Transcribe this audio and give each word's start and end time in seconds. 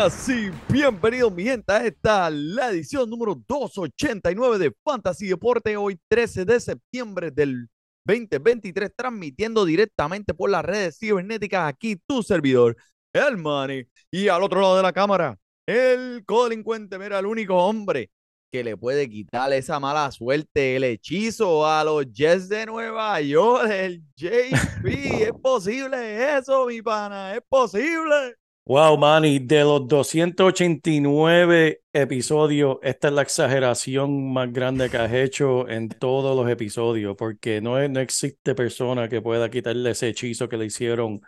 Buenas 0.00 0.26
bienvenidos 0.66 1.30
mi 1.30 1.42
gente 1.42 1.70
a 1.70 1.84
esta 1.84 2.30
la 2.30 2.70
edición 2.70 3.10
número 3.10 3.34
289 3.46 4.58
de 4.58 4.72
Fantasy 4.82 5.26
Deporte 5.26 5.76
hoy 5.76 6.00
13 6.08 6.46
de 6.46 6.58
septiembre 6.58 7.30
del 7.30 7.68
2023 8.06 8.92
transmitiendo 8.96 9.66
directamente 9.66 10.32
por 10.32 10.48
las 10.48 10.64
redes 10.64 10.96
cibernéticas 10.98 11.68
aquí 11.68 11.96
tu 12.06 12.22
servidor 12.22 12.78
el 13.12 13.36
Manny 13.36 13.84
y 14.10 14.28
al 14.28 14.42
otro 14.42 14.62
lado 14.62 14.76
de 14.78 14.82
la 14.82 14.92
cámara 14.94 15.38
el 15.66 16.24
codelincuente 16.24 16.98
mira 16.98 17.18
el 17.18 17.26
único 17.26 17.56
hombre 17.56 18.10
que 18.50 18.64
le 18.64 18.78
puede 18.78 19.06
quitar 19.10 19.52
esa 19.52 19.78
mala 19.80 20.10
suerte 20.12 20.76
el 20.76 20.84
hechizo 20.84 21.66
a 21.66 21.84
los 21.84 22.06
Jets 22.10 22.48
de 22.48 22.64
Nueva 22.64 23.20
York 23.20 23.68
el 23.70 24.02
JP 24.16 24.86
es 24.86 25.32
posible 25.42 26.38
eso 26.38 26.64
mi 26.68 26.80
pana 26.80 27.34
es 27.34 27.42
posible 27.46 28.39
Wow, 28.70 28.96
Manny, 28.98 29.40
de 29.40 29.64
los 29.64 29.88
289 29.88 31.80
episodios, 31.92 32.76
esta 32.82 33.08
es 33.08 33.14
la 33.14 33.22
exageración 33.22 34.32
más 34.32 34.52
grande 34.52 34.88
que 34.88 34.96
has 34.96 35.12
hecho 35.12 35.68
en 35.68 35.88
todos 35.88 36.36
los 36.36 36.48
episodios, 36.48 37.16
porque 37.18 37.60
no, 37.60 37.80
es- 37.80 37.90
no 37.90 37.98
existe 37.98 38.54
persona 38.54 39.08
que 39.08 39.20
pueda 39.20 39.50
quitarle 39.50 39.90
ese 39.90 40.06
hechizo 40.10 40.48
que 40.48 40.56
le 40.56 40.66
hicieron 40.66 41.20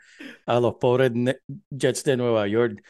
a 0.46 0.60
los 0.60 0.74
pobres 0.76 1.10
Jets 1.68 2.04
de 2.04 2.16
Nueva 2.16 2.46
York. 2.46 2.80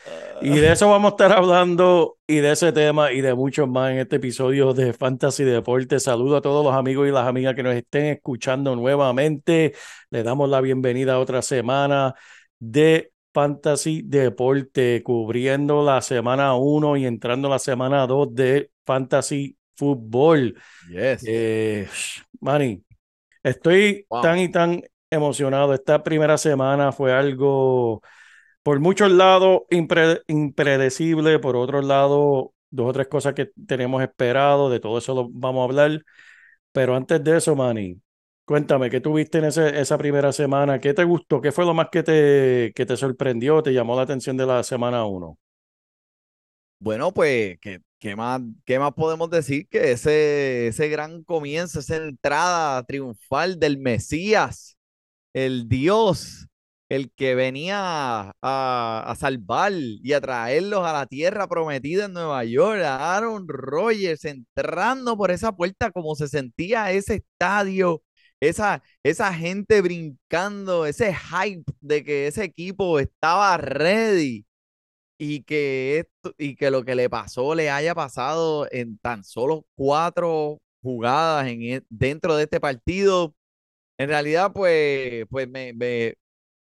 Y 0.42 0.50
de 0.50 0.73
eso 0.73 0.86
vamos 0.91 1.12
a 1.12 1.14
estar 1.14 1.33
hablando 1.33 2.19
y 2.27 2.36
de 2.41 2.53
ese 2.53 2.73
tema 2.73 3.11
y 3.11 3.23
de 3.23 3.33
muchos 3.34 3.67
más 3.67 3.92
en 3.92 4.00
este 4.00 4.17
episodio 4.17 4.75
de 4.75 4.92
Fantasy 4.92 5.45
Deporte. 5.45 5.98
Saludo 5.98 6.36
a 6.36 6.42
todos 6.42 6.62
los 6.62 6.75
amigos 6.75 7.08
y 7.08 7.11
las 7.11 7.27
amigas 7.27 7.55
que 7.55 7.62
nos 7.62 7.75
estén 7.75 8.05
escuchando 8.05 8.77
nuevamente. 8.77 9.73
Le 10.11 10.23
damos 10.23 10.50
la 10.50 10.61
bienvenida 10.61 11.14
a 11.14 11.20
otra 11.20 11.41
semana 11.41 12.14
de 12.58 13.12
Fantasy 13.33 14.02
Deporte, 14.05 15.02
cubriendo 15.02 15.84
la 15.84 16.00
semana 16.02 16.55
1 16.56 16.97
y 16.97 17.06
entrando 17.06 17.48
la 17.48 17.58
semana 17.58 18.06
2 18.06 18.34
de 18.34 18.70
Fantasy 18.84 19.56
Fútbol. 19.77 20.56
yes 20.89 21.24
Eh, 21.27 21.89
Manny, 22.41 22.84
estoy 23.42 24.08
Wow. 24.11 24.22
tan 24.22 24.39
y 24.39 24.50
tan 24.50 24.83
emocionado. 25.11 25.74
Esta 25.74 26.02
primera 26.02 26.39
semana 26.39 26.92
fue 26.92 27.12
algo, 27.12 28.02
por 28.62 28.80
muchos 28.80 29.11
lados, 29.12 29.62
impre- 29.70 30.23
impredecible, 30.28 31.39
por 31.39 31.57
otros 31.57 31.84
lados, 31.84 32.48
dos 32.70 32.90
o 32.90 32.92
tres 32.92 33.08
cosas 33.08 33.34
que 33.34 33.51
tenemos 33.67 34.02
esperado, 34.02 34.70
de 34.70 34.80
todo 34.80 34.98
eso 34.98 35.14
lo 35.14 35.28
vamos 35.30 35.62
a 35.62 35.64
hablar. 35.64 36.05
Pero 36.73 36.96
antes 36.96 37.23
de 37.24 37.36
eso, 37.39 37.57
Manny, 37.57 38.01
cuéntame, 38.45 38.91
¿qué 38.91 39.01
tuviste 39.01 39.39
en 39.39 39.45
ese- 39.47 39.80
esa 39.80 39.98
primera 39.98 40.33
semana? 40.33 40.80
¿Qué 40.80 40.95
te 40.95 41.05
gustó? 41.05 41.41
¿Qué 41.41 41.53
fue 41.53 41.64
lo 41.64 41.75
más 41.75 41.89
que 41.91 42.03
te, 42.03 42.73
que 42.75 42.86
te 42.86 42.97
sorprendió, 42.97 43.63
te 43.63 43.73
llamó 43.73 43.97
la 43.97 44.03
atención 44.03 44.36
de 44.36 44.47
la 44.47 44.63
semana 44.63 45.05
1? 45.07 45.39
Bueno, 46.79 47.13
pues, 47.14 47.58
¿qué, 47.61 47.81
qué 47.98 48.17
más, 48.17 48.41
qué 48.64 48.79
más 48.79 48.92
podemos 48.92 49.31
decir 49.31 49.69
que 49.69 49.92
ese, 49.92 50.67
ese 50.69 50.89
gran 50.89 51.23
comienzo, 51.23 51.79
esa 51.81 51.97
entrada 51.97 52.83
triunfal 52.85 53.58
del 53.61 53.79
Mesías, 53.79 54.77
el 55.35 55.69
Dios, 55.69 56.48
el 56.89 57.13
que 57.13 57.35
venía 57.36 57.77
a, 58.42 59.05
a 59.07 59.17
salvar 59.17 59.73
y 59.75 60.13
a 60.14 60.20
traerlos 60.23 60.86
a 60.86 60.92
la 60.95 61.07
tierra 61.07 61.48
prometida 61.48 62.07
en 62.07 62.14
Nueva 62.14 62.45
York, 62.45 62.83
Aaron 62.85 63.47
Rodgers 63.48 64.25
entrando 64.27 65.17
por 65.17 65.31
esa 65.33 65.52
puerta 65.52 65.91
como 65.92 66.17
se 66.17 66.29
sentía 66.29 66.92
ese 66.92 67.17
estadio, 67.17 68.02
esa, 68.42 68.83
esa 69.05 69.33
gente 69.35 69.80
brincando, 69.83 70.86
ese 70.86 71.14
hype 71.14 71.64
de 71.80 72.05
que 72.05 72.27
ese 72.29 72.45
equipo 72.45 72.98
estaba 73.01 73.57
ready 73.58 74.45
y 75.19 75.42
que 75.45 76.01
esto, 76.01 76.35
y 76.39 76.57
que 76.57 76.70
lo 76.70 76.85
que 76.85 76.95
le 76.95 77.08
pasó 77.11 77.55
le 77.55 77.70
haya 77.70 77.95
pasado 77.95 78.67
en 78.73 78.98
tan 78.98 79.25
solo 79.25 79.67
cuatro 79.77 80.61
jugadas 80.83 81.48
en, 81.48 81.63
e- 81.63 81.83
dentro 81.91 82.36
de 82.36 82.45
este 82.45 82.61
partido, 82.61 83.35
en 83.98 84.08
realidad, 84.08 84.52
pues, 84.52 85.27
pues 85.31 85.48
me, 85.48 85.73
me, 85.75 86.14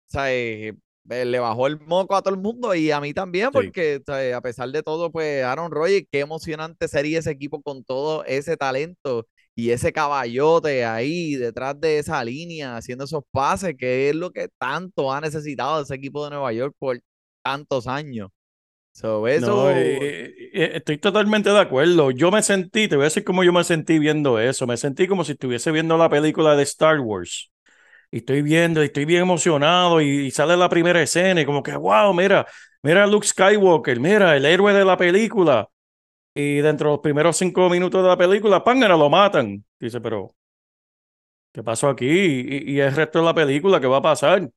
¿sabe? 0.08 0.76
me- 1.04 1.26
le 1.26 1.40
bajó 1.40 1.68
el 1.68 1.80
moco 1.82 2.16
a 2.16 2.22
todo 2.22 2.34
el 2.36 2.42
mundo 2.42 2.76
y 2.76 2.92
a 2.92 3.02
mí 3.02 3.14
también, 3.14 3.52
Sí. 3.52 3.52
porque 3.54 4.02
a 4.36 4.42
pesar 4.42 4.70
de 4.72 4.84
todo, 4.84 5.12
pues 5.12 5.44
Aaron 5.44 5.72
Rodgers, 5.72 6.08
qué 6.12 6.20
emocionante 6.22 6.88
sería 6.88 7.20
ese 7.20 7.32
equipo 7.32 7.62
con 7.62 7.84
todo 7.84 8.24
ese 8.26 8.58
talento 8.58 9.28
y 9.66 9.72
ese 9.72 9.92
caballote 9.94 10.86
ahí 10.86 11.36
detrás 11.36 11.80
de 11.80 12.00
esa 12.00 12.24
línea, 12.24 12.78
haciendo 12.78 13.06
esos 13.06 13.24
pases, 13.32 13.76
que 13.78 14.10
es 14.10 14.16
lo 14.16 14.32
que 14.32 14.50
tanto 14.58 15.12
ha 15.12 15.22
necesitado 15.22 15.82
ese 15.82 15.96
equipo 15.96 16.24
de 16.26 16.32
Nueva 16.32 16.54
York 16.54 16.76
por 16.80 17.00
tantos 17.44 17.88
años. 17.88 18.30
So, 18.94 19.28
eso, 19.28 19.46
No, 19.46 19.70
eh, 19.70 20.26
eh, 20.54 20.72
estoy 20.76 20.98
totalmente 20.98 21.50
de 21.50 21.60
acuerdo. 21.60 22.12
Yo 22.12 22.32
me 22.32 22.44
sentí, 22.44 22.88
te 22.88 22.96
voy 22.96 23.04
a 23.04 23.06
decir 23.06 23.24
cómo 23.24 23.44
yo 23.44 23.54
me 23.54 23.64
sentí 23.64 24.00
viendo 24.00 24.40
eso. 24.40 24.68
Me 24.68 24.76
sentí 24.78 25.08
como 25.08 25.24
si 25.24 25.34
estuviese 25.34 25.72
viendo 25.72 25.98
la 25.98 26.10
película 26.10 26.56
de 26.56 26.64
Star 26.64 27.00
Wars. 27.00 27.52
Y 28.12 28.20
estoy 28.20 28.42
viendo, 28.44 28.84
y 28.84 28.88
estoy 28.88 29.06
bien 29.06 29.24
emocionado, 29.24 30.02
y, 30.02 30.28
y 30.28 30.32
sale 30.32 30.58
la 30.58 30.70
primera 30.70 31.02
escena, 31.02 31.42
y 31.42 31.46
como 31.46 31.64
que, 31.64 31.76
wow, 31.78 32.14
mira, 32.14 32.48
mira 32.84 33.04
a 33.06 33.08
Luke 33.08 33.28
Skywalker, 33.28 34.00
mira, 34.00 34.38
el 34.38 34.46
héroe 34.46 34.74
de 34.74 34.86
la 34.86 34.98
película. 34.98 35.70
Y 36.40 36.62
dentro 36.62 36.90
de 36.90 36.94
los 36.94 37.02
primeros 37.02 37.36
cinco 37.36 37.70
minutos 37.70 38.02
de 38.02 38.08
la 38.08 38.18
película, 38.18 38.64
¡pángana! 38.64 38.96
lo 38.96 39.10
matan. 39.10 39.66
Dice, 39.78 40.00
pero, 40.00 40.34
¿qué 41.52 41.62
pasó 41.62 41.90
aquí? 41.90 42.06
Y, 42.08 42.76
y 42.76 42.80
el 42.80 42.96
resto 42.96 43.20
de 43.20 43.26
la 43.26 43.34
película, 43.34 43.82
¿qué 43.82 43.88
va 43.88 43.98
a 43.98 44.02
pasar? 44.02 44.50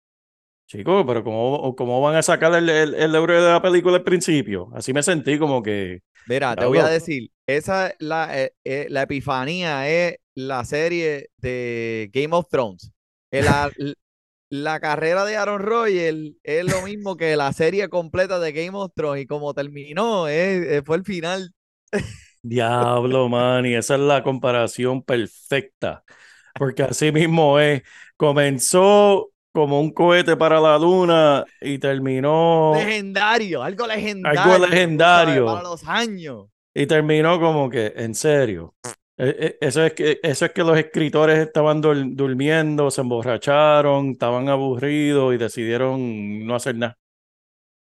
Chicos, 0.68 1.04
pero 1.04 1.24
¿cómo, 1.24 1.74
cómo 1.74 2.00
van 2.00 2.14
a 2.14 2.22
sacar 2.22 2.54
el, 2.54 2.68
el, 2.68 2.94
el 2.94 3.14
héroe 3.16 3.40
de 3.40 3.50
la 3.50 3.60
película 3.60 3.96
al 3.96 4.04
principio? 4.04 4.70
Así 4.74 4.92
me 4.92 5.02
sentí 5.02 5.40
como 5.40 5.60
que, 5.60 6.02
Mira, 6.28 6.54
te 6.54 6.66
voy 6.66 6.78
a 6.78 6.86
decir, 6.86 7.32
esa 7.48 7.88
es 7.88 7.96
la, 7.98 8.40
eh, 8.40 8.54
eh, 8.62 8.86
la 8.88 9.02
epifanía 9.02 9.88
es 9.88 10.18
la 10.36 10.64
serie 10.64 11.30
de 11.38 12.10
Game 12.12 12.34
of 12.36 12.46
Thrones. 12.48 12.92
La, 13.32 13.70
la 14.50 14.78
carrera 14.78 15.24
de 15.24 15.36
Aaron 15.36 15.62
Rodgers 15.62 16.36
es 16.44 16.64
lo 16.64 16.82
mismo 16.82 17.16
que 17.16 17.34
la 17.34 17.52
serie 17.52 17.88
completa 17.88 18.38
de 18.38 18.52
Game 18.52 18.78
of 18.78 18.92
Thrones 18.94 19.22
y 19.22 19.26
como 19.26 19.52
terminó, 19.52 20.28
eh, 20.28 20.76
eh, 20.76 20.82
fue 20.84 20.96
el 20.98 21.04
final. 21.04 21.52
Diablo, 22.42 23.28
man, 23.28 23.66
y 23.66 23.74
esa 23.74 23.94
es 23.94 24.00
la 24.00 24.22
comparación 24.22 25.02
perfecta. 25.02 26.04
Porque 26.54 26.82
así 26.82 27.12
mismo 27.12 27.58
es, 27.58 27.82
comenzó 28.16 29.30
como 29.52 29.80
un 29.80 29.92
cohete 29.92 30.36
para 30.36 30.60
la 30.60 30.78
luna 30.78 31.44
y 31.60 31.78
terminó, 31.78 32.72
Legendario, 32.74 33.62
algo 33.62 33.86
legendario. 33.86 34.42
¿sabes? 34.42 34.60
legendario. 34.70 35.46
Para 35.46 35.62
los 35.62 35.84
años. 35.86 36.46
y 36.74 36.86
terminó 36.86 37.38
como 37.40 37.68
que, 37.70 37.92
en 37.96 38.14
serio. 38.14 38.74
Eh, 39.18 39.36
eh, 39.38 39.58
Eso 39.60 39.84
es 39.84 39.92
que, 39.92 40.18
eso 40.22 40.46
es 40.46 40.52
que 40.52 40.64
los 40.64 40.76
escritores 40.78 41.38
estaban 41.38 41.82
dur- 41.82 42.14
durmiendo, 42.14 42.90
se 42.90 43.02
emborracharon, 43.02 44.10
estaban 44.12 44.48
aburridos 44.48 45.34
y 45.34 45.38
decidieron 45.38 46.46
no 46.46 46.54
hacer 46.56 46.76
nada. 46.76 46.96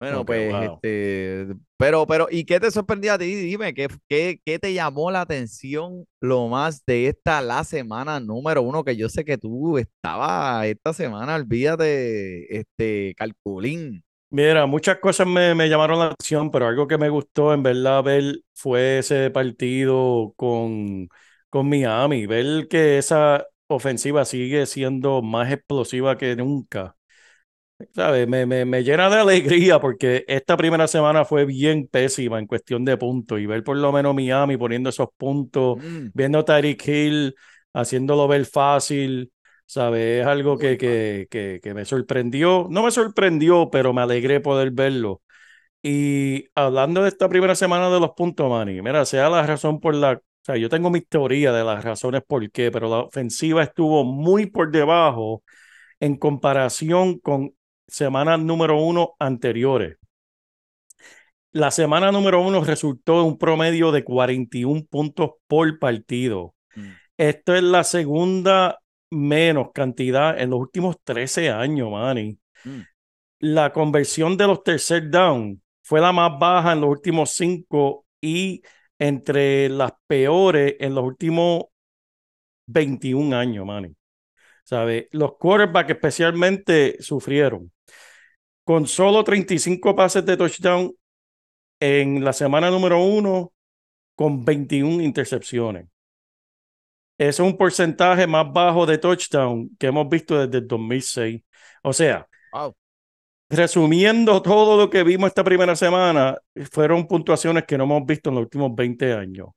Bueno, 0.01 0.25
pues, 0.25 0.51
wow. 0.51 0.81
este, 0.83 1.45
pero, 1.77 2.07
pero, 2.07 2.27
¿y 2.31 2.44
qué 2.44 2.59
te 2.59 2.71
sorprendió 2.71 3.13
a 3.13 3.19
ti? 3.19 3.36
Dime, 3.36 3.71
¿qué, 3.75 3.88
qué, 4.09 4.42
qué 4.44 4.57
te 4.57 4.74
llamó 4.74 5.12
la 5.12 5.21
atención 5.21 6.06
lo 6.19 6.48
más 6.48 6.83
de 6.88 7.07
esta, 7.07 7.39
la 7.42 7.63
semana 7.63 8.19
número 8.19 8.63
uno? 8.63 8.83
Que 8.83 8.98
yo 8.98 9.09
sé 9.09 9.24
que 9.24 9.38
tú 9.38 9.77
estabas 9.77 10.65
esta 10.65 10.94
semana, 10.94 11.36
olvídate, 11.36 12.57
este, 12.57 13.13
calculín. 13.15 14.03
Mira, 14.31 14.65
muchas 14.65 14.98
cosas 15.00 15.27
me, 15.27 15.53
me 15.56 15.68
llamaron 15.69 16.00
la 16.00 16.06
atención, 16.07 16.51
pero 16.51 16.65
algo 16.68 16.88
que 16.88 16.98
me 16.98 17.09
gustó 17.09 17.53
en 17.53 17.63
verdad 17.63 18.01
ver 18.01 18.39
fue 18.53 19.00
ese 19.00 19.30
partido 19.30 20.33
con, 20.38 21.09
con 21.50 21.69
Miami, 21.69 22.25
ver 22.27 22.68
que 22.69 22.98
esa 22.98 23.45
ofensiva 23.68 24.24
sigue 24.25 24.65
siendo 24.65 25.21
más 25.21 25.51
explosiva 25.51 26.18
que 26.18 26.36
nunca. 26.38 26.95
¿Sabes? 27.94 28.28
Me, 28.28 28.45
me, 28.45 28.66
me 28.66 28.83
llena 28.83 29.10
de 29.10 29.18
alegría 29.18 29.80
porque 29.80 30.24
esta 30.28 30.57
primera 30.57 30.88
semana 30.88 31.25
fue 31.25 31.45
bien 31.45 31.88
pésima 31.88 32.39
en 32.39 32.48
cuestión 32.48 32.86
de 32.86 32.98
puntos 32.98 33.39
y 33.39 33.45
ver 33.45 33.63
por 33.63 33.78
lo 33.78 33.92
menos 33.92 34.13
Miami 34.16 34.57
poniendo 34.57 34.89
esos 34.89 35.07
puntos, 35.18 35.78
Mm, 35.78 36.12
viendo 36.13 36.39
a 36.39 36.45
Tyreek 36.45 36.88
Hill 36.88 37.36
haciéndolo 37.74 38.28
ver 38.28 38.45
fácil, 38.45 39.31
¿sabes? 39.66 40.22
Es 40.22 40.28
algo 40.28 40.57
que, 40.57 40.78
que, 40.78 41.28
que, 41.30 41.60
que 41.62 41.74
me 41.74 41.86
sorprendió. 41.86 42.68
No 42.69 42.83
me 42.83 42.92
sorprendió, 42.92 43.69
pero 43.72 43.94
me 43.94 44.01
alegré 44.01 44.39
poder 44.42 44.72
verlo. 44.72 45.22
Y 45.84 46.45
hablando 46.56 47.01
de 47.04 47.10
esta 47.10 47.27
primera 47.30 47.56
semana 47.56 47.89
de 47.89 48.00
los 48.00 48.12
puntos, 48.12 48.50
Manny, 48.50 48.81
mira, 48.81 49.06
sea 49.06 49.30
la 49.30 49.45
razón 49.45 49.80
por 49.80 49.95
la... 49.95 50.13
O 50.13 50.44
sea, 50.45 50.57
yo 50.57 50.69
tengo 50.69 50.89
mis 50.89 51.07
teorías 51.07 51.54
de 51.56 51.63
las 51.63 51.84
razones 51.84 52.22
por 52.27 52.50
qué, 52.51 52.72
pero 52.72 52.89
la 52.89 52.98
ofensiva 53.00 53.63
estuvo 53.63 54.04
muy 54.04 54.48
por 54.48 54.72
debajo 54.72 55.44
en 56.00 56.18
comparación 56.18 57.19
con 57.19 57.54
semanas 57.91 58.39
número 58.39 58.81
uno 58.81 59.15
anteriores. 59.19 59.97
La 61.51 61.69
semana 61.69 62.11
número 62.11 62.41
uno 62.41 62.63
resultó 62.63 63.19
en 63.19 63.27
un 63.27 63.38
promedio 63.38 63.91
de 63.91 64.03
41 64.03 64.85
puntos 64.89 65.31
por 65.47 65.77
partido. 65.79 66.55
mm. 66.75 66.89
Esto 67.17 67.53
es 67.53 67.61
la 67.61 67.83
segunda 67.83 68.79
menos 69.09 69.71
cantidad 69.73 70.39
en 70.39 70.49
los 70.49 70.59
últimos 70.59 70.95
13 71.03 71.49
años, 71.49 71.91
Manny. 71.91 72.39
Mm. 72.63 72.79
La 73.39 73.73
conversión 73.73 74.38
de 74.38 74.47
los 74.47 74.63
tercer 74.63 75.09
down 75.09 75.61
fue 75.83 75.99
la 75.99 76.13
más 76.13 76.39
baja 76.39 76.71
en 76.71 76.81
los 76.81 76.89
últimos 76.89 77.31
cinco 77.31 78.05
y 78.21 78.61
entre 78.97 79.67
las 79.67 79.91
peores 80.07 80.75
en 80.79 80.95
los 80.95 81.03
últimos 81.03 81.65
21 82.67 83.35
años, 83.35 83.65
Manny. 83.65 83.93
¿Sabe? 84.63 85.09
Los 85.11 85.33
quarterbacks 85.38 85.89
especialmente 85.89 86.95
sufrieron. 87.01 87.71
Con 88.71 88.88
solo 88.88 89.21
35 89.21 89.94
pases 89.97 90.25
de 90.25 90.38
touchdown 90.38 90.94
en 91.81 92.23
la 92.23 92.31
semana 92.31 92.71
número 92.71 93.03
uno, 93.03 93.51
con 94.15 94.45
21 94.45 95.03
intercepciones. 95.03 95.88
Es 97.18 97.41
un 97.41 97.57
porcentaje 97.57 98.25
más 98.27 98.50
bajo 98.53 98.85
de 98.85 98.97
touchdown 98.97 99.75
que 99.77 99.88
hemos 99.88 100.07
visto 100.07 100.39
desde 100.39 100.59
el 100.59 100.68
2006. 100.69 101.41
O 101.83 101.91
sea, 101.91 102.29
Wow. 102.53 102.73
resumiendo 103.50 104.41
todo 104.41 104.77
lo 104.77 104.89
que 104.89 105.03
vimos 105.03 105.27
esta 105.27 105.44
primera 105.44 105.75
semana, 105.75 106.38
fueron 106.71 107.06
puntuaciones 107.09 107.65
que 107.65 107.77
no 107.77 107.83
hemos 107.83 108.06
visto 108.06 108.29
en 108.29 108.35
los 108.35 108.44
últimos 108.45 108.74
20 108.74 109.12
años. 109.12 109.50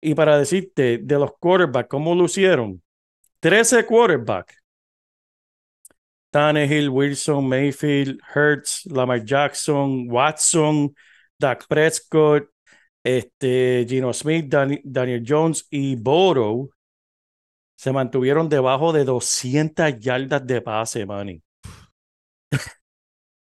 Y 0.00 0.14
para 0.14 0.38
decirte, 0.38 0.96
de 0.96 1.18
los 1.18 1.32
quarterbacks, 1.38 1.90
¿cómo 1.90 2.14
lucieron? 2.14 2.82
13 3.38 3.84
quarterbacks. 3.84 4.61
Tannehill, 6.32 6.88
Wilson, 6.88 7.46
Mayfield, 7.46 8.18
Hertz, 8.34 8.86
Lamar 8.86 9.22
Jackson, 9.22 10.10
Watson, 10.10 10.94
Dak 11.38 11.66
Prescott, 11.68 12.44
este, 13.04 13.84
Gino 13.86 14.12
Smith, 14.12 14.46
Dan- 14.48 14.80
Daniel 14.82 15.22
Jones 15.26 15.66
y 15.70 15.94
Burrow 15.96 16.70
se 17.76 17.92
mantuvieron 17.92 18.48
debajo 18.48 18.92
de 18.92 19.04
200 19.04 19.98
yardas 19.98 20.46
de 20.46 20.62
pase, 20.62 21.04
Manny. 21.04 21.42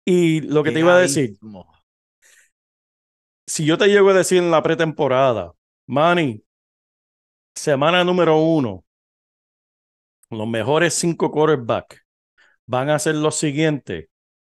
y 0.07 0.41
lo 0.41 0.63
que 0.63 0.71
te 0.73 0.81
iba 0.81 0.95
a 0.95 0.99
decir, 0.99 1.37
si 3.47 3.67
yo 3.67 3.77
te 3.77 3.89
llego 3.89 4.09
a 4.11 4.15
decir 4.15 4.39
en 4.39 4.51
la 4.51 4.63
pretemporada, 4.63 5.53
Manny, 5.87 6.43
semana 7.55 8.03
número 8.03 8.39
uno, 8.39 8.85
los 10.31 10.47
mejores 10.47 10.95
cinco 10.95 11.31
quarterbacks 11.31 12.08
van 12.69 12.91
a 12.91 13.01
ser 13.01 13.17
los 13.17 13.37
siguientes. 13.37 14.09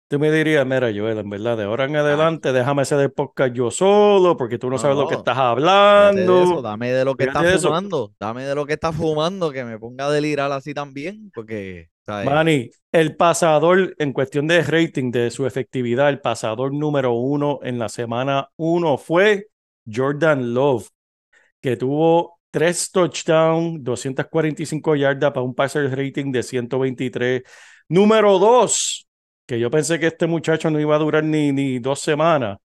Tú 0.08 0.18
me 0.20 0.32
dirías, 0.32 0.66
mira, 0.66 0.90
Joel, 0.94 1.18
en 1.18 1.30
verdad, 1.30 1.56
de 1.58 1.64
ahora 1.64 1.86
en 1.86 1.96
adelante, 1.96 2.52
déjame 2.52 2.82
hacer 2.82 3.00
el 3.00 3.12
podcast 3.12 3.54
yo 3.54 3.70
solo, 3.70 4.36
porque 4.36 4.58
tú 4.58 4.70
no, 4.70 4.76
No, 4.76 4.78
sabes 4.78 4.96
lo 4.98 5.06
que 5.08 5.16
estás 5.16 5.38
Fíjate 5.86 6.20
de 6.20 6.42
eso, 6.42 6.60
hablando. 6.60 6.62
dame 6.62 6.92
de 6.92 7.04
lo 7.04 7.16
que 7.16 7.24
Fíjate 7.24 7.26
está 7.26 7.42
de 7.42 7.54
eso. 7.56 7.68
fumando, 7.68 8.14
dame 8.20 8.44
de 8.44 8.54
lo 8.54 8.66
que 8.66 8.74
está 8.74 8.92
fumando, 8.92 9.52
que 9.52 9.64
me 9.64 9.78
ponga 9.78 10.06
a 10.06 10.10
delirar 10.10 10.50
así 10.52 10.74
también, 10.74 11.30
porque. 11.34 11.88
Manny, 12.22 12.70
el 12.92 13.16
pasador 13.16 13.94
en 13.98 14.12
cuestión 14.12 14.46
de 14.48 14.62
rating 14.62 15.10
de 15.12 15.30
su 15.30 15.46
efectividad, 15.46 16.08
el 16.08 16.20
pasador 16.20 16.72
número 16.74 17.12
uno 17.12 17.60
en 17.62 17.78
la 17.78 17.88
semana 17.88 18.48
uno 18.56 18.98
fue 18.98 19.46
Jordan 19.92 20.52
Love, 20.54 20.88
que 21.60 21.76
tuvo 21.76 22.40
tres 22.50 22.90
touchdowns, 22.92 23.82
245 23.84 24.96
yardas 24.96 25.32
para 25.32 25.42
un 25.42 25.54
passer 25.54 25.90
rating 25.96 26.32
de 26.32 26.42
123. 26.42 27.42
Número 27.90 28.38
dos, 28.38 29.08
que 29.46 29.58
yo 29.58 29.68
pensé 29.68 29.98
que 29.98 30.06
este 30.06 30.28
muchacho 30.28 30.70
no 30.70 30.78
iba 30.78 30.94
a 30.94 30.98
durar 31.00 31.24
ni, 31.24 31.50
ni 31.50 31.80
dos 31.80 31.98
semanas, 31.98 32.58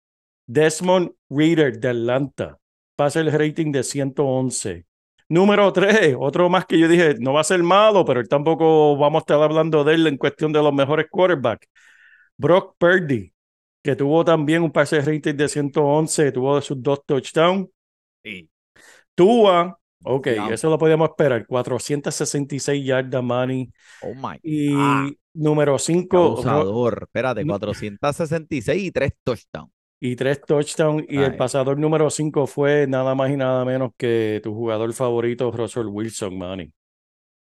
Desmond 0.46 1.12
Reader 1.30 1.80
de 1.80 1.88
Atlanta, 1.88 2.58
passer 2.94 3.24
rating 3.32 3.72
de 3.72 3.82
111. 3.82 4.84
Número 5.30 5.72
tres, 5.72 6.14
otro 6.18 6.50
más 6.50 6.66
que 6.66 6.78
yo 6.78 6.88
dije, 6.88 7.14
no 7.20 7.32
va 7.32 7.40
a 7.40 7.44
ser 7.44 7.62
malo, 7.62 8.04
pero 8.04 8.20
él 8.20 8.28
tampoco 8.28 8.98
vamos 8.98 9.20
a 9.20 9.22
estar 9.22 9.42
hablando 9.42 9.82
de 9.82 9.94
él 9.94 10.06
en 10.08 10.18
cuestión 10.18 10.52
de 10.52 10.62
los 10.62 10.74
mejores 10.74 11.06
quarterbacks. 11.10 11.66
Brock 12.36 12.76
Purdy, 12.76 13.32
que 13.82 13.96
tuvo 13.96 14.26
también 14.26 14.62
un 14.62 14.72
pase 14.72 15.00
rating 15.00 15.36
de 15.36 15.48
111, 15.48 16.32
tuvo 16.32 16.60
sus 16.60 16.82
dos 16.82 17.02
touchdowns. 17.06 17.68
Sí. 18.22 18.50
Tua, 19.14 19.78
ok, 20.04 20.26
eso 20.52 20.70
lo 20.70 20.78
podíamos 20.78 21.10
esperar, 21.10 21.46
466 21.46 22.84
yardas, 22.84 23.22
Manny. 23.22 23.72
Oh 24.00 24.14
my 24.14 24.38
Y 24.42 24.70
God. 24.70 25.12
número 25.34 25.78
5, 25.78 26.16
Abusador. 26.18 27.04
Espérate, 27.04 27.44
No. 27.44 27.54
466 27.54 28.82
y 28.84 28.90
3 28.92 29.12
touchdowns. 29.24 29.70
y 30.00 30.16
tres 30.16 30.40
touchdowns. 30.42 31.04
Y 31.08 31.18
el 31.22 31.36
pasador 31.36 31.78
número 31.78 32.10
5 32.10 32.46
fue 32.46 32.86
nada 32.86 33.14
más 33.14 33.30
y 33.30 33.36
nada 33.36 33.64
menos 33.64 33.92
que 33.96 34.40
tu 34.42 34.52
jugador 34.54 34.92
favorito, 34.92 35.50
Russell 35.50 35.86
Wilson, 35.86 36.36
Manny. 36.38 36.72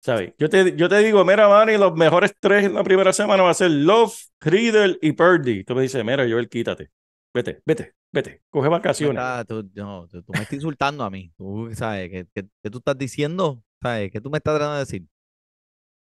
¿Sabes? 0.00 0.34
Yo 0.38 0.48
te, 0.48 0.76
yo 0.76 0.88
te 0.88 0.98
digo, 0.98 1.24
mira, 1.24 1.48
Manny, 1.48 1.78
los 1.78 1.94
mejores 1.94 2.34
tres 2.40 2.64
en 2.66 2.74
la 2.74 2.84
primera 2.84 3.12
semana 3.12 3.42
va 3.44 3.50
a 3.50 3.54
ser 3.54 3.70
Love, 3.70 4.14
Riddle 4.40 4.98
y 5.02 5.12
Purdy. 5.12 5.64
Tú 5.64 5.74
me 5.76 5.82
dices, 5.82 6.04
mira, 6.04 6.24
Joel, 6.28 6.48
quítate. 6.48 6.90
Vete, 7.34 7.62
vete, 7.66 7.94
vete. 8.12 8.42
Coge 8.50 8.68
Me 8.98 9.08
vacaciones. 9.08 9.22
tú, 9.46 9.68
no, 9.74 10.06
tú, 10.08 10.22
tú 10.22 10.34
me 10.34 10.42
estás 10.42 10.56
insultando 10.56 11.04
a 11.04 11.10
mí. 11.10 11.32
Tú, 11.36 11.70
¿sabes? 11.74 12.10
¿Qué, 12.10 12.26
qué, 12.34 12.48
qué 12.62 12.70
tú 12.70 12.78
estás 12.78 12.96
diciendo? 12.98 13.62
¿Sabes? 13.82 14.10
¿Qué 14.12 14.20
tú 14.20 14.30
me 14.30 14.38
estás 14.38 14.54
tratando 14.54 14.74
de 14.74 14.80
decir? 14.80 15.06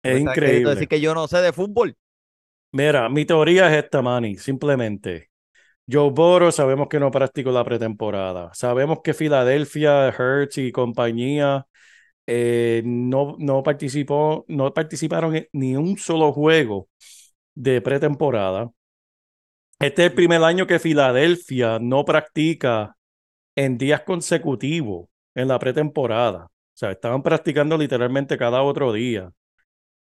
¿Tú 0.05 0.17
Es 0.19 0.19
increíble. 0.19 0.71
decir 0.71 0.87
que 0.87 1.01
yo 1.01 1.13
no 1.15 1.27
sé 1.27 1.37
de 1.39 1.53
fútbol? 1.53 1.97
Mira, 2.73 3.09
mi 3.09 3.25
teoría 3.25 3.67
es 3.69 3.83
esta, 3.83 4.01
Manny, 4.01 4.37
simplemente. 4.37 5.29
Joe 5.91 6.11
Burrow 6.11 6.51
sabemos 6.51 6.87
que 6.89 6.99
no 6.99 7.11
practicó 7.11 7.51
la 7.51 7.65
pretemporada. 7.65 8.51
Sabemos 8.53 8.99
que 9.03 9.13
Filadelfia, 9.13 10.09
Hertz 10.09 10.57
y 10.59 10.71
compañía 10.71 11.67
eh, 12.27 12.83
no, 12.85 13.35
no 13.39 13.63
participó, 13.63 14.45
no 14.49 14.73
participaron 14.73 15.35
en 15.37 15.47
ni 15.53 15.75
un 15.77 15.97
solo 15.97 16.33
juego 16.33 16.89
de 17.55 17.81
pretemporada. 17.81 18.71
Este 19.81 20.03
es 20.05 20.09
el 20.11 20.15
primer 20.15 20.43
año 20.43 20.67
que 20.67 20.79
Filadelfia 20.79 21.79
no 21.79 22.05
practica 22.05 22.95
en 23.55 23.77
días 23.77 24.03
consecutivos 24.03 25.09
en 25.35 25.47
la 25.49 25.59
pretemporada. 25.59 26.45
O 26.47 26.51
sea, 26.75 26.91
estaban 26.91 27.23
practicando 27.23 27.77
literalmente 27.77 28.37
cada 28.37 28.63
otro 28.63 28.93
día. 28.93 29.31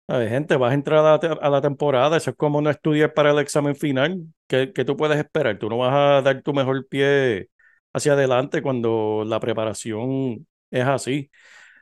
¿Sabes, 0.09 0.31
gente? 0.31 0.57
Vas 0.57 0.73
a 0.73 0.75
entrar 0.75 1.00
a 1.00 1.12
la, 1.12 1.21
te- 1.21 1.29
a 1.29 1.50
la 1.50 1.61
temporada, 1.62 2.17
eso 2.17 2.31
es 2.31 2.37
como 2.37 2.61
no 2.62 2.71
estudiar 2.71 3.15
para 3.15 3.33
el 3.33 3.39
examen 3.41 3.77
final. 3.77 4.23
¿Qué, 4.49 4.73
qué 4.75 4.85
tú 4.85 4.97
puedes 4.97 5.19
esperar? 5.19 5.59
Tú 5.59 5.69
no 5.71 5.79
vas 5.79 5.95
a 5.95 6.23
dar 6.23 6.43
tu 6.43 6.55
mejor 6.55 6.87
pie 6.89 7.49
hacia 7.93 8.15
adelante 8.15 8.62
cuando 8.62 9.25
la 9.27 9.41
preparación 9.41 10.47
es 10.71 10.85
así. 10.87 11.31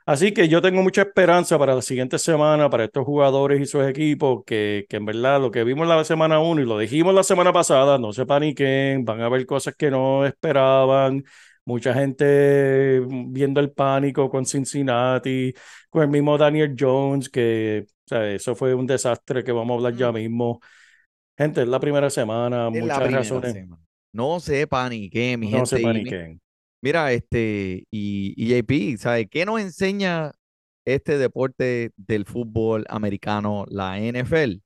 Así 0.09 0.33
que 0.33 0.47
yo 0.49 0.59
tengo 0.59 0.81
mucha 0.81 1.03
esperanza 1.03 1.59
para 1.59 1.75
la 1.75 1.83
siguiente 1.83 2.17
semana, 2.17 2.67
para 2.67 2.85
estos 2.85 3.05
jugadores 3.05 3.61
y 3.61 3.65
sus 3.67 3.85
equipos, 3.85 4.43
que, 4.43 4.85
que 4.89 4.97
en 4.97 5.05
verdad 5.05 5.39
lo 5.39 5.51
que 5.51 5.63
vimos 5.63 5.87
la 5.87 6.03
semana 6.03 6.39
1 6.39 6.61
y 6.61 6.65
lo 6.65 6.79
dijimos 6.79 7.13
la 7.13 7.21
semana 7.21 7.53
pasada, 7.53 7.99
no 7.99 8.11
se 8.11 8.25
paniquen, 8.25 9.05
van 9.05 9.21
a 9.21 9.27
haber 9.27 9.45
cosas 9.45 9.75
que 9.75 9.91
no 9.91 10.25
esperaban, 10.25 11.23
mucha 11.63 11.93
gente 11.93 13.01
viendo 13.27 13.59
el 13.59 13.71
pánico 13.71 14.29
con 14.31 14.47
Cincinnati, 14.47 15.53
con 15.91 16.01
el 16.01 16.09
mismo 16.09 16.39
Daniel 16.39 16.75
Jones, 16.77 17.29
que 17.29 17.85
o 17.87 18.07
sea, 18.09 18.27
eso 18.31 18.55
fue 18.55 18.73
un 18.73 18.87
desastre 18.87 19.43
que 19.43 19.51
vamos 19.51 19.75
a 19.75 19.77
hablar 19.77 19.95
ya 19.95 20.11
mismo. 20.11 20.59
Gente, 21.37 21.61
es 21.61 21.67
la 21.67 21.79
primera 21.79 22.09
semana, 22.09 22.69
Es 22.71 22.81
muchas 22.81 22.99
primera 22.99 23.19
razones, 23.19 23.53
semana. 23.53 23.83
No 24.13 24.39
se 24.39 24.65
paniquen, 24.67 25.39
mi 25.39 25.49
no 25.49 25.65
se 25.67 25.77
gente. 25.77 25.79
mi- 25.79 25.83
paniquen. 25.83 26.41
Mira, 26.81 27.11
este, 27.13 27.85
y, 27.91 28.33
y 28.37 28.49
JP, 28.49 28.97
¿sabes 28.97 29.27
qué 29.29 29.45
nos 29.45 29.59
enseña 29.61 30.31
este 30.85 31.17
deporte 31.17 31.91
del 31.97 32.25
fútbol 32.25 32.85
americano, 32.89 33.65
la 33.69 33.99
NFL? 33.99 34.61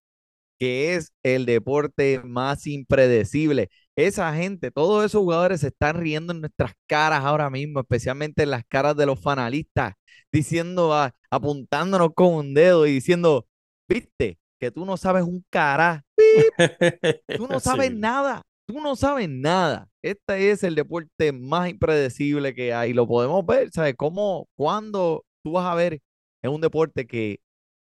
que 0.59 0.95
es 0.95 1.11
el 1.23 1.45
deporte 1.45 2.21
más 2.23 2.67
impredecible. 2.67 3.69
Esa 3.95 4.33
gente, 4.35 4.71
todos 4.71 5.05
esos 5.05 5.21
jugadores 5.21 5.61
se 5.61 5.67
están 5.67 5.97
riendo 5.99 6.33
en 6.33 6.41
nuestras 6.41 6.73
caras 6.87 7.23
ahora 7.25 7.49
mismo, 7.49 7.79
especialmente 7.81 8.43
en 8.43 8.51
las 8.51 8.63
caras 8.67 8.95
de 8.95 9.05
los 9.07 9.19
fanalistas, 9.21 9.93
diciendo, 10.31 10.93
a- 10.93 11.13
apuntándonos 11.31 12.11
con 12.15 12.33
un 12.35 12.53
dedo 12.53 12.85
y 12.87 12.93
diciendo, 12.93 13.47
viste, 13.89 14.37
que 14.59 14.71
tú 14.71 14.85
no 14.85 14.95
sabes 14.97 15.23
un 15.23 15.43
carajo, 15.49 16.03
tú 17.35 17.47
no 17.47 17.59
sabes 17.59 17.91
nada, 17.91 18.41
tú 18.65 18.79
no 18.81 18.95
sabes 18.95 19.29
nada. 19.29 19.89
Este 20.03 20.51
es 20.51 20.63
el 20.63 20.75
deporte 20.75 21.31
más 21.31 21.69
impredecible 21.69 22.53
que 22.53 22.73
hay, 22.73 22.93
lo 22.93 23.07
podemos 23.07 23.45
ver, 23.45 23.71
¿sabes? 23.71 23.95
¿Cómo, 23.97 24.49
cuándo 24.55 25.25
tú 25.43 25.53
vas 25.53 25.65
a 25.65 25.75
ver 25.75 26.01
en 26.43 26.51
un 26.51 26.61
deporte 26.61 27.07
que 27.07 27.39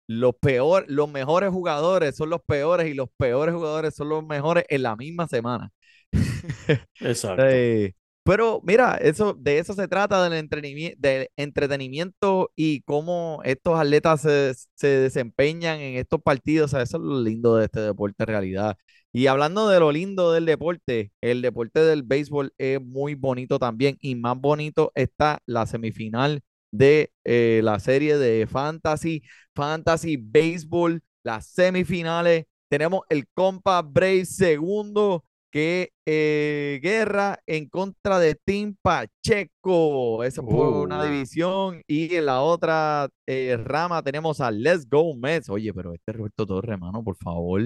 los 0.08 0.34
peor, 0.40 0.86
los 0.88 1.08
mejores 1.10 1.50
jugadores 1.50 2.16
son 2.16 2.30
los 2.30 2.40
peores 2.44 2.88
y 2.88 2.94
los 2.94 3.08
peores 3.16 3.54
jugadores 3.54 3.94
son 3.94 4.08
los 4.08 4.24
mejores 4.26 4.64
en 4.68 4.82
la 4.82 4.96
misma 4.96 5.28
semana. 5.28 5.70
Exacto. 7.00 7.44
Eh, 7.46 7.94
pero 8.24 8.60
mira, 8.64 8.96
eso, 8.96 9.34
de 9.34 9.58
eso 9.58 9.72
se 9.74 9.88
trata 9.88 10.22
del 10.24 10.32
entretenimiento, 10.34 10.98
del 11.00 11.28
entretenimiento 11.36 12.50
y 12.56 12.82
cómo 12.82 13.40
estos 13.44 13.78
atletas 13.78 14.22
se, 14.22 14.52
se 14.74 14.88
desempeñan 14.88 15.78
en 15.80 15.96
estos 15.96 16.20
partidos. 16.20 16.72
O 16.72 16.76
sea, 16.76 16.82
eso 16.82 16.96
es 16.98 17.02
lo 17.04 17.20
lindo 17.22 17.56
de 17.56 17.66
este 17.66 17.80
deporte 17.80 18.22
en 18.24 18.26
realidad. 18.26 18.76
Y 19.12 19.26
hablando 19.26 19.68
de 19.68 19.80
lo 19.80 19.90
lindo 19.92 20.32
del 20.32 20.46
deporte, 20.46 21.12
el 21.20 21.42
deporte 21.42 21.80
del 21.80 22.02
béisbol 22.04 22.52
es 22.58 22.80
muy 22.80 23.14
bonito 23.14 23.58
también. 23.58 23.96
Y 24.00 24.14
más 24.14 24.38
bonito 24.38 24.92
está 24.94 25.40
la 25.46 25.66
semifinal 25.66 26.40
de 26.70 27.12
eh, 27.24 27.60
la 27.64 27.80
serie 27.80 28.16
de 28.18 28.46
Fantasy, 28.46 29.22
Fantasy 29.54 30.16
Baseball, 30.16 31.02
las 31.24 31.46
semifinales. 31.48 32.44
Tenemos 32.68 33.02
el 33.08 33.26
Compa 33.34 33.82
Brave 33.82 34.24
segundo 34.26 35.24
que 35.50 35.92
eh, 36.06 36.78
guerra 36.82 37.38
en 37.46 37.68
contra 37.68 38.18
de 38.18 38.34
Team 38.36 38.76
Pacheco. 38.82 40.24
Esa 40.24 40.42
fue 40.42 40.70
una 40.70 41.00
Uh. 41.00 41.04
división. 41.04 41.82
Y 41.86 42.14
en 42.16 42.26
la 42.26 42.40
otra 42.42 43.08
eh, 43.26 43.56
rama 43.62 44.02
tenemos 44.02 44.40
a 44.40 44.50
Let's 44.50 44.88
Go 44.88 45.14
Mets. 45.16 45.48
Oye, 45.50 45.72
pero 45.74 45.94
este 45.94 46.12
Roberto 46.12 46.46
Torres, 46.46 46.72
hermano, 46.72 47.02
por 47.04 47.16
favor, 47.16 47.62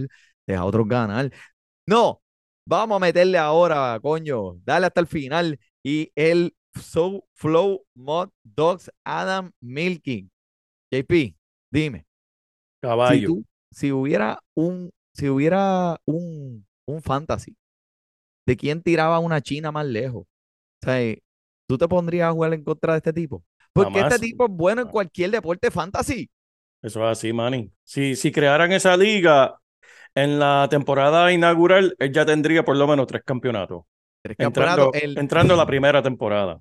deja 0.47 0.61
a 0.61 0.65
otros 0.65 0.89
ganar. 0.89 1.31
No, 1.87 2.23
vamos 2.67 2.97
a 2.97 3.01
meterle 3.01 3.39
ahora, 3.39 3.99
coño. 4.03 4.55
Dale 4.65 4.87
hasta 4.87 5.01
el 5.01 5.07
final. 5.07 5.59
Y 5.83 6.11
el 6.15 6.55
So 6.81 7.25
Flow 7.35 7.85
Mod 7.95 8.31
Dogs 8.45 8.91
Adam 9.05 9.53
Milking. 9.61 10.31
JP, 10.91 11.37
dime 11.71 12.07
si 13.03 13.21
Caballo. 13.21 13.25
tú, 13.25 13.45
si 13.71 13.93
hubiera 13.93 14.39
un, 14.55 14.91
si 15.13 15.29
hubiera 15.29 15.99
un, 16.07 16.67
un 16.87 17.03
fantasy 17.03 17.57
de 18.47 18.57
quién 18.57 18.83
tiraba 18.83 19.19
una 19.19 19.41
China 19.43 19.73
más 19.73 19.87
lejos, 19.87 20.23
o 20.25 20.87
sea, 20.87 21.17
tú 21.69 21.79
te 21.79 21.89
pondrías 21.89 22.29
a 22.29 22.33
jugar 22.33 22.55
en 22.55 22.65
contra 22.65 22.95
de 22.95 22.99
este 22.99 23.13
tipo. 23.13 23.45
Porque 23.73 24.01
Jamás. 24.01 24.03
este 24.03 24.19
tipo 24.19 24.47
es 24.47 24.53
bueno 24.53 24.83
en 24.83 24.89
cualquier 24.89 25.31
deporte 25.33 25.71
fantasy. 25.71 26.31
Eso 26.83 27.01
es 27.05 27.19
así, 27.19 27.33
Manny. 27.33 27.73
Si, 27.85 28.15
si 28.17 28.31
crearan 28.33 28.73
esa 28.73 28.97
liga 28.97 29.59
en 30.15 30.39
la 30.39 30.69
temporada 30.71 31.33
inaugural, 31.33 31.97
él 31.99 32.13
ya 32.13 32.27
tendría 32.27 32.65
por 32.65 32.77
lo 32.77 32.87
menos 32.89 33.07
tres 33.09 33.23
campeonatos. 33.25 33.85
Tres 34.23 34.37
Entrando, 34.39 34.93
el- 34.93 35.17
entrando 35.17 35.57
la 35.57 35.67
primera 35.67 36.03
temporada. 36.03 36.61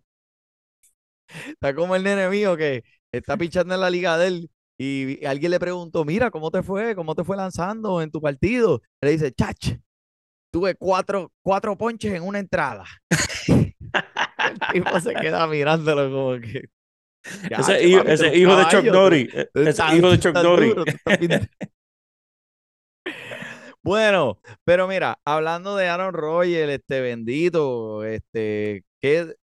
Está 1.31 1.73
como 1.75 1.95
el 1.95 2.03
nene 2.03 2.29
mío 2.29 2.55
que 2.57 2.83
está 3.11 3.37
pichando 3.37 3.73
en 3.75 3.81
la 3.81 3.89
liga 3.89 4.17
de 4.17 4.27
él 4.27 4.49
y 4.77 5.23
alguien 5.25 5.51
le 5.51 5.59
preguntó, 5.59 6.03
mira, 6.05 6.31
¿cómo 6.31 6.51
te 6.51 6.63
fue? 6.63 6.95
¿Cómo 6.95 7.15
te 7.15 7.23
fue 7.23 7.37
lanzando 7.37 8.01
en 8.01 8.11
tu 8.11 8.21
partido? 8.21 8.81
Le 9.01 9.11
dice, 9.11 9.31
chach, 9.31 9.77
tuve 10.53 10.75
cuatro, 10.75 11.31
cuatro 11.41 11.75
ponches 11.75 12.13
en 12.13 12.22
una 12.24 12.38
entrada. 12.39 12.86
el 13.48 13.74
tipo 14.72 15.00
se 15.00 15.13
queda 15.15 15.48
mirándolo 15.48 16.12
como 16.12 16.39
que... 16.39 16.65
Ese, 17.24 17.50
"Chacho, 17.50 17.81
hijo, 17.81 18.01
ese 18.03 18.29
de 18.29 18.65
Chuck 18.69 18.83
Norris. 18.86 19.33
eh, 19.33 19.50
Ese 19.55 19.95
hijo 19.95 20.12
de 20.12 20.19
Chuck 20.19 20.36
Norris. 20.36 20.75
Bueno, 23.86 24.39
pero 24.63 24.88
mira, 24.88 25.19
hablando 25.25 25.75
de 25.75 25.89
Aaron 25.89 26.13
Rodgers, 26.13 26.72
este 26.72 27.01
bendito, 27.01 28.05
este, 28.05 28.86
que 29.01 29.36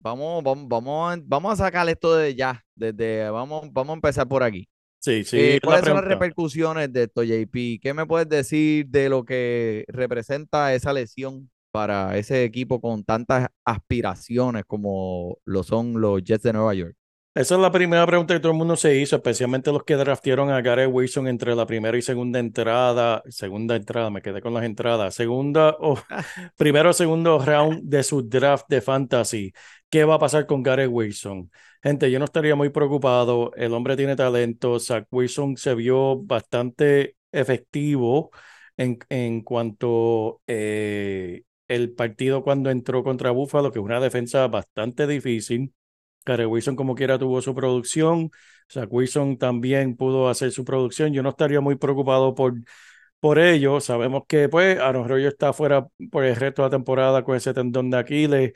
vamos, 0.00 0.42
vamos, 0.44 0.68
vamos, 0.68 1.14
a- 1.16 1.22
vamos 1.24 1.52
a 1.54 1.64
sacar 1.64 1.88
esto 1.88 2.14
de 2.14 2.34
ya, 2.34 2.62
desde, 2.74 3.30
vamos, 3.30 3.72
vamos 3.72 3.92
a 3.92 3.94
empezar 3.94 4.28
por 4.28 4.42
aquí. 4.42 4.68
Sí, 5.06 5.22
sí. 5.22 5.38
Eh, 5.38 5.52
la 5.54 5.60
¿cuáles 5.60 5.84
son 5.84 5.94
las 5.94 6.04
repercusiones 6.04 6.92
de 6.92 7.04
esto, 7.04 7.22
JP? 7.22 7.78
¿Qué 7.80 7.94
me 7.94 8.06
puedes 8.06 8.28
decir 8.28 8.88
de 8.88 9.08
lo 9.08 9.24
que 9.24 9.84
representa 9.86 10.74
esa 10.74 10.92
lesión 10.92 11.48
para 11.70 12.18
ese 12.18 12.42
equipo 12.42 12.80
con 12.80 13.04
tantas 13.04 13.46
aspiraciones 13.64 14.64
como 14.66 15.38
lo 15.44 15.62
son 15.62 16.00
los 16.00 16.24
Jets 16.24 16.42
de 16.42 16.52
Nueva 16.54 16.74
York? 16.74 16.96
Esa 17.36 17.54
es 17.54 17.60
la 17.60 17.70
primera 17.70 18.04
pregunta 18.04 18.34
que 18.34 18.40
todo 18.40 18.50
el 18.50 18.58
mundo 18.58 18.74
se 18.74 18.96
hizo, 18.96 19.14
especialmente 19.14 19.70
los 19.70 19.84
que 19.84 19.94
draftearon 19.94 20.50
a 20.50 20.60
Gareth 20.60 20.90
Wilson 20.90 21.28
entre 21.28 21.54
la 21.54 21.66
primera 21.66 21.96
y 21.96 22.02
segunda 22.02 22.40
entrada. 22.40 23.22
Segunda 23.28 23.76
entrada, 23.76 24.10
me 24.10 24.22
quedé 24.22 24.40
con 24.40 24.54
las 24.54 24.64
entradas. 24.64 25.14
Segunda 25.14 25.76
o 25.78 25.96
primero 26.56 26.90
o 26.90 26.92
segundo 26.92 27.38
round 27.38 27.82
de 27.84 28.02
su 28.02 28.28
draft 28.28 28.64
de 28.68 28.80
fantasy. 28.80 29.52
¿Qué 29.88 30.02
va 30.04 30.14
a 30.16 30.18
pasar 30.18 30.46
con 30.46 30.64
Gareth 30.64 30.90
Wilson? 30.90 31.48
Gente, 31.86 32.10
yo 32.10 32.18
no 32.18 32.24
estaría 32.24 32.56
muy 32.56 32.70
preocupado. 32.70 33.52
El 33.54 33.72
hombre 33.72 33.96
tiene 33.96 34.16
talento. 34.16 34.80
Zach 34.80 35.06
Wilson 35.12 35.56
se 35.56 35.72
vio 35.76 36.20
bastante 36.20 37.16
efectivo 37.30 38.30
en, 38.76 38.98
en 39.08 39.42
cuanto 39.42 40.42
eh, 40.48 41.44
el 41.68 41.92
partido 41.92 42.42
cuando 42.42 42.70
entró 42.70 43.04
contra 43.04 43.30
Buffalo, 43.30 43.70
que 43.70 43.78
es 43.78 43.84
una 43.84 44.00
defensa 44.00 44.48
bastante 44.48 45.06
difícil. 45.06 45.72
Gareth 46.24 46.48
Wilson 46.48 46.74
como 46.74 46.96
quiera 46.96 47.18
tuvo 47.20 47.40
su 47.40 47.54
producción, 47.54 48.32
Zach 48.68 48.88
Wilson 48.90 49.38
también 49.38 49.96
pudo 49.96 50.28
hacer 50.28 50.50
su 50.50 50.64
producción. 50.64 51.12
Yo 51.12 51.22
no 51.22 51.28
estaría 51.30 51.60
muy 51.60 51.76
preocupado 51.76 52.34
por, 52.34 52.54
por 53.20 53.38
ello. 53.38 53.80
Sabemos 53.80 54.24
que 54.28 54.48
pues 54.48 54.78
Aaron 54.80 55.08
Rodgers 55.08 55.34
está 55.34 55.52
fuera 55.52 55.86
por 56.10 56.24
el 56.24 56.36
resto 56.36 56.62
de 56.62 56.66
la 56.68 56.70
temporada 56.76 57.22
con 57.24 57.36
ese 57.36 57.54
tendón 57.54 57.90
de 57.90 57.98
Aquiles 57.98 58.52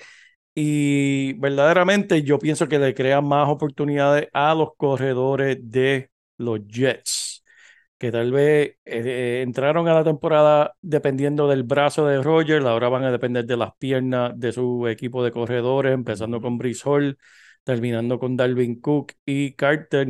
y 0.60 1.32
verdaderamente 1.34 2.22
yo 2.22 2.38
pienso 2.38 2.68
que 2.68 2.78
le 2.78 2.94
crea 2.94 3.20
más 3.20 3.48
oportunidades 3.48 4.28
a 4.32 4.54
los 4.54 4.70
corredores 4.76 5.58
de 5.62 6.10
los 6.36 6.66
Jets, 6.66 7.44
que 7.98 8.12
tal 8.12 8.32
vez 8.32 8.76
eh, 8.84 9.42
entraron 9.42 9.88
a 9.88 9.94
la 9.94 10.04
temporada 10.04 10.74
dependiendo 10.82 11.48
del 11.48 11.62
brazo 11.62 12.06
de 12.06 12.22
Rodgers, 12.22 12.64
ahora 12.66 12.88
van 12.88 13.04
a 13.04 13.10
depender 13.12 13.44
de 13.46 13.56
las 13.56 13.74
piernas 13.76 14.32
de 14.38 14.52
su 14.52 14.86
equipo 14.88 15.24
de 15.24 15.32
corredores, 15.32 15.94
empezando 15.94 16.40
con 16.40 16.58
Brice 16.58 16.82
Hall, 16.88 17.18
terminando 17.64 18.18
con 18.18 18.36
Dalvin 18.36 18.80
Cook 18.80 19.12
y 19.24 19.52
Carter. 19.54 20.08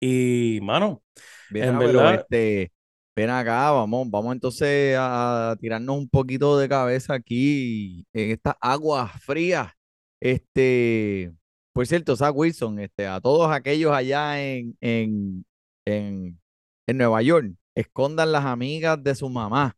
Y, 0.00 0.58
mano, 0.62 1.02
Mira, 1.50 1.68
En 1.68 1.78
verdad- 1.78 2.14
este, 2.30 2.72
ven 3.16 3.30
acá, 3.30 3.70
vamos, 3.70 4.10
vamos 4.10 4.32
entonces 4.34 4.96
a, 4.98 5.56
tirarnos 5.60 5.96
un 5.96 6.08
poquito 6.08 6.58
de 6.58 6.68
cabeza 6.68 7.14
aquí 7.14 8.06
en 8.12 8.30
estas 8.32 8.54
aguas 8.60 9.12
frías. 9.22 9.72
Este, 10.20 11.32
por 11.72 11.86
cierto, 11.86 12.16
Zach 12.16 12.34
Wilson, 12.34 12.78
este, 12.80 13.06
a 13.06 13.20
todos 13.20 13.50
aquellos 13.50 13.92
allá 13.92 14.42
en, 14.42 14.76
en, 14.80 15.44
en, 15.84 16.40
en 16.86 16.96
Nueva 16.96 17.22
York, 17.22 17.54
escondan 17.74 18.32
las 18.32 18.44
amigas 18.44 19.02
de 19.02 19.14
su 19.14 19.28
mamá. 19.28 19.76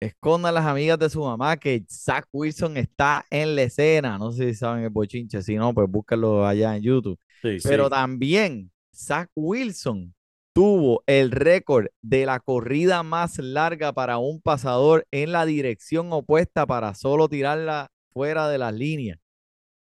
Escondan 0.00 0.54
las 0.54 0.66
amigas 0.66 0.98
de 0.98 1.08
su 1.08 1.22
mamá 1.22 1.56
que 1.56 1.84
Zach 1.88 2.26
Wilson 2.32 2.76
está 2.76 3.24
en 3.30 3.56
la 3.56 3.62
escena. 3.62 4.18
No 4.18 4.32
sé 4.32 4.52
si 4.52 4.54
saben 4.54 4.84
el 4.84 4.90
bochinche, 4.90 5.40
si 5.42 5.56
no, 5.56 5.72
pues 5.72 5.88
búscalo 5.88 6.46
allá 6.46 6.76
en 6.76 6.82
YouTube. 6.82 7.18
sí, 7.40 7.58
sí. 7.58 7.68
Pero 7.68 7.88
también 7.88 8.70
Zach 8.94 9.30
Wilson 9.34 10.14
tuvo 10.54 11.02
el 11.06 11.32
récord 11.32 11.88
de 12.00 12.24
la 12.26 12.40
corrida 12.40 13.02
más 13.02 13.38
larga 13.38 13.92
para 13.92 14.18
un 14.18 14.40
pasador 14.40 15.06
en 15.10 15.32
la 15.32 15.44
dirección 15.46 16.12
opuesta 16.12 16.64
para 16.66 16.94
solo 16.94 17.28
tirarla 17.28 17.90
fuera 18.12 18.48
de 18.48 18.58
las 18.58 18.72
líneas. 18.72 19.18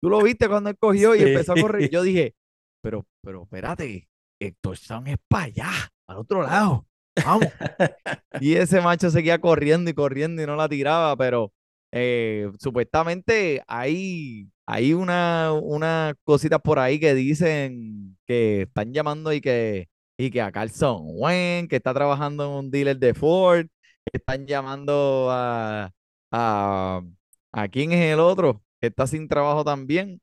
Tú 0.02 0.10
lo 0.10 0.22
viste 0.22 0.48
cuando 0.50 0.70
él 0.72 0.78
cogió 0.78 1.16
y 1.16 1.20
Sí. 1.20 1.26
empezó 1.26 1.54
a 1.54 1.62
correr. 1.62 1.90
Yo 1.90 2.02
dije, 2.04 2.36
pero, 2.82 3.06
pero 3.22 3.44
espérate, 3.44 4.10
el 4.40 4.56
touchdown 4.60 5.08
es 5.08 5.18
para 5.28 5.46
allá, 5.46 5.70
al 6.08 6.18
otro 6.18 6.42
lado. 6.44 6.86
Vamos. 7.24 7.48
y 8.42 8.56
ese 8.56 8.82
macho 8.82 9.10
seguía 9.12 9.40
corriendo 9.40 9.90
y 9.90 9.94
corriendo 9.94 10.42
y 10.42 10.46
no 10.46 10.56
la 10.56 10.68
tiraba, 10.68 11.16
pero 11.16 11.54
eh, 11.92 12.52
supuestamente 12.60 13.64
hay, 13.68 14.50
hay 14.66 14.94
una, 14.94 15.54
una 15.54 16.14
cositas 16.24 16.60
por 16.62 16.80
ahí 16.80 17.00
que 17.00 17.14
dicen 17.16 18.18
que 18.28 18.64
están 18.64 18.92
llamando 18.94 19.32
y 19.32 19.42
que, 19.42 19.88
y 20.18 20.30
que 20.32 20.42
a 20.42 20.52
Carlson 20.52 21.02
Wentz, 21.06 21.70
que 21.70 21.76
está 21.78 21.94
trabajando 21.94 22.46
en 22.46 22.52
un 22.66 22.72
dealer 22.72 22.98
de 22.98 23.14
Ford, 23.14 23.68
que 24.06 24.18
están 24.18 24.46
llamando 24.46 25.28
a, 25.32 25.92
a, 26.32 27.02
a 27.52 27.68
quién 27.70 27.92
es 27.92 28.14
el 28.14 28.20
otro, 28.20 28.62
que 28.80 28.88
está 28.88 29.08
sin 29.08 29.28
trabajo 29.28 29.64
también. 29.64 30.22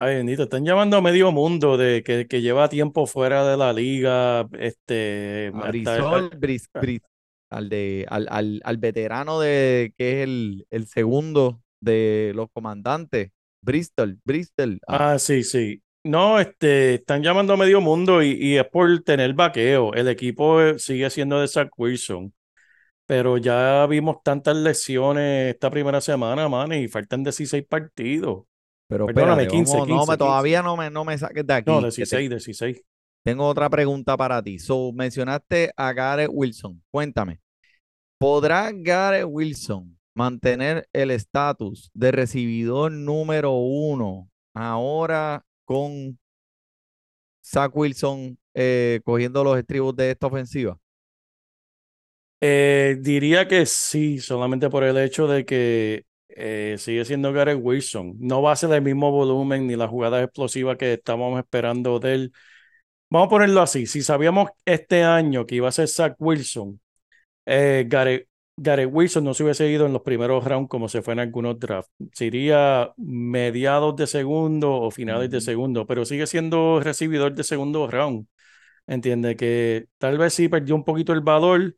Ay, 0.00 0.16
bendito, 0.16 0.42
están 0.44 0.64
llamando 0.64 0.96
a 0.96 1.00
medio 1.02 1.30
mundo 1.32 1.76
de 1.76 2.02
que, 2.02 2.26
que 2.26 2.42
lleva 2.42 2.68
tiempo 2.68 3.06
fuera 3.06 3.48
de 3.48 3.56
la 3.56 3.72
liga, 3.72 4.46
este, 4.58 5.50
A 5.54 5.58
hasta- 5.58 5.68
Brisol, 5.70 6.30
Bris- 6.38 6.68
Bris- 6.74 7.02
al 7.50 7.68
de, 7.68 8.04
al, 8.08 8.26
al, 8.30 8.60
al 8.64 8.76
veterano 8.78 9.38
de 9.40 9.92
que 9.96 10.18
es 10.22 10.24
el, 10.28 10.66
el 10.70 10.86
segundo 10.86 11.62
de 11.80 12.32
los 12.34 12.48
comandantes, 12.52 13.30
Bristol, 13.62 14.18
Bristol. 14.24 14.80
Ah, 14.88 15.12
Ah, 15.12 15.18
sí, 15.18 15.42
sí. 15.44 15.80
No, 16.04 16.38
este, 16.38 16.94
están 16.96 17.22
llamando 17.22 17.54
a 17.54 17.56
medio 17.56 17.80
mundo 17.80 18.22
y, 18.22 18.32
y 18.32 18.56
es 18.58 18.66
por 18.68 19.02
tener 19.02 19.32
vaqueo. 19.32 19.94
El 19.94 20.08
equipo 20.08 20.60
eh, 20.60 20.78
sigue 20.78 21.08
siendo 21.08 21.40
de 21.40 21.48
Zach 21.48 21.70
Wilson, 21.78 22.34
pero 23.06 23.38
ya 23.38 23.86
vimos 23.86 24.18
tantas 24.22 24.56
lesiones 24.56 25.54
esta 25.54 25.70
primera 25.70 26.00
semana, 26.02 26.48
man, 26.48 26.72
y 26.74 26.88
faltan 26.88 27.22
16 27.24 27.64
partidos. 27.66 28.44
pero 28.86 29.06
perdóname, 29.06 29.44
espérate, 29.44 29.56
15, 29.56 29.72
vamos- 29.78 29.88
no 29.88 29.94
15, 29.96 30.10
me, 30.12 30.16
15. 30.16 30.18
todavía 30.18 30.62
no 30.62 30.76
me, 30.76 30.90
no 30.90 31.04
me 31.04 31.16
saques 31.18 31.46
de 31.46 31.54
aquí. 31.54 31.70
No, 31.70 31.76
que 31.78 31.82
te- 31.82 31.96
16, 31.96 32.30
16. 32.30 32.82
Tengo 33.22 33.46
otra 33.46 33.70
pregunta 33.70 34.16
para 34.18 34.42
ti. 34.42 34.58
So, 34.58 34.92
mencionaste 34.92 35.72
a 35.74 35.92
Gareth 35.94 36.28
Wilson. 36.30 36.82
Cuéntame, 36.90 37.40
¿podrá 38.18 38.70
Gareth 38.74 39.26
Wilson 39.26 39.98
mantener 40.14 40.86
el 40.92 41.10
estatus 41.10 41.90
de 41.94 42.12
recibidor 42.12 42.92
número 42.92 43.52
uno 43.52 44.28
ahora 44.54 45.42
con 45.64 46.18
Zach 47.42 47.70
Wilson 47.74 48.38
eh, 48.54 49.00
cogiendo 49.04 49.44
los 49.44 49.58
estribos 49.58 49.94
de 49.96 50.10
esta 50.10 50.26
ofensiva? 50.26 50.78
Eh, 52.40 52.96
diría 53.00 53.48
que 53.48 53.64
sí, 53.66 54.18
solamente 54.18 54.68
por 54.68 54.84
el 54.84 54.98
hecho 54.98 55.26
de 55.26 55.44
que 55.46 56.04
eh, 56.28 56.76
sigue 56.78 57.04
siendo 57.04 57.32
Gareth 57.32 57.58
Wilson. 57.60 58.16
No 58.18 58.42
va 58.42 58.52
a 58.52 58.56
ser 58.56 58.72
el 58.72 58.82
mismo 58.82 59.10
volumen 59.10 59.66
ni 59.66 59.76
la 59.76 59.88
jugada 59.88 60.22
explosiva 60.22 60.76
que 60.76 60.94
estábamos 60.94 61.38
esperando 61.38 61.98
de 62.00 62.14
él. 62.14 62.32
Vamos 63.10 63.28
a 63.28 63.30
ponerlo 63.30 63.62
así. 63.62 63.86
Si 63.86 64.02
sabíamos 64.02 64.50
este 64.64 65.04
año 65.04 65.46
que 65.46 65.56
iba 65.56 65.68
a 65.68 65.72
ser 65.72 65.88
Zach 65.88 66.16
Wilson, 66.18 66.80
eh, 67.46 67.86
Gareth, 67.88 68.28
Gareth 68.56 68.88
Wilson 68.92 69.24
no 69.24 69.34
se 69.34 69.42
hubiese 69.42 69.68
ido 69.68 69.84
en 69.86 69.92
los 69.92 70.02
primeros 70.02 70.44
rounds 70.44 70.68
como 70.68 70.88
se 70.88 71.02
fue 71.02 71.14
en 71.14 71.20
algunos 71.20 71.58
drafts. 71.58 71.90
Se 72.12 72.26
iría 72.26 72.92
mediados 72.96 73.96
de 73.96 74.06
segundo 74.06 74.72
o 74.74 74.90
finales 74.92 75.28
de 75.30 75.40
segundo, 75.40 75.86
pero 75.86 76.04
sigue 76.04 76.26
siendo 76.26 76.78
recibidor 76.80 77.34
de 77.34 77.42
segundo 77.44 77.88
round. 77.88 78.26
Entiende 78.86 79.36
que 79.36 79.88
tal 79.98 80.18
vez 80.18 80.34
sí 80.34 80.48
perdió 80.48 80.74
un 80.76 80.84
poquito 80.84 81.12
el 81.14 81.22
valor, 81.22 81.76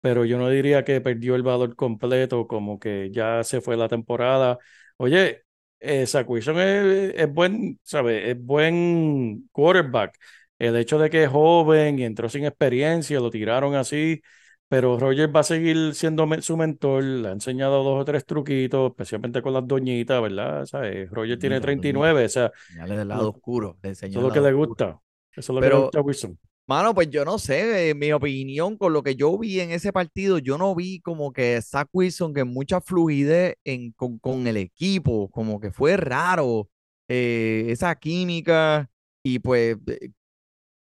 pero 0.00 0.24
yo 0.24 0.38
no 0.38 0.48
diría 0.50 0.84
que 0.84 1.00
perdió 1.00 1.36
el 1.36 1.42
valor 1.44 1.76
completo, 1.76 2.46
como 2.48 2.78
que 2.80 3.10
ya 3.12 3.44
se 3.44 3.60
fue 3.60 3.76
la 3.76 3.88
temporada. 3.88 4.58
Oye, 4.98 5.44
eh, 5.80 6.06
Zach 6.06 6.28
Wilson 6.28 6.58
es, 6.60 7.14
es 7.16 7.32
buen, 7.34 7.80
¿sabe? 7.84 8.30
Es 8.32 8.42
buen 8.44 9.48
quarterback. 9.52 10.16
El 10.58 10.76
hecho 10.76 10.98
de 10.98 11.10
que 11.10 11.24
es 11.24 11.30
joven 11.30 11.98
y 11.98 12.04
entró 12.04 12.28
sin 12.28 12.44
experiencia, 12.46 13.20
lo 13.20 13.30
tiraron 13.30 13.74
así, 13.74 14.22
pero 14.68 14.98
Roger 14.98 15.34
va 15.34 15.40
a 15.40 15.44
seguir 15.44 15.94
siendo 15.94 16.26
su 16.42 16.56
mentor, 16.56 17.02
le 17.04 17.28
ha 17.28 17.32
enseñado 17.32 17.84
dos 17.84 18.00
o 18.02 18.04
tres 18.04 18.24
truquitos, 18.26 18.90
especialmente 18.90 19.40
con 19.42 19.52
las 19.52 19.66
doñitas, 19.66 20.20
¿verdad? 20.20 20.66
¿Sabes? 20.66 21.08
Roger 21.10 21.38
tiene 21.38 21.56
Doñita, 21.60 21.66
doñita. 21.66 21.82
39, 21.92 22.24
o 22.24 22.28
sea, 22.28 22.52
Señales 22.68 22.98
del 22.98 23.08
lado 23.08 23.22
Lo- 23.22 23.28
oscuro. 23.30 23.78
Le 23.82 23.90
enseñó 23.90 24.10
eso 24.10 24.20
es 24.20 24.24
lo 24.26 24.32
que 24.32 24.40
le 24.40 24.46
oscuro. 24.54 24.68
gusta. 24.68 25.00
Eso 25.32 25.40
es 25.40 25.48
lo 25.48 25.54
que 25.56 25.60
le 25.60 25.66
Pero- 25.70 25.82
gusta 25.82 25.98
a 25.98 26.02
Wilson. 26.02 26.38
Mano, 26.68 26.94
pues 26.96 27.08
yo 27.10 27.24
no 27.24 27.38
sé, 27.38 27.90
eh, 27.90 27.94
mi 27.94 28.10
opinión 28.10 28.76
con 28.76 28.92
lo 28.92 29.04
que 29.04 29.14
yo 29.14 29.38
vi 29.38 29.60
en 29.60 29.70
ese 29.70 29.92
partido, 29.92 30.38
yo 30.38 30.58
no 30.58 30.74
vi 30.74 30.98
como 30.98 31.32
que 31.32 31.62
Zach 31.62 31.86
Wilson 31.92 32.34
que 32.34 32.42
mucha 32.42 32.80
fluidez 32.80 33.54
en, 33.62 33.92
con, 33.92 34.18
con 34.18 34.48
el 34.48 34.56
equipo, 34.56 35.30
como 35.30 35.60
que 35.60 35.70
fue 35.70 35.96
raro 35.96 36.68
eh, 37.08 37.66
esa 37.68 37.94
química 37.94 38.90
y 39.22 39.38
pues 39.38 39.76
eh, 39.86 40.10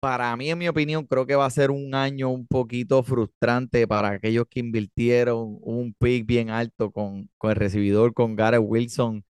para 0.06 0.36
mí, 0.38 0.52
en 0.52 0.58
mi 0.60 0.68
opinión, 0.68 1.06
creo 1.08 1.26
que 1.26 1.36
va 1.36 1.46
a 1.48 1.50
ser 1.50 1.72
un 1.72 1.96
año 1.96 2.30
un 2.30 2.46
poquito 2.48 3.02
frustrante 3.04 3.88
para 3.88 4.10
aquellos 4.12 4.46
que 4.48 4.60
invirtieron 4.60 5.58
un 5.62 5.96
pick 5.98 6.28
bien 6.28 6.52
alto 6.52 6.92
con, 6.92 7.28
con 7.40 7.50
el 7.52 7.56
recibidor, 7.58 8.14
con 8.14 8.36
Gareth 8.36 8.62
Wilson. 8.64 9.24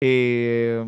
Eh, 0.00 0.84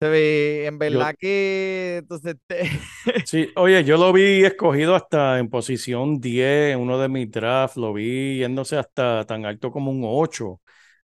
se 0.00 0.08
ve, 0.08 0.66
en 0.66 0.78
verdad 0.78 1.14
que 1.18 1.98
entonces 1.98 2.36
te- 2.46 2.70
Sí, 3.24 3.52
oye, 3.56 3.84
yo 3.84 3.98
lo 3.98 4.10
vi 4.12 4.42
escogido 4.44 4.94
hasta 4.94 5.38
en 5.38 5.50
posición 5.50 6.18
10 6.18 6.72
en 6.74 6.80
uno 6.80 6.98
de 6.98 7.08
mis 7.10 7.30
drafts, 7.30 7.76
lo 7.76 7.92
vi 7.92 8.38
yéndose 8.38 8.78
hasta 8.78 9.26
tan 9.26 9.44
alto 9.44 9.70
como 9.70 9.90
un 9.90 10.00
8. 10.04 10.62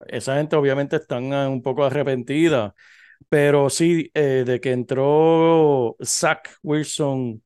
Esa 0.08 0.36
gente 0.36 0.56
obviamente 0.56 0.96
están 0.96 1.32
ah, 1.32 1.48
un 1.48 1.62
poco 1.62 1.84
arrepentida, 1.84 2.74
pero 3.30 3.70
sí, 3.70 4.10
eh, 4.14 4.44
de 4.46 4.60
que 4.60 4.72
entró 4.72 5.96
Zach 6.04 6.50
Wilson, 6.64 7.44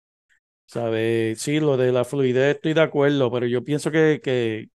¿sabe? 0.66 1.34
Sí, 1.36 1.60
lo 1.60 1.76
de 1.76 1.92
la 1.92 2.04
fluidez 2.04 2.56
estoy 2.56 2.74
de 2.74 2.82
acuerdo, 2.82 3.30
pero 3.32 3.46
yo 3.46 3.64
pienso 3.64 3.90
que, 3.92 4.20
que 4.22 4.68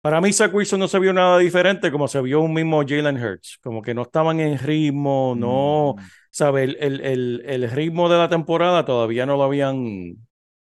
para 0.00 0.20
mí 0.20 0.32
Zach 0.32 0.54
Wilson 0.54 0.80
no 0.80 0.88
se 0.88 0.98
vio 0.98 1.12
nada 1.12 1.38
diferente 1.38 1.90
como 1.90 2.08
se 2.08 2.20
vio 2.22 2.40
un 2.40 2.54
mismo 2.54 2.82
Jalen 2.86 3.22
Hurts, 3.22 3.58
como 3.62 3.82
que 3.82 3.94
no 3.94 4.02
estaban 4.02 4.40
en 4.40 4.58
ritmo, 4.58 5.34
no... 5.36 5.96
Mm, 5.98 6.02
¿sabe? 6.30 6.64
El, 6.64 6.76
el, 6.80 7.42
el, 7.46 7.70
ritmo 7.70 8.08
de 8.08 8.18
la 8.18 8.28
temporada 8.28 8.84
todavía 8.84 9.26
no 9.26 9.36
lo 9.36 9.42
habían 9.44 10.16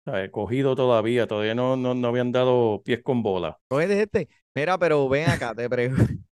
¿sabe? 0.06 0.32
cogido 0.32 0.76
todavía, 0.76 1.28
todavía 1.28 1.54
no, 1.56 1.76
no, 1.78 1.94
no 1.94 2.08
habían 2.08 2.32
dado 2.32 2.82
pies 2.84 3.02
con 3.04 3.22
bola. 3.24 3.60
De 3.70 4.02
este. 4.02 4.30
Mira, 4.56 4.78
pero 4.80 5.08
ven 5.10 5.30
acá, 5.30 5.54
te, 5.56 5.70
pre- 5.70 5.92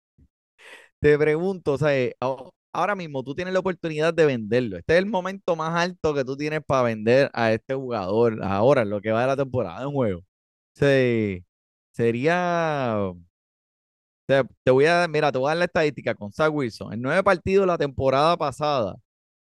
te 0.99 1.17
pregunto, 1.17 1.73
o 1.73 1.77
sea, 1.77 1.89
ahora 2.77 2.95
mismo 2.95 3.23
tú 3.23 3.33
tienes 3.33 3.53
la 3.53 3.59
oportunidad 3.59 4.13
de 4.13 4.25
venderlo. 4.27 4.77
Este 4.77 4.93
es 4.93 4.99
el 4.99 5.07
momento 5.07 5.55
más 5.55 5.75
alto 5.75 6.13
que 6.13 6.23
tú 6.23 6.37
tienes 6.37 6.61
para 6.63 6.83
vender 6.83 7.29
a 7.33 7.51
este 7.51 7.73
jugador 7.73 8.43
ahora, 8.43 8.83
en 8.83 8.91
lo 8.91 9.01
que 9.01 9.11
va 9.11 9.21
de 9.21 9.27
la 9.27 9.35
temporada 9.35 9.83
en 9.83 9.91
juego. 9.91 10.23
Sea, 10.75 11.39
sería, 11.91 13.11
te, 14.27 14.43
te 14.63 14.71
voy 14.71 14.85
a 14.85 15.07
mira, 15.07 15.31
te 15.31 15.39
voy 15.39 15.47
a 15.47 15.49
dar 15.49 15.57
la 15.57 15.65
estadística 15.65 16.13
con 16.13 16.31
Zach 16.31 16.53
Wilson. 16.53 16.93
En 16.93 17.01
nueve 17.01 17.23
partidos 17.23 17.65
la 17.65 17.79
temporada 17.79 18.37
pasada, 18.37 18.95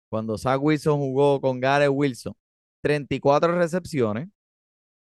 cuando 0.10 0.38
Zach 0.38 0.62
Wilson 0.62 1.00
jugó 1.00 1.42
con 1.42 1.60
Gareth 1.60 1.90
Wilson, 1.92 2.36
34 2.84 3.58
recepciones, 3.58 4.30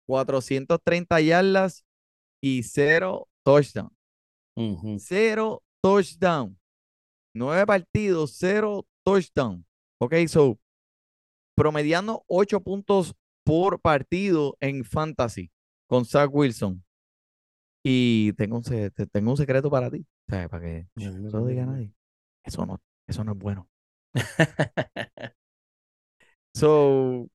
430 0.08 1.22
yardas 1.22 1.86
y 2.42 2.64
cero 2.64 3.30
touchdown. 3.44 3.90
Ujú. 4.56 4.98
Cero 5.00 5.64
touchdown. 5.82 6.60
Nueve 7.34 7.66
partidos, 7.66 8.36
cero 8.38 8.86
touchdown. 9.04 9.66
Ok, 10.00 10.16
so 10.28 10.60
promediando 11.56 12.24
ocho 12.28 12.62
puntos 12.62 13.16
por 13.44 13.80
partido 13.80 14.56
en 14.60 14.86
fantasy 14.86 15.52
con 15.88 16.06
Zach 16.06 16.30
Wilson. 16.32 16.84
Y 17.84 18.34
tengo 18.34 18.58
un, 18.58 18.64
tengo 19.12 19.32
un 19.32 19.38
secreto 19.38 19.70
para 19.70 19.90
ti. 19.92 20.06
Para 20.28 20.62
que 20.62 20.88
no 20.96 21.30
lo 21.30 21.46
diga 21.46 21.64
a 21.64 21.68
nadie. 21.68 21.92
Eso 22.44 22.66
no, 22.66 22.82
eso 23.08 23.24
no 23.24 23.34
es 23.34 23.38
bueno. 23.38 23.70
So, 26.56 27.30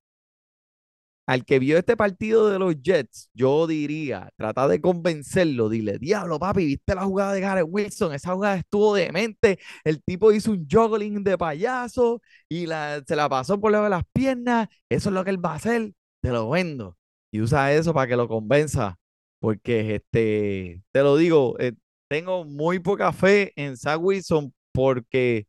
al 1.29 1.45
que 1.45 1.59
vio 1.59 1.77
este 1.77 1.95
partido 1.95 2.49
de 2.49 2.57
los 2.57 2.75
Jets, 2.81 3.29
yo 3.35 3.67
diría, 3.67 4.31
trata 4.35 4.67
de 4.67 4.81
convencerlo, 4.81 5.69
dile, 5.69 5.99
diablo, 5.99 6.39
papi, 6.39 6.65
¿viste 6.65 6.95
la 6.95 7.03
jugada 7.05 7.33
de 7.33 7.41
Gareth 7.41 7.67
Wilson? 7.69 8.13
Esa 8.15 8.33
jugada 8.33 8.55
estuvo 8.57 8.95
demente. 8.95 9.59
El 9.83 10.01
tipo 10.03 10.31
hizo 10.31 10.51
un 10.51 10.67
juggling 10.67 11.23
de 11.23 11.37
payaso 11.37 12.19
y 12.49 12.65
la, 12.65 13.03
se 13.05 13.15
la 13.15 13.29
pasó 13.29 13.59
por 13.59 13.71
de 13.71 13.89
las 13.89 14.03
piernas. 14.11 14.69
Eso 14.89 15.09
es 15.09 15.13
lo 15.13 15.23
que 15.23 15.29
él 15.29 15.45
va 15.45 15.51
a 15.53 15.55
hacer. 15.57 15.93
Te 16.21 16.29
lo 16.31 16.49
vendo. 16.49 16.97
Y 17.31 17.41
usa 17.41 17.71
eso 17.73 17.93
para 17.93 18.07
que 18.07 18.15
lo 18.15 18.27
convenza. 18.27 18.97
Porque, 19.39 19.95
este, 19.95 20.81
te 20.91 21.01
lo 21.03 21.15
digo, 21.15 21.55
eh, 21.59 21.73
tengo 22.07 22.43
muy 22.43 22.79
poca 22.79 23.13
fe 23.13 23.53
en 23.55 23.77
Zach 23.77 23.99
Wilson 24.01 24.51
porque 24.71 25.45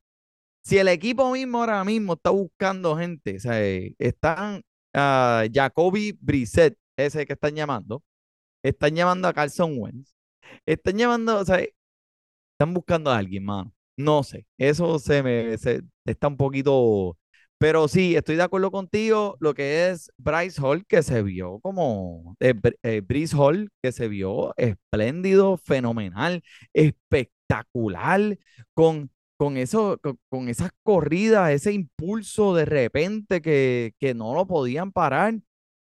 si 0.63 0.79
el 0.79 0.89
equipo 0.89 1.31
mismo 1.33 1.61
ahora 1.61 1.85
mismo 1.85 2.15
está 2.15 2.31
buscando 2.31 2.97
gente, 2.97 3.37
o 3.37 3.41
sea, 3.41 3.63
eh, 3.65 3.95
están 3.99 4.63
a 4.95 5.45
Jacoby 5.53 6.17
Brissett, 6.21 6.77
ese 6.97 7.27
que 7.27 7.35
están 7.35 7.55
llamando, 7.55 8.03
están 8.63 8.95
llamando 8.97 9.29
a 9.29 9.35
Carson 9.35 9.75
Wentz, 9.79 10.15
están 10.67 10.99
llamando, 10.99 11.39
o 11.41 11.45
sea, 11.45 11.61
están 12.53 12.75
buscando 12.75 13.11
a 13.11 13.19
alguien, 13.19 13.45
mano. 13.45 13.73
No 13.97 14.23
sé, 14.23 14.47
eso 14.59 14.99
se 14.99 15.23
me 15.23 15.59
se- 15.59 15.83
está 16.07 16.29
un 16.29 16.37
poquito, 16.37 17.19
pero 17.59 17.87
sí, 17.89 18.17
estoy 18.17 18.37
de 18.37 18.43
acuerdo 18.43 18.71
contigo, 18.71 19.37
lo 19.41 19.53
que 19.55 19.91
es 19.91 20.11
Bryce 20.17 20.61
Hall, 20.63 20.87
que 20.87 21.03
se 21.03 21.23
vio 21.23 21.59
como, 21.61 22.35
eh, 22.41 22.55
eh, 22.83 23.01
Breece 23.03 23.37
Hall, 23.37 23.71
que 23.83 23.93
se 23.93 24.09
vio 24.09 24.55
espléndido, 24.57 25.57
fenomenal, 25.59 26.43
espectacular, 26.73 28.39
con 28.75 29.11
con 29.41 29.57
eso, 29.57 29.99
con, 30.29 30.51
esas 30.51 30.71
corridas, 30.83 31.51
ese 31.51 31.73
impulso 31.73 32.55
de 32.55 32.67
repente 32.67 33.41
que, 33.41 33.95
que 33.99 34.13
no 34.13 34.35
lo 34.35 34.47
podían 34.47 34.93
parar. 34.93 35.35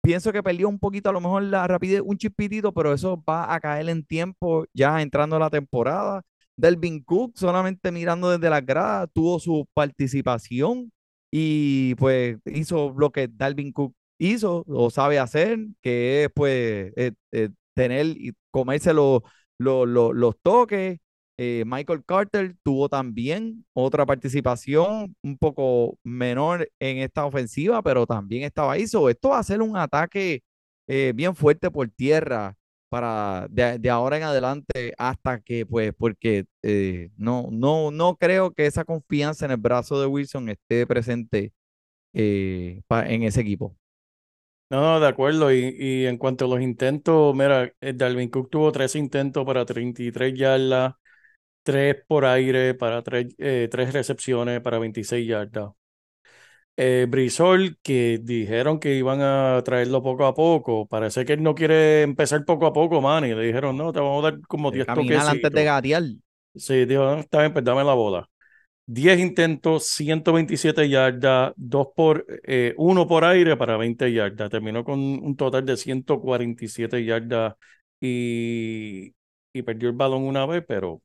Pienso 0.02 0.32
que 0.32 0.42
perdió 0.42 0.68
un 0.68 0.78
poquito 0.78 1.08
a 1.08 1.14
lo 1.14 1.20
mejor 1.22 1.44
la 1.44 1.66
rapidez, 1.66 2.02
un 2.04 2.18
chispitito, 2.18 2.72
pero 2.74 2.92
eso 2.92 3.22
va 3.26 3.54
a 3.54 3.58
caer 3.60 3.88
en 3.88 4.04
tiempo 4.04 4.66
ya 4.74 5.00
entrando 5.00 5.38
la 5.38 5.48
temporada. 5.48 6.22
Delvin 6.58 7.02
Cook 7.02 7.32
solamente 7.36 7.90
mirando 7.90 8.28
desde 8.30 8.50
las 8.50 8.66
gradas, 8.66 9.08
tuvo 9.14 9.40
su 9.40 9.66
participación 9.72 10.92
y 11.30 11.94
pues 11.94 12.36
hizo 12.44 12.94
lo 12.98 13.10
que 13.12 13.28
Dalvin 13.28 13.72
Cook 13.72 13.94
hizo 14.18 14.62
o 14.68 14.90
sabe 14.90 15.18
hacer, 15.18 15.58
que 15.82 16.24
es 16.24 16.30
pues 16.34 16.92
eh, 16.96 17.12
eh, 17.32 17.48
tener 17.74 18.08
y 18.08 18.34
comerse 18.50 18.92
los, 18.92 19.22
los, 19.58 19.88
los 19.88 20.34
toques. 20.42 20.98
Eh, 21.40 21.62
Michael 21.66 22.04
Carter 22.04 22.56
tuvo 22.64 22.88
también 22.88 23.64
otra 23.72 24.04
participación 24.04 25.14
un 25.22 25.38
poco 25.38 25.96
menor 26.02 26.68
en 26.80 26.98
esta 26.98 27.24
ofensiva, 27.24 27.80
pero 27.82 28.06
también 28.06 28.42
estaba 28.42 28.72
ahí. 28.72 28.86
So, 28.88 29.08
esto 29.08 29.30
va 29.30 29.38
a 29.38 29.44
ser 29.44 29.62
un 29.62 29.76
ataque 29.76 30.42
eh, 30.88 31.12
bien 31.14 31.36
fuerte 31.36 31.70
por 31.70 31.88
tierra 31.90 32.56
para 32.88 33.46
de, 33.50 33.90
ahora 33.90 34.16
en 34.16 34.24
adelante 34.24 34.94
hasta 34.98 35.40
que, 35.40 35.64
pues, 35.66 35.92
porque 35.96 36.46
eh, 36.62 37.10
no, 37.16 37.48
no, 37.52 37.90
no 37.92 38.16
creo 38.16 38.52
que 38.52 38.66
esa 38.66 38.84
confianza 38.84 39.44
en 39.44 39.52
el 39.52 39.58
brazo 39.58 40.00
de 40.00 40.06
Wilson 40.06 40.48
esté 40.48 40.86
presente 40.86 41.52
en 42.14 43.22
ese 43.22 43.40
equipo. 43.40 43.76
No, 44.70 44.82
no, 44.82 45.00
de 45.00 45.08
acuerdo. 45.08 45.50
Y, 45.50 46.06
en 46.06 46.18
cuanto 46.18 46.44
a 46.44 46.48
los 46.48 46.60
intentos, 46.60 47.34
mira, 47.34 47.72
eh, 47.80 47.92
Dalvin 47.94 48.28
Cook 48.28 48.50
tuvo 48.50 48.70
tres 48.70 48.94
intentos 48.96 49.44
para 49.46 49.64
33 49.64 50.34
yardas, 50.34 50.94
tres 51.68 51.96
por 52.06 52.24
aire 52.24 52.74
para 52.74 53.02
tres, 53.02 53.34
eh, 53.38 53.68
tres 53.70 53.92
recepciones 53.92 54.60
para 54.62 54.78
26 54.78 55.26
yardas. 55.28 55.72
Eh, 56.80 57.06
Brisol, 57.08 57.76
que 57.82 58.20
dijeron 58.22 58.78
que 58.78 58.94
iban 58.94 59.20
a 59.20 59.60
traerlo 59.64 60.00
poco 60.02 60.26
a 60.26 60.34
poco, 60.34 60.86
parece 60.86 61.24
que 61.24 61.32
él 61.32 61.42
no 61.42 61.54
quiere 61.56 62.02
empezar 62.02 62.44
poco 62.44 62.66
a 62.66 62.72
poco, 62.72 63.00
man, 63.00 63.24
y 63.24 63.34
le 63.34 63.42
dijeron, 63.46 63.76
no, 63.76 63.92
te 63.92 63.98
vamos 64.00 64.24
a 64.24 64.30
dar 64.30 64.40
como 64.46 64.70
De 64.70 64.78
10 64.78 64.86
caminar 64.86 65.26
antes 65.28 65.52
de 65.52 65.64
gatear. 65.64 66.04
Sí, 66.54 66.84
dijo, 66.86 67.02
"No, 67.04 67.20
está 67.20 67.40
bien, 67.40 67.52
pues 67.52 67.64
dame 67.64 67.84
la 67.84 67.94
bola. 67.94 68.28
10 68.86 69.20
intentos, 69.20 69.86
127 69.86 70.88
yardas, 70.88 71.52
dos 71.56 71.88
por, 71.96 72.26
eh, 72.44 72.74
uno 72.78 73.06
por 73.08 73.24
aire 73.24 73.56
para 73.56 73.76
20 73.76 74.12
yardas. 74.12 74.50
Terminó 74.50 74.84
con 74.84 75.00
un 75.00 75.36
total 75.36 75.64
de 75.66 75.76
147 75.76 77.04
yardas 77.04 77.54
y, 78.00 79.14
y 79.52 79.62
perdió 79.62 79.90
el 79.90 79.96
balón 79.96 80.24
una 80.24 80.46
vez, 80.46 80.64
pero 80.66 81.02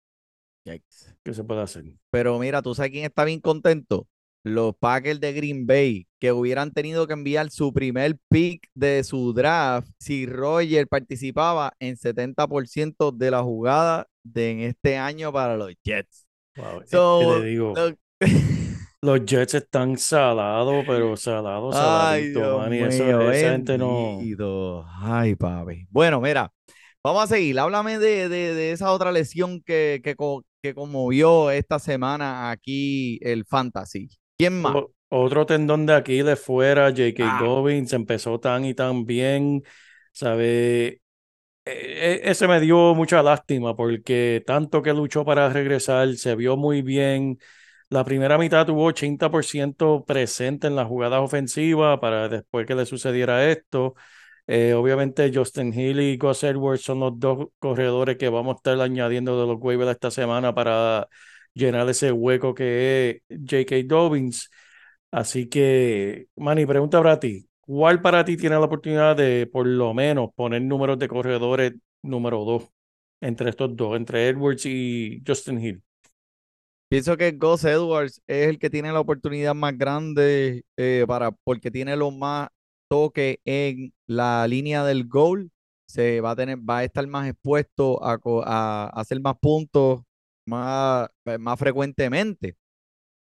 Yikes. 0.65 1.15
¿qué 1.23 1.33
se 1.33 1.43
puede 1.43 1.61
hacer? 1.61 1.85
Pero 2.09 2.37
mira, 2.39 2.61
¿tú 2.61 2.75
sabes 2.75 2.91
quién 2.91 3.05
está 3.05 3.23
bien 3.25 3.39
contento? 3.39 4.07
Los 4.43 4.75
Packers 4.75 5.19
de 5.21 5.33
Green 5.33 5.65
Bay, 5.65 6.05
que 6.19 6.31
hubieran 6.33 6.71
tenido 6.73 7.07
que 7.07 7.13
enviar 7.13 7.49
su 7.49 7.73
primer 7.73 8.17
pick 8.29 8.67
de 8.73 9.03
su 9.03 9.33
draft 9.33 9.89
si 9.99 10.25
Roger 10.25 10.87
participaba 10.87 11.73
en 11.79 11.95
70% 11.97 13.11
de 13.11 13.31
la 13.31 13.41
jugada 13.41 14.07
de 14.23 14.51
en 14.51 14.59
este 14.61 14.97
año 14.97 15.31
para 15.31 15.55
los 15.57 15.73
Jets. 15.83 16.27
Wow, 16.55 16.81
que 16.81 16.85
So, 16.91 17.25
te 17.25 17.41
digo, 17.41 17.73
lo- 17.75 17.97
los 19.01 19.25
Jets 19.25 19.53
están 19.55 19.97
salados, 19.97 20.83
pero 20.87 21.15
salados, 21.17 21.77
saladitos, 21.77 22.31
Dios 22.31 22.55
man, 22.55 22.73
y 22.73 22.81
eso, 22.81 23.03
mío, 23.05 23.31
esa 23.31 23.51
gente 23.51 23.77
no... 23.77 24.27
bendito. 24.27 24.85
Ay, 25.01 25.35
papi. 25.35 25.87
Bueno, 25.89 26.21
mira, 26.21 26.51
vamos 27.03 27.23
a 27.23 27.27
seguir. 27.27 27.59
Háblame 27.59 27.99
de, 27.99 28.29
de- 28.29 28.53
de 28.55 28.71
esa 28.71 28.91
otra 28.91 29.11
lesión 29.11 29.61
que, 29.61 30.01
que, 30.03 30.15
que 30.63 30.73
conmovió 30.73 31.51
esta 31.51 31.77
semana 31.77 32.49
aquí 32.49 33.19
el 33.21 33.45
Fantasy. 33.45 34.07
¿Quién 34.37 34.61
más? 34.61 34.73
O- 34.75 34.91
Otro 35.09 35.45
tendón 35.45 35.85
de 35.85 35.93
Aquiles 35.93 36.39
fuera, 36.39 36.89
J.K. 36.89 37.37
Ah. 37.37 37.43
Dobbins 37.43 37.91
empezó 37.93 38.39
tan 38.39 38.63
y 38.65 38.73
tan 38.73 39.05
bien, 39.05 39.61
¿sabe? 40.13 41.01
E- 41.65 42.21
Ese 42.23 42.47
me 42.47 42.59
dio 42.61 42.95
mucha 42.95 43.23
lástima 43.23 43.75
porque 43.75 44.43
tanto 44.45 44.81
que 44.81 44.93
luchó 44.93 45.25
para 45.25 45.49
regresar, 45.49 46.15
se 46.15 46.35
vio 46.35 46.57
muy 46.57 46.81
bien. 46.81 47.39
La 47.89 48.03
primera 48.05 48.37
mitad 48.37 48.65
tuvo 48.65 48.85
80% 48.85 50.03
presente 50.05 50.67
en 50.67 50.75
las 50.75 50.87
jugadas 50.87 51.21
ofensivas 51.21 51.99
para 51.99 52.29
después 52.29 52.65
que 52.65 52.75
le 52.75 52.85
sucediera 52.85 53.49
esto. 53.51 53.95
Eh, 54.47 54.73
obviamente 54.73 55.31
Justin 55.33 55.73
Hill 55.73 56.01
y 56.01 56.17
Gus 56.17 56.43
Edwards 56.43 56.81
son 56.81 56.99
los 56.99 57.17
dos 57.17 57.47
corredores 57.59 58.17
que 58.17 58.27
vamos 58.29 58.55
a 58.55 58.57
estar 58.57 58.81
añadiendo 58.81 59.39
de 59.39 59.47
los 59.47 59.57
waivers 59.61 59.91
esta 59.91 60.11
semana 60.11 60.53
para 60.53 61.07
llenar 61.53 61.87
ese 61.89 62.11
hueco 62.11 62.53
que 62.53 63.23
es 63.29 63.39
J.K. 63.49 63.83
Dobbins. 63.85 64.49
Así 65.11 65.47
que, 65.47 66.27
Manny, 66.35 66.65
pregunta 66.65 66.97
para 67.01 67.19
ti. 67.19 67.47
¿Cuál 67.61 68.01
para 68.01 68.25
ti 68.25 68.35
tiene 68.35 68.55
la 68.55 68.65
oportunidad 68.65 69.15
de 69.15 69.47
por 69.47 69.65
lo 69.65 69.93
menos 69.93 70.31
poner 70.35 70.61
números 70.61 70.99
de 70.99 71.07
corredores 71.07 71.73
número 72.01 72.43
dos 72.43 72.69
entre 73.21 73.49
estos 73.49 73.75
dos, 73.75 73.95
entre 73.95 74.27
Edwards 74.27 74.65
y 74.65 75.23
Justin 75.25 75.63
Hill? 75.63 75.83
Pienso 76.89 77.15
que 77.17 77.31
Gus 77.31 77.63
Edwards 77.63 78.21
es 78.27 78.49
el 78.49 78.59
que 78.59 78.69
tiene 78.69 78.91
la 78.91 78.99
oportunidad 78.99 79.55
más 79.55 79.77
grande 79.77 80.63
eh, 80.77 81.05
para, 81.07 81.31
porque 81.31 81.71
tiene 81.71 81.95
los 81.95 82.15
más 82.15 82.49
toques 82.93 83.37
en 83.45 83.91
la 84.07 84.47
línea 84.47 84.83
del 84.85 85.07
goal. 85.07 85.51
Se 85.87 86.21
va 86.21 86.31
a 86.31 86.35
tener, 86.35 86.57
va 86.59 86.79
a 86.79 86.83
estar 86.83 87.05
más 87.07 87.27
expuesto 87.29 87.99
a, 88.03 88.89
hacer 88.93 89.19
más 89.21 89.35
puntos 89.39 90.01
más, 90.45 91.09
eh, 91.25 91.37
más 91.39 91.57
frecuentemente. 91.59 92.55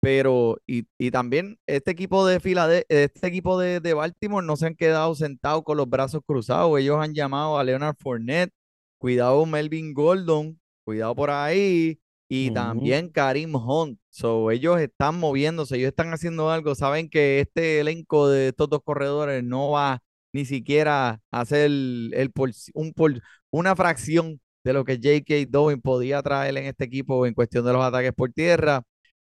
Pero, 0.00 0.58
y, 0.66 0.86
y 0.98 1.10
también 1.12 1.58
este 1.66 1.92
equipo 1.92 2.26
de 2.26 2.40
Filade- 2.40 2.86
este 2.88 3.28
equipo 3.28 3.58
de, 3.60 3.80
de 3.80 3.94
Baltimore 3.94 4.46
no 4.46 4.56
se 4.56 4.66
han 4.66 4.74
quedado 4.76 5.14
sentados 5.14 5.62
con 5.64 5.76
los 5.76 5.88
brazos 5.88 6.22
cruzados. 6.26 6.78
Ellos 6.80 6.98
han 7.00 7.14
llamado 7.14 7.58
a 7.58 7.64
Leonard 7.64 7.96
Fournette, 7.98 8.52
cuidado 8.98 9.46
Melvin 9.46 9.94
Gordon, 9.94 10.60
cuidado 10.84 11.14
por 11.14 11.30
ahí, 11.30 11.99
y 12.30 12.52
también 12.52 13.10
Karim 13.10 13.56
Hunt. 13.56 14.00
So, 14.10 14.52
ellos 14.52 14.80
están 14.80 15.18
moviéndose, 15.20 15.76
ellos 15.76 15.88
están 15.90 16.12
haciendo 16.14 16.50
algo. 16.50 16.74
Saben 16.76 17.10
que 17.10 17.40
este 17.40 17.80
elenco 17.80 18.28
de 18.30 18.48
estos 18.50 18.70
dos 18.70 18.82
corredores 18.84 19.44
no 19.44 19.70
va 19.72 20.00
ni 20.32 20.46
siquiera 20.46 21.20
a 21.32 21.40
hacer 21.42 21.66
el, 21.66 22.12
el 22.14 22.32
por- 22.32 22.52
un 22.74 22.92
por- 22.94 23.20
una 23.50 23.76
fracción 23.76 24.40
de 24.64 24.72
lo 24.74 24.84
que 24.84 24.96
J.K. 24.96 25.34
Dobbins 25.50 25.82
podía 25.82 26.22
traer 26.22 26.56
en 26.58 26.66
este 26.66 26.84
equipo 26.84 27.26
en 27.26 27.34
cuestión 27.34 27.64
de 27.66 27.72
los 27.74 27.84
ataques 27.84 28.12
por 28.14 28.32
tierra. 28.32 28.82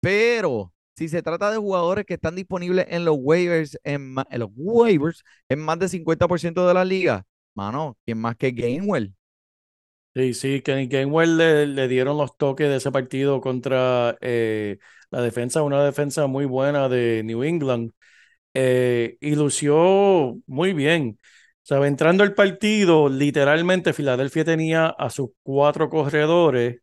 Pero 0.00 0.72
si 0.96 1.08
se 1.08 1.22
trata 1.22 1.50
de 1.50 1.58
jugadores 1.58 2.04
que 2.06 2.14
están 2.14 2.34
disponibles 2.36 2.86
en 2.90 3.04
los 3.04 3.16
waivers, 3.20 3.78
en, 3.84 4.14
en 4.30 4.40
los 4.40 4.50
waivers, 4.56 5.22
en 5.48 5.60
más 5.60 5.78
del 5.78 5.88
50% 5.88 6.66
de 6.66 6.74
la 6.74 6.84
liga, 6.84 7.24
mano, 7.54 7.96
¿quién 8.04 8.18
más 8.18 8.36
que 8.36 8.50
Gainwell? 8.52 9.14
Sí, 10.14 10.34
sí, 10.34 10.62
Kenny 10.62 10.88
Gainwell 10.88 11.36
le, 11.36 11.86
dieron 11.86 12.16
los 12.18 12.36
toques 12.36 12.68
de 12.68 12.76
ese 12.76 12.90
partido 12.90 13.40
contra 13.40 14.16
eh, 14.20 14.78
la 15.10 15.20
defensa, 15.22 15.62
una 15.62 15.84
defensa 15.84 16.26
muy 16.26 16.44
buena 16.44 16.88
de 16.88 17.22
New 17.24 17.44
England, 17.44 17.92
eh, 18.54 19.18
y 19.20 19.36
lució 19.36 20.38
muy 20.46 20.74
bien. 20.74 21.18
O 21.70 21.84
entrando 21.86 22.24
al 22.24 22.34
partido, 22.34 23.08
literalmente 23.10 23.92
Filadelfia 23.94 24.44
tenía 24.44 24.88
a 24.88 25.10
sus 25.10 25.30
cuatro 25.42 25.90
corredores 25.90 26.80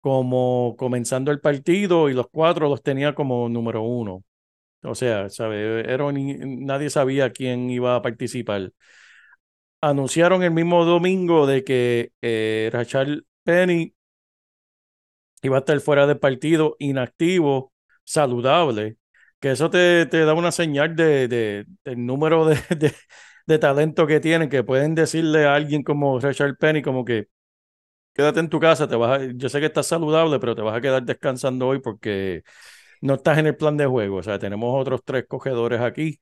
como 0.00 0.76
comenzando 0.78 1.30
el 1.32 1.40
partido 1.40 2.08
y 2.10 2.14
los 2.14 2.28
cuatro 2.30 2.68
los 2.68 2.82
tenía 2.82 3.14
como 3.14 3.48
número 3.48 3.82
uno. 3.82 4.24
O 4.82 4.94
sea, 4.94 5.28
¿sabe? 5.30 5.80
Era 5.92 6.06
nadie 6.12 6.90
sabía 6.90 7.32
quién 7.32 7.70
iba 7.70 7.96
a 7.96 8.02
participar. 8.02 8.72
Anunciaron 9.82 10.42
el 10.42 10.50
mismo 10.50 10.84
domingo 10.84 11.46
de 11.46 11.64
que 11.64 12.12
eh, 12.22 12.68
Rachel 12.72 13.26
Penny 13.44 13.94
iba 15.42 15.56
a 15.56 15.60
estar 15.60 15.80
fuera 15.80 16.06
del 16.06 16.18
partido, 16.18 16.76
inactivo, 16.78 17.72
saludable, 18.04 18.96
que 19.40 19.52
eso 19.52 19.70
te, 19.70 20.06
te 20.06 20.24
da 20.24 20.34
una 20.34 20.52
señal 20.52 20.94
de, 20.96 21.28
de- 21.28 21.66
del 21.84 22.04
número 22.06 22.44
de, 22.46 22.56
de, 22.78 22.94
de 23.46 23.58
talento 23.58 24.06
que 24.06 24.20
tienen, 24.20 24.48
que 24.48 24.62
pueden 24.64 24.94
decirle 24.94 25.46
a 25.46 25.54
alguien 25.54 25.82
como 25.82 26.18
Rachel 26.20 26.56
Penny 26.56 26.82
como 26.82 27.04
que 27.04 27.28
quédate 28.14 28.40
en 28.40 28.48
tu 28.50 28.60
casa, 28.60 28.88
te 28.88 28.96
vas 28.96 29.22
yo 29.36 29.48
sé 29.48 29.60
que 29.60 29.66
estás 29.66 29.86
saludable, 29.88 30.38
pero 30.40 30.56
te 30.56 30.62
vas 30.62 30.76
a 30.76 30.80
quedar 30.80 31.04
descansando 31.04 31.68
hoy 31.68 31.80
porque 31.80 32.44
no 33.00 33.14
estás 33.14 33.38
en 33.38 33.46
el 33.46 33.56
plan 33.56 33.76
de 33.76 33.86
juego. 33.86 34.16
O 34.16 34.22
sea, 34.22 34.38
tenemos 34.38 34.80
otros 34.80 35.02
tres 35.04 35.24
cogedores 35.28 35.80
aquí. 35.80 36.18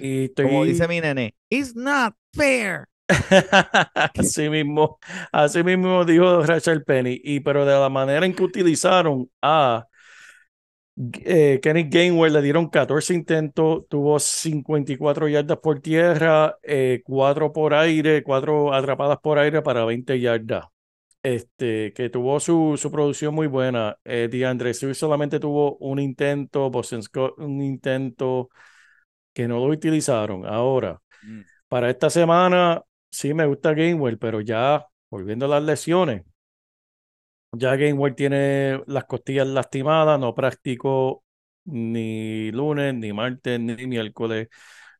Y 0.00 0.24
estoy... 0.26 0.46
Como 0.46 0.64
dice 0.64 0.86
mi 0.88 1.00
nene, 1.00 1.34
it's 1.48 1.74
not 1.74 2.14
fair. 2.32 2.86
Así 4.18 4.48
mismo, 4.48 4.98
así 5.30 5.62
mismo 5.62 6.06
dijo 6.06 6.42
Rachel 6.42 6.84
Penny, 6.84 7.20
y 7.22 7.40
pero 7.40 7.66
de 7.66 7.78
la 7.78 7.90
manera 7.90 8.24
en 8.24 8.34
que 8.34 8.42
utilizaron 8.42 9.30
a 9.42 9.86
eh, 11.24 11.60
Kenny 11.62 11.84
Gainwell, 11.88 12.32
le 12.32 12.42
dieron 12.42 12.68
14 12.68 13.14
intentos, 13.14 13.84
tuvo 13.88 14.18
54 14.18 15.28
yardas 15.28 15.58
por 15.58 15.80
tierra, 15.80 16.56
eh, 16.62 17.02
4 17.04 17.52
por 17.52 17.74
aire, 17.74 18.22
4 18.22 18.72
atrapadas 18.72 19.18
por 19.20 19.38
aire 19.38 19.60
para 19.62 19.84
20 19.84 20.20
yardas. 20.20 20.64
Este, 21.24 21.94
que 21.94 22.10
tuvo 22.10 22.38
su, 22.38 22.76
su 22.78 22.90
producción 22.92 23.34
muy 23.34 23.46
buena. 23.46 23.98
Eh, 24.04 24.28
DeAndre 24.30 24.74
Swift 24.74 24.96
solamente 24.98 25.40
tuvo 25.40 25.76
un 25.78 25.98
intento, 25.98 26.70
Boston 26.70 27.02
Scott 27.02 27.38
un 27.38 27.62
intento 27.62 28.50
que 29.32 29.48
no 29.48 29.58
lo 29.58 29.72
utilizaron. 29.72 30.46
Ahora, 30.46 31.00
Mm. 31.22 31.42
para 31.68 31.90
esta 31.90 32.10
semana 32.10 32.82
sí 33.10 33.34
me 33.34 33.46
gusta 33.46 33.74
Gainwell, 33.74 34.18
pero 34.18 34.40
ya 34.42 34.86
volviendo 35.10 35.46
a 35.46 35.48
las 35.48 35.62
lesiones, 35.64 36.24
ya 37.52 37.76
Gainwell 37.76 38.14
tiene 38.14 38.82
las 38.86 39.04
costillas 39.04 39.46
lastimadas, 39.46 40.18
no 40.20 40.34
practicó 40.34 41.24
ni 41.64 42.50
lunes, 42.52 42.94
ni 42.94 43.12
martes, 43.12 43.60
ni 43.60 43.86
miércoles. 43.86 44.48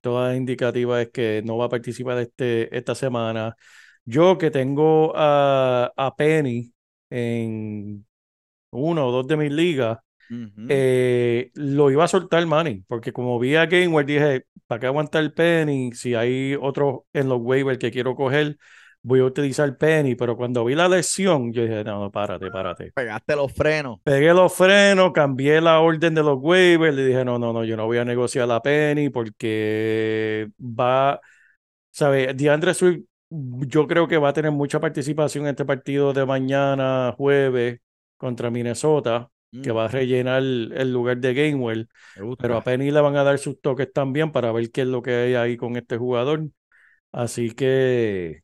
toda 0.03 0.37
indicativa 0.37 1.03
es 1.03 1.11
que 1.11 1.43
no 1.45 1.59
va 1.59 1.67
a 1.67 1.71
participar 1.71 2.19
este, 2.21 2.77
esta 2.77 2.95
semana. 2.95 3.57
Yo 4.05 4.39
que 4.39 4.51
tengo 4.51 5.13
a, 5.17 5.93
a 5.97 6.17
Penny 6.17 6.73
en 7.11 8.07
uno 8.71 9.07
o 9.07 9.13
dos 9.13 9.27
de 9.27 9.37
mis 9.37 9.53
ligas, 9.53 9.99
eh, 10.69 11.51
lo 11.55 11.91
iba 11.91 12.05
a 12.05 12.09
soltar 12.09 12.45
Manning, 12.47 12.85
porque 12.89 13.13
como 13.13 13.39
vi 13.39 13.55
a 13.57 13.67
Gainwell, 13.67 14.07
dije, 14.07 14.47
¿para 14.67 14.81
qué 14.81 14.87
aguantar 14.87 15.23
el 15.23 15.33
Penny? 15.33 15.93
Si 15.93 16.15
hay 16.15 16.55
otro 16.61 17.07
en 17.13 17.29
los 17.29 17.41
waivers 17.41 17.79
que 17.79 17.91
quiero 17.91 18.15
coger, 18.15 18.57
voy 19.03 19.21
a 19.21 19.25
utilizar 19.25 19.77
Penny, 19.77 20.15
pero 20.15 20.37
cuando 20.37 20.65
vi 20.65 20.75
la 20.75 20.89
lesión, 20.89 21.53
yo 21.53 21.63
dije, 21.63 21.85
no, 21.85 22.01
no, 22.01 22.11
párate, 22.11 22.51
párate. 22.51 22.93
Pegaste 22.95 23.37
los 23.37 23.53
frenos. 23.53 24.01
Pegué 24.03 24.33
los 24.33 24.53
frenos, 24.53 25.13
cambié 25.13 25.61
la 25.61 25.81
orden 25.81 26.15
de 26.15 26.23
los 26.23 26.39
waivers, 26.41 26.97
le 26.97 27.07
dije, 27.07 27.25
no, 27.25 27.39
no, 27.39 27.53
no, 27.53 27.65
yo 27.65 27.77
no 27.77 27.87
voy 27.87 27.99
a 27.99 28.05
negociar 28.05 28.49
la 28.49 28.63
Penny 28.63 29.11
porque 29.11 30.49
va, 30.59 31.21
¿sabes? 31.91 32.35
DeAndre 32.37 32.73
Swift, 32.73 33.05
yo 33.67 33.87
creo 33.87 34.09
que 34.09 34.19
va 34.19 34.31
a 34.31 34.33
tener 34.33 34.53
mucha 34.53 34.81
participación 34.81 35.45
en 35.45 35.51
este 35.51 35.65
partido 35.65 36.13
de 36.13 36.27
mañana, 36.27 37.15
jueves, 37.17 37.81
contra 38.17 38.51
Minnesota, 38.51 39.31
que 39.61 39.73
va 39.73 39.87
a 39.87 39.89
rellenar 39.89 40.43
el 40.43 40.93
lugar 40.93 41.19
de 41.19 41.35
gusta. 41.55 41.89
pero 42.41 42.57
a 42.57 42.65
Penny 42.65 42.91
le 42.91 43.01
van 43.01 43.17
a 43.17 43.25
dar 43.25 43.39
sus 43.39 43.61
toques 43.61 43.93
también 43.93 44.33
para 44.33 44.53
ver 44.53 44.71
qué 44.71 44.83
es 44.83 44.89
lo 44.89 45.03
que 45.03 45.13
hay 45.15 45.35
ahí 45.35 45.57
con 45.57 45.77
este 45.77 45.97
jugador. 45.99 46.49
Así 47.13 47.51
que 47.53 48.43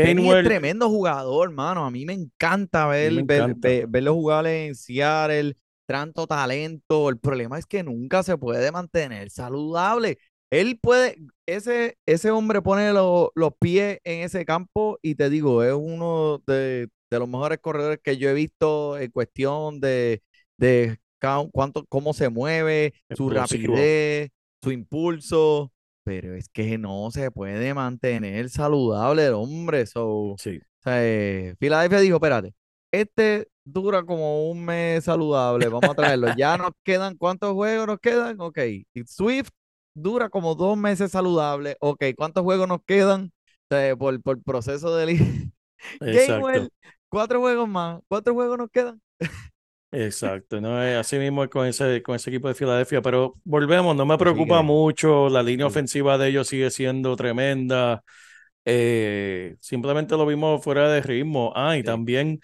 Penny 0.00 0.30
es 0.30 0.40
tremendo 0.42 0.88
jugador, 0.88 1.50
mano. 1.50 1.84
A 1.86 1.90
mí 1.90 2.04
me 2.06 2.12
encanta 2.14 2.86
ver, 2.86 3.12
me 3.12 3.20
ver- 3.24 3.54
encanta. 3.54 3.56
ver- 3.56 3.86
verlo 3.88 4.14
jugar 4.14 4.46
en 4.46 4.74
Seattle, 4.74 5.56
tanto 5.86 6.26
talento. 6.26 7.08
El 7.08 7.18
problema 7.18 7.58
es 7.58 7.66
que 7.66 7.82
nunca 7.82 8.22
se 8.22 8.36
puede 8.36 8.70
mantener 8.72 9.30
saludable. 9.30 10.18
Él 10.54 10.78
puede, 10.80 11.16
ese, 11.46 11.98
ese 12.06 12.30
hombre 12.30 12.62
pone 12.62 12.92
lo- 12.92 13.32
los 13.34 13.52
pies 13.58 13.98
en 14.04 14.20
ese 14.22 14.44
campo 14.44 14.98
y 15.02 15.16
te 15.16 15.28
digo, 15.28 15.64
es 15.64 15.72
uno 15.74 16.42
de, 16.46 16.88
de 17.10 17.18
los 17.18 17.28
mejores 17.28 17.58
corredores 17.60 17.98
que 18.02 18.18
yo 18.18 18.28
he 18.30 18.34
visto 18.34 18.96
en 18.96 19.10
cuestión 19.10 19.80
de, 19.80 20.22
de 20.56 20.98
cuánto, 21.52 21.84
cómo 21.88 22.12
se 22.14 22.28
mueve, 22.28 22.94
su 23.16 23.28
rapidez, 23.30 24.30
su 24.62 24.70
impulso. 24.70 25.72
Pero 26.04 26.34
es 26.34 26.48
que 26.50 26.78
no 26.78 27.10
se 27.10 27.30
puede 27.32 27.74
mantener 27.74 28.48
saludable 28.48 29.26
el 29.26 29.32
hombre. 29.34 29.86
So, 29.86 30.36
sí, 30.38 30.58
o 30.60 30.82
sea, 30.82 31.04
eh, 31.04 31.56
Filadelfia 31.58 31.98
dijo, 31.98 32.16
espérate, 32.16 32.54
este 32.92 33.48
dura 33.64 34.04
como 34.04 34.50
un 34.50 34.64
mes 34.64 35.02
saludable, 35.04 35.68
vamos 35.68 35.90
a 35.90 35.94
traerlo. 35.94 36.28
Ya 36.36 36.56
nos 36.58 36.72
quedan, 36.84 37.16
¿cuántos 37.16 37.54
juegos 37.54 37.86
nos 37.86 37.98
quedan? 37.98 38.36
Ok. 38.38 38.58
Swift 39.06 39.48
dura 39.94 40.28
como 40.30 40.54
dos 40.54 40.76
meses 40.76 41.12
saludable. 41.12 41.76
Ok, 41.80 42.04
¿cuántos 42.16 42.42
juegos 42.44 42.68
nos 42.68 42.82
quedan? 42.84 43.32
O 43.70 43.74
sea, 43.76 43.96
por, 43.96 44.22
por 44.22 44.42
proceso 44.42 44.94
de... 44.96 45.06
exacto. 46.00 46.70
cuatro 47.08 47.40
juegos 47.40 47.68
más. 47.68 48.00
¿Cuántos 48.08 48.34
juegos 48.34 48.58
nos 48.58 48.70
quedan? 48.70 49.00
Exacto, 49.96 50.60
no 50.60 50.82
es 50.82 50.96
así 50.96 51.18
mismo 51.18 51.48
con 51.48 51.66
ese, 51.68 52.02
con 52.02 52.16
ese 52.16 52.28
equipo 52.30 52.48
de 52.48 52.54
Filadelfia, 52.56 53.00
pero 53.00 53.38
volvemos, 53.44 53.94
no 53.94 54.04
me 54.04 54.18
preocupa 54.18 54.60
mucho, 54.60 55.28
la 55.28 55.40
línea 55.40 55.66
Sí. 55.66 55.68
ofensiva 55.68 56.18
de 56.18 56.28
ellos 56.30 56.48
sigue 56.48 56.68
siendo 56.72 57.14
tremenda, 57.14 58.02
eh, 58.64 59.56
simplemente 59.60 60.16
lo 60.16 60.26
vimos 60.26 60.64
fuera 60.64 60.88
de 60.90 61.00
ritmo. 61.02 61.52
Ah, 61.54 61.76
y 61.76 61.82
Sí. 61.82 61.84
también 61.84 62.40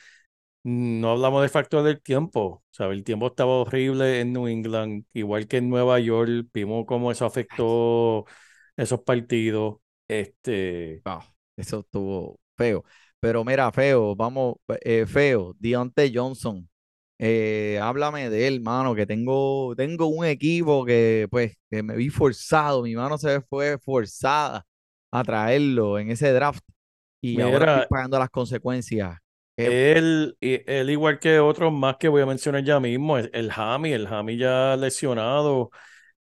no 0.63 1.11
hablamos 1.13 1.41
del 1.43 1.51
factor 1.51 1.83
del 1.83 2.03
tiempo, 2.03 2.63
¿sabes? 2.71 2.99
El 2.99 3.05
tiempo 3.05 3.29
estaba 3.29 3.53
horrible 3.53 4.21
en 4.21 4.33
New 4.33 4.47
England, 4.49 5.05
igual 5.15 5.49
que 5.49 5.59
en 5.59 5.71
Nueva 5.71 5.99
York, 6.01 6.49
vimos 6.53 6.85
cómo 6.87 7.11
eso 7.13 7.25
afectó 7.27 8.27
esos 8.77 9.01
partidos. 9.03 9.77
Este, 10.09 11.05
eso 11.57 11.81
estuvo 11.81 12.41
feo. 12.57 12.85
Pero 13.21 13.45
mira, 13.45 13.71
feo, 13.73 14.17
vamos, 14.17 14.57
eh, 14.83 15.07
feo, 15.07 15.55
Deontay 15.59 16.13
Johnson. 16.15 16.69
eh, 17.19 17.79
háblame 17.83 18.31
de 18.31 18.47
él, 18.49 18.61
mano, 18.63 18.95
que 18.95 19.07
tengo, 19.07 19.75
tengo 19.77 20.07
un 20.07 20.25
equipo 20.27 20.85
que 20.87 21.29
pues 21.31 21.57
que 21.71 21.83
me 21.83 21.97
vi 21.97 22.09
forzado, 22.11 22.83
mi 22.83 22.95
mano 22.97 23.19
se 23.19 23.41
fue 23.43 23.79
forzada 23.79 24.67
a 25.11 25.25
traerlo 25.25 25.99
en 25.99 26.11
ese 26.11 26.33
draft 26.33 26.65
y 27.21 27.41
ahora 27.41 27.67
estoy 27.67 27.83
pagando 27.89 28.19
las 28.19 28.31
consecuencias. 28.31 29.19
Qué 29.63 29.93
Él, 29.93 30.37
él 30.41 30.91
igual 30.91 31.19
que 31.19 31.39
otros 31.41 31.73
más 31.73 31.97
que 31.99 32.09
voy 32.09 32.23
a 32.23 32.27
mencionar 32.27 32.65
ya 32.65 32.81
mismo, 32.81 33.19
el, 33.19 33.31
el 33.35 33.51
Jami, 33.53 33.93
el 33.93 34.09
Jami 34.09 34.37
ya 34.39 34.77
lesionado, 34.77 35.71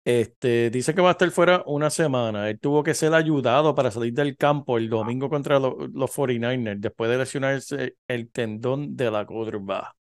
este, 0.04 0.70
dice 0.70 0.94
que 0.94 1.02
va 1.02 1.10
a 1.10 1.12
estar 1.12 1.30
fuera 1.32 1.62
una 1.66 1.90
semana. 1.90 2.50
Él 2.50 2.60
tuvo 2.60 2.82
que 2.84 2.94
ser 2.94 3.14
ayudado 3.14 3.74
para 3.74 3.90
salir 3.90 4.14
del 4.14 4.36
campo 4.36 4.78
el 4.78 4.88
domingo 4.90 5.28
contra 5.30 5.58
lo- 5.60 5.76
los 5.92 6.10
49ers 6.12 6.80
después 6.80 7.10
de 7.10 7.18
lesionarse 7.18 7.96
el 8.08 8.30
tendón 8.30 8.96
de 8.96 9.10
la 9.10 9.26
curva. 9.26 9.94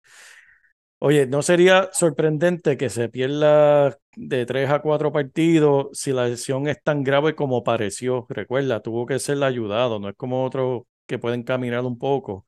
Oye, 0.99 1.27
¿no 1.27 1.42
sería 1.42 1.90
sorprendente 1.92 2.77
que 2.79 2.88
se 2.88 3.09
pierda 3.11 3.99
de 4.16 4.46
tres 4.46 4.70
a 4.70 4.81
cuatro 4.81 5.12
partidos 5.12 5.88
si 5.92 6.12
la 6.12 6.27
lesión 6.27 6.66
es 6.68 6.83
tan 6.83 7.05
grave 7.05 7.35
como 7.35 7.62
pareció? 7.62 8.27
Recuerda, 8.31 8.81
tuvo 8.81 9.05
que 9.07 9.18
ser 9.18 9.42
ayudado, 9.44 9.99
no 10.01 10.09
es 10.09 10.16
como 10.16 10.42
otros 10.44 10.85
que 11.07 11.18
pueden 11.18 11.42
caminar 11.42 11.85
un 11.85 11.99
poco. 11.99 12.46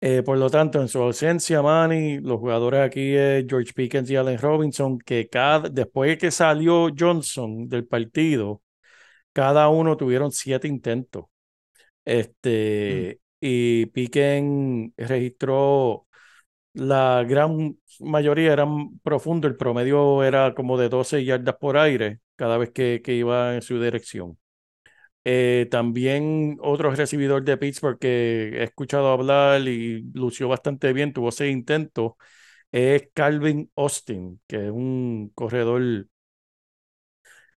Eh, 0.00 0.22
por 0.22 0.36
lo 0.38 0.50
tanto, 0.50 0.80
en 0.80 0.88
su 0.88 1.00
ausencia, 1.00 1.62
Manny, 1.62 2.20
los 2.20 2.38
jugadores 2.38 2.80
aquí 2.80 3.14
es 3.16 3.46
George 3.48 3.72
Pickens 3.74 4.10
y 4.10 4.16
Allen 4.16 4.38
Robinson, 4.38 4.98
que 4.98 5.28
cada, 5.28 5.68
después 5.70 6.10
de 6.10 6.18
que 6.18 6.30
salió 6.30 6.88
Johnson 6.96 7.68
del 7.68 7.86
partido, 7.86 8.62
cada 9.32 9.68
uno 9.70 9.96
tuvieron 9.96 10.32
siete 10.32 10.68
intentos. 10.68 11.26
Este, 12.04 13.20
y 13.40 13.86
Pickens 13.86 14.92
registró 14.96 16.06
la 16.74 17.24
gran 17.28 17.78
mayoría 18.00 18.52
eran 18.52 18.98
profundos, 19.00 19.50
el 19.50 19.56
promedio 19.56 20.24
era 20.24 20.54
como 20.54 20.78
de 20.78 20.88
12 20.90 21.24
yardas 21.24 21.56
por 21.56 21.78
aire 21.78 22.20
cada 22.36 22.58
vez 22.58 22.70
que, 22.72 23.02
que 23.04 23.14
iba 23.14 23.54
en 23.56 23.62
su 23.62 23.80
dirección. 23.80 24.38
Eh, 25.28 25.66
también 25.72 26.56
otro 26.60 26.92
recibidor 26.92 27.42
de 27.44 27.56
Pittsburgh 27.56 27.98
que 27.98 28.50
he 28.60 28.62
escuchado 28.64 29.08
hablar 29.10 29.60
y 29.66 30.02
lució 30.14 30.46
bastante 30.48 30.92
bien, 30.92 31.12
tuvo 31.12 31.32
seis 31.32 31.52
intentos, 31.52 32.12
es 32.72 33.08
Calvin 33.14 33.70
Austin, 33.76 34.40
que 34.46 34.66
es 34.66 34.70
un 34.70 35.32
corredor 35.34 36.06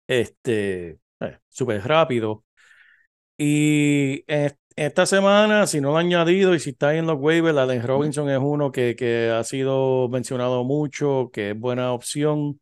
este, 0.07 0.99
eh, 1.19 1.39
súper 1.49 1.87
rápido. 1.87 2.45
Y 3.37 4.25
esta 4.75 5.05
semana, 5.05 5.67
si 5.67 5.81
no 5.81 5.91
lo 5.91 5.97
han 5.97 6.07
añadido 6.07 6.55
y 6.55 6.59
si 6.59 6.71
está 6.71 6.95
en 6.95 7.07
los 7.07 7.17
waivers, 7.19 7.57
Allen 7.57 7.83
Robinson 7.85 8.29
es 8.29 8.39
uno 8.41 8.71
que, 8.71 8.95
que 8.95 9.29
ha 9.31 9.43
sido 9.43 10.09
mencionado 10.09 10.63
mucho, 10.63 11.29
que 11.33 11.51
es 11.51 11.59
buena 11.59 11.93
opción. 11.93 12.59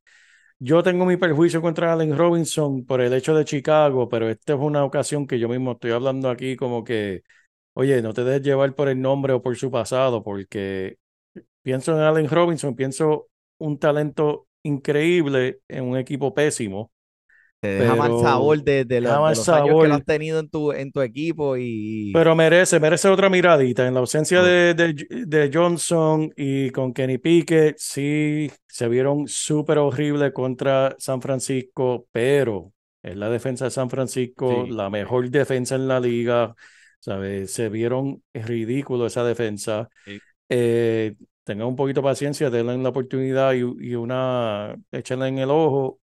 Yo 0.59 0.81
tengo 0.81 1.05
mi 1.05 1.17
perjuicio 1.17 1.61
contra 1.61 1.93
Allen 1.93 2.17
Robinson 2.17 2.83
por 2.85 2.99
el 3.01 3.13
hecho 3.13 3.35
de 3.35 3.45
Chicago, 3.45 4.09
pero 4.09 4.27
esta 4.29 4.53
es 4.53 4.59
una 4.59 4.83
ocasión 4.83 5.27
que 5.27 5.37
yo 5.37 5.47
mismo 5.49 5.73
estoy 5.73 5.91
hablando 5.91 6.29
aquí 6.31 6.55
como 6.55 6.83
que, 6.83 7.21
oye, 7.73 8.01
no 8.01 8.11
te 8.13 8.23
dejes 8.23 8.41
llevar 8.41 8.73
por 8.75 8.89
el 8.89 8.99
nombre 8.99 9.33
o 9.33 9.41
por 9.43 9.55
su 9.55 9.69
pasado, 9.69 10.23
porque 10.23 10.97
pienso 11.63 11.93
en 11.93 11.99
Allen 12.03 12.29
Robinson, 12.29 12.75
pienso 12.75 13.29
un 13.59 13.79
talento 13.79 14.47
increíble 14.63 15.61
en 15.69 15.85
un 15.85 15.97
equipo 15.97 16.33
pésimo. 16.33 16.91
Te 17.75 17.83
deja 17.83 17.95
mal 17.95 18.15
Pero 18.15 18.21
sabor 18.21 18.63
de, 18.63 18.85
de 18.85 19.01
los, 19.01 19.23
de 19.25 19.45
años 19.47 19.77
que 19.77 19.87
lo 19.87 19.95
has 19.95 20.05
tenido 20.05 20.39
en 20.39 20.49
tu, 20.49 20.71
en 20.71 20.91
tu 20.91 21.01
equipo 21.01 21.57
y 21.57 22.13
Pero 22.13 22.35
merece, 22.35 22.79
merece 22.79 23.09
otra 23.09 23.29
miradita. 23.29 23.87
En 23.87 23.93
la 23.93 23.99
ausencia 23.99 24.41
Ok. 24.41 24.43
de, 24.43 25.49
Johnson 25.53 26.31
y 26.35 26.69
con 26.71 26.93
Kenny 26.93 27.17
Pickett, 27.19 27.77
sí, 27.77 28.49
se 28.65 28.87
vieron 28.87 29.27
súper 29.27 29.77
horribles 29.77 30.31
contra 30.33 30.95
San 30.97 31.21
Francisco, 31.21 32.07
pero 32.11 32.73
es 33.03 33.15
la 33.15 33.29
defensa 33.29 33.65
de 33.65 33.71
San 33.71 33.89
Francisco, 33.89 34.65
Sí. 34.65 34.71
la 34.71 34.89
mejor 34.89 35.29
defensa 35.29 35.75
en 35.75 35.87
la 35.87 35.99
liga, 35.99 36.55
¿sabes? 36.99 37.53
Se 37.53 37.69
vieron 37.69 38.23
ridículo 38.33 39.05
esa 39.05 39.23
defensa. 39.23 39.89
Sí. 40.05 40.21
Eh, 40.49 41.15
tengan 41.43 41.67
un 41.67 41.75
poquito 41.75 42.01
de 42.01 42.05
paciencia, 42.07 42.49
denle 42.49 42.77
la 42.77 42.89
oportunidad 42.89 43.53
y, 43.53 43.59
y 43.59 43.95
una, 43.95 44.75
échenle 44.91 45.27
en 45.27 45.39
el 45.39 45.51
ojo 45.51 45.99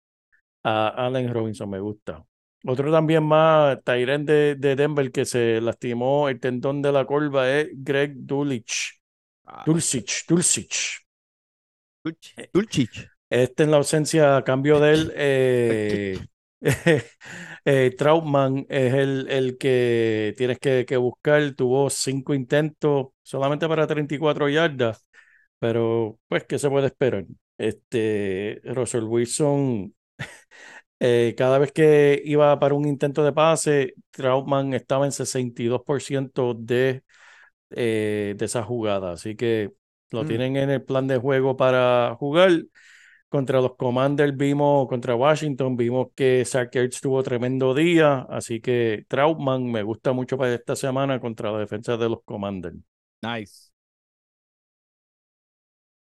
a 0.64 1.06
Allen 1.06 1.34
Robinson, 1.34 1.70
me 1.70 1.80
gusta. 1.80 2.24
Otro 2.66 2.92
también 2.92 3.24
más, 3.24 3.84
Tyren 3.84 4.26
de, 4.26 4.56
de 4.56 4.76
Denver, 4.76 5.12
que 5.12 5.26
se 5.26 5.60
lastimó 5.62 6.30
el 6.30 6.40
tendón 6.40 6.82
de 6.82 6.92
la 6.92 7.06
corva, 7.06 7.50
es 7.52 7.70
Greg 7.74 8.14
Dulcich. 8.16 9.02
Ah, 9.46 9.64
Dulcich, 9.66 10.26
Dulcich. 10.28 11.04
Dulcich. 12.04 12.50
Dulcich. 12.54 13.08
Este 13.30 13.64
en 13.64 13.72
la 13.72 13.78
ausencia, 13.78 14.38
a 14.38 14.44
cambio 14.44 14.80
de 14.80 14.94
él, 14.94 15.14
eh, 15.16 16.20
eh, 17.66 17.96
Trautman 17.98 18.66
es 18.70 18.94
el, 18.94 19.28
el 19.30 19.58
que 19.58 20.34
tienes 20.38 20.60
que, 20.60 20.86
que 20.86 20.98
buscar. 20.98 21.54
Tuvo 21.56 21.90
cinco 21.90 22.34
intentos 22.34 23.08
solamente 23.24 23.68
para 23.68 23.88
34 23.88 24.50
yardas, 24.50 25.06
pero 25.60 26.20
pues, 26.28 26.44
¿qué 26.46 26.60
se 26.60 26.70
puede 26.70 26.88
esperar? 26.88 27.26
Este, 27.58 28.62
Russell 28.66 29.04
Wilson 29.04 29.96
Eh, 31.00 31.36
cada 31.38 31.58
vez 31.60 31.72
que 31.74 32.22
iba 32.26 32.58
para 32.60 32.76
un 32.76 32.88
intento 32.88 33.24
de 33.26 33.34
pase, 33.34 33.96
Trautman 34.12 34.74
estaba 34.74 35.06
en 35.06 35.12
62% 35.12 36.54
de, 36.54 37.04
eh, 37.72 38.36
de 38.38 38.46
esa 38.46 38.64
jugada. 38.64 39.14
Así 39.14 39.36
que 39.36 39.72
lo 40.12 40.24
Mm. 40.24 40.28
tienen 40.28 40.58
en 40.58 40.70
el 40.72 40.84
plan 40.84 41.08
de 41.08 41.18
juego 41.18 41.58
para 41.58 42.16
jugar. 42.20 42.52
Contra 43.30 43.62
los 43.62 43.76
Commanders 43.78 44.38
vimos, 44.38 44.88
contra 44.90 45.16
Washington 45.16 45.78
vimos 45.78 46.10
que 46.16 46.46
Zach 46.46 46.76
Ertz 46.76 47.02
tuvo 47.02 47.24
tremendo 47.24 47.74
día, 47.76 48.28
así 48.30 48.62
que 48.62 49.06
Trautman 49.10 49.72
me 49.72 49.84
gusta 49.84 50.14
mucho 50.14 50.38
para 50.38 50.54
esta 50.56 50.76
semana 50.76 51.20
contra 51.20 51.52
la 51.52 51.60
defensa 51.60 51.98
de 51.98 52.10
los 52.10 52.24
Commanders. 52.26 52.78
Nice. 53.24 53.73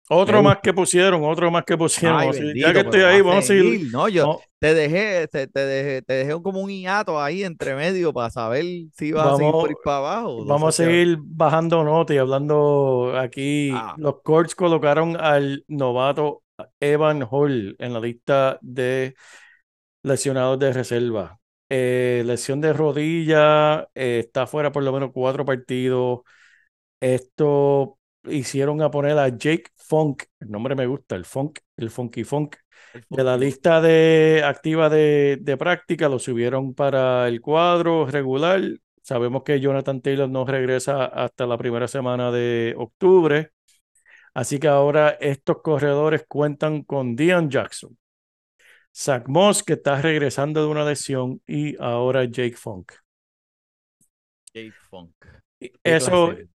Otro 0.09 0.41
más 0.41 0.59
que 0.63 0.73
pusieron, 0.73 1.23
otro 1.25 1.51
más 1.51 1.63
que 1.65 1.77
pusieron. 1.77 2.17
Ay, 2.19 2.29
Así- 2.29 2.39
bendito, 2.41 2.67
ya 2.67 2.73
que 2.73 2.79
estoy 2.79 3.01
ahí, 3.01 3.21
vamos 3.21 3.43
a 3.43 3.47
seguir. 3.47 3.63
seguir, 3.73 3.91
¿no? 3.91 4.07
Yo 4.07 4.27
vamos- 4.27 4.41
te 4.59 4.73
dejé, 4.73 5.27
te, 5.27 5.47
te 5.47 5.59
dejé, 5.59 6.01
te 6.01 6.13
dejé 6.13 6.41
como 6.41 6.61
un 6.61 6.69
hiato 6.69 7.21
ahí 7.21 7.43
entre 7.43 7.75
medio 7.75 8.13
para 8.13 8.29
saber 8.29 8.63
si 8.97 9.07
ibas 9.07 9.27
a 9.27 9.31
seguir 9.35 9.45
Vamos- 9.51 9.61
por 9.63 9.69
ir 9.71 9.77
para 9.83 9.97
abajo. 9.97 10.45
Vamos 10.45 10.69
a 10.69 10.83
seguir 10.83 11.17
bajando 11.21 11.83
nota 11.83 12.13
y 12.13 12.17
hablando 12.17 13.13
aquí. 13.17 13.71
Ah. 13.73 13.95
Los 13.97 14.21
Colts 14.23 14.55
colocaron 14.55 15.17
al 15.19 15.65
novato 15.67 16.43
Evan 16.79 17.27
Hall 17.29 17.75
en 17.77 17.93
la 17.93 17.99
lista 17.99 18.57
de 18.61 19.13
lesionados 20.03 20.57
de 20.59 20.71
reserva. 20.73 21.37
Eh, 21.69 22.23
lesión 22.25 22.61
de 22.61 22.71
rodilla, 22.71 23.81
eh, 23.93 24.19
está 24.25 24.47
fuera 24.47 24.71
por 24.71 24.83
lo 24.83 24.93
menos 24.93 25.11
cuatro 25.13 25.43
partidos. 25.43 26.21
Esto 27.01 27.96
hicieron 28.25 28.81
a 28.81 28.91
poner 28.91 29.17
a 29.17 29.29
Jake 29.29 29.65
Funk, 29.75 30.23
el 30.39 30.49
nombre 30.49 30.75
me 30.75 30.85
gusta, 30.85 31.15
el 31.15 31.25
Funk, 31.25 31.59
el 31.77 31.89
Funky 31.89 32.23
Funk, 32.23 32.55
de 33.09 33.23
la 33.23 33.37
lista 33.37 33.81
de 33.81 34.41
activa 34.43 34.89
de, 34.89 35.37
de 35.41 35.57
práctica, 35.57 36.09
lo 36.09 36.19
subieron 36.19 36.73
para 36.73 37.27
el 37.27 37.41
cuadro 37.41 38.05
regular. 38.05 38.61
Sabemos 39.01 39.43
que 39.43 39.59
Jonathan 39.59 40.01
Taylor 40.01 40.29
no 40.29 40.45
regresa 40.45 41.05
hasta 41.05 41.45
la 41.45 41.57
primera 41.57 41.87
semana 41.87 42.31
de 42.31 42.73
octubre. 42.77 43.51
Así 44.33 44.59
que 44.59 44.67
ahora 44.67 45.17
estos 45.19 45.61
corredores 45.61 46.25
cuentan 46.27 46.83
con 46.83 47.15
Dion 47.15 47.49
Jackson, 47.49 47.97
Zach 48.93 49.27
Moss, 49.27 49.63
que 49.63 49.73
está 49.73 49.99
regresando 50.01 50.61
de 50.61 50.67
una 50.67 50.85
lesión, 50.85 51.41
y 51.47 51.75
ahora 51.81 52.25
Jake 52.25 52.55
Funk. 52.55 52.91
Jake 54.53 54.73
Funk. 54.89 55.13
Eso, 55.83 56.27
clase. 56.27 56.47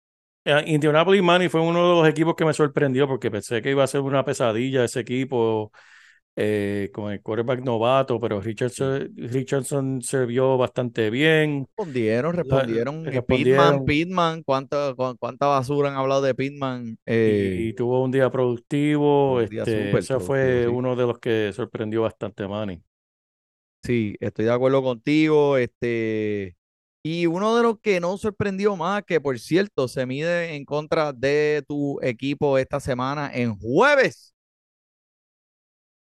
Eh, 0.44 0.64
Indianapolis 0.66 1.22
Money 1.22 1.48
fue 1.48 1.60
uno 1.60 1.82
de 1.96 2.00
los 2.02 2.08
equipos 2.08 2.34
que 2.34 2.44
me 2.44 2.54
sorprendió 2.54 3.06
porque 3.08 3.30
pensé 3.30 3.62
que 3.62 3.70
iba 3.70 3.84
a 3.84 3.86
ser 3.86 4.00
una 4.00 4.24
pesadilla 4.24 4.84
ese 4.84 5.00
equipo 5.00 5.72
eh, 6.36 6.90
con 6.94 7.12
el 7.12 7.22
quarterback 7.22 7.60
novato, 7.62 8.20
pero 8.20 8.40
Richardson, 8.40 9.12
Richardson 9.16 10.02
se 10.02 10.26
vio 10.26 10.56
bastante 10.58 11.10
bien. 11.10 11.68
Respondieron, 11.76 12.34
respondieron. 12.34 13.10
Eh, 13.10 13.12
respondieron. 13.12 13.22
Pittman, 13.22 13.82
Pittman, 13.82 14.42
¿cuánta, 14.42 14.94
cu- 14.94 15.16
cuánta 15.18 15.46
basura 15.46 15.90
han 15.90 15.96
hablado 15.96 16.22
de 16.22 16.34
Pittman? 16.34 16.98
Eh, 17.06 17.66
y, 17.66 17.70
y 17.70 17.74
tuvo 17.74 18.02
un 18.04 18.10
día 18.10 18.30
productivo. 18.30 19.40
un 19.40 19.48
día 19.48 19.64
Este, 19.64 19.98
ese 19.98 20.20
fue 20.20 20.68
sí. 20.68 20.68
uno 20.68 20.96
de 20.96 21.06
los 21.06 21.18
que 21.18 21.52
sorprendió 21.52 22.02
bastante 22.02 22.44
a 22.44 22.48
Manny. 22.48 22.82
Sí, 23.82 24.14
estoy 24.20 24.44
de 24.44 24.52
acuerdo 24.52 24.82
contigo. 24.82 25.56
Este, 25.56 26.56
y 27.02 27.26
uno 27.26 27.56
de 27.56 27.62
los 27.62 27.80
que 27.80 28.00
no 28.00 28.16
sorprendió 28.18 28.76
más, 28.76 29.02
que 29.04 29.20
por 29.20 29.38
cierto, 29.38 29.88
se 29.88 30.06
mide 30.06 30.54
en 30.54 30.64
contra 30.64 31.12
de 31.12 31.64
tu 31.66 31.98
equipo 32.02 32.58
esta 32.58 32.80
semana 32.80 33.30
en 33.32 33.56
jueves 33.58 34.34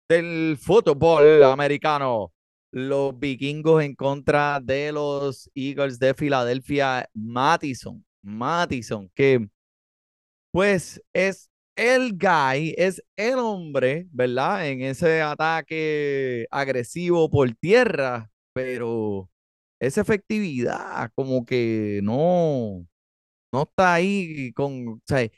del 0.09 0.57
fútbol 0.61 1.43
americano. 1.45 2.33
Los 2.71 3.19
vikingos 3.19 3.83
en 3.83 3.95
contra 3.95 4.61
de 4.61 4.93
los 4.93 5.51
Eagles 5.55 5.99
de 5.99 6.15
Filadelfia. 6.15 7.09
Mattison, 7.15 8.05
Mattison, 8.23 9.11
que 9.15 9.49
pues 10.51 11.01
es 11.13 11.51
el 11.77 12.19
guy, 12.19 12.75
es 12.77 13.03
el 13.17 13.39
hombre, 13.39 14.07
¿verdad? 14.11 14.69
En 14.69 14.83
ese 14.83 15.23
ataque 15.23 16.47
agresivo 16.51 17.31
por 17.31 17.51
tierra, 17.55 18.31
pero 18.53 19.31
esa 19.81 20.01
efectividad 20.01 21.11
como 21.15 21.45
que 21.45 22.01
no, 22.03 22.87
no 23.53 23.63
está 23.63 23.95
ahí 23.95 24.53
con, 24.53 24.89
o 24.89 25.01
sea, 25.07 25.23
es, 25.23 25.33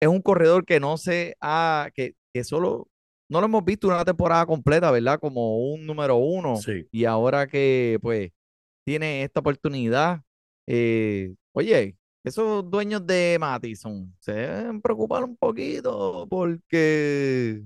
es 0.00 0.08
un 0.08 0.22
corredor 0.22 0.64
que 0.64 0.80
no 0.80 0.96
se 0.98 1.36
ha, 1.40 1.90
que, 1.94 2.14
que 2.32 2.44
solo, 2.44 2.88
no 3.30 3.40
lo 3.40 3.46
hemos 3.46 3.64
visto 3.64 3.88
una 3.88 4.04
temporada 4.04 4.46
completa, 4.46 4.90
¿verdad? 4.90 5.18
Como 5.20 5.58
un 5.72 5.86
número 5.86 6.16
uno. 6.16 6.56
Sí. 6.56 6.86
Y 6.90 7.04
ahora 7.04 7.46
que 7.46 7.98
pues 8.02 8.30
tiene 8.84 9.22
esta 9.22 9.40
oportunidad, 9.40 10.22
eh, 10.66 11.34
oye, 11.52 11.96
esos 12.24 12.68
dueños 12.70 13.06
de 13.06 13.36
Mattison 13.38 14.14
se 14.18 14.32
deben 14.32 14.80
preocupar 14.80 15.24
un 15.24 15.36
poquito 15.36 16.26
porque 16.28 17.62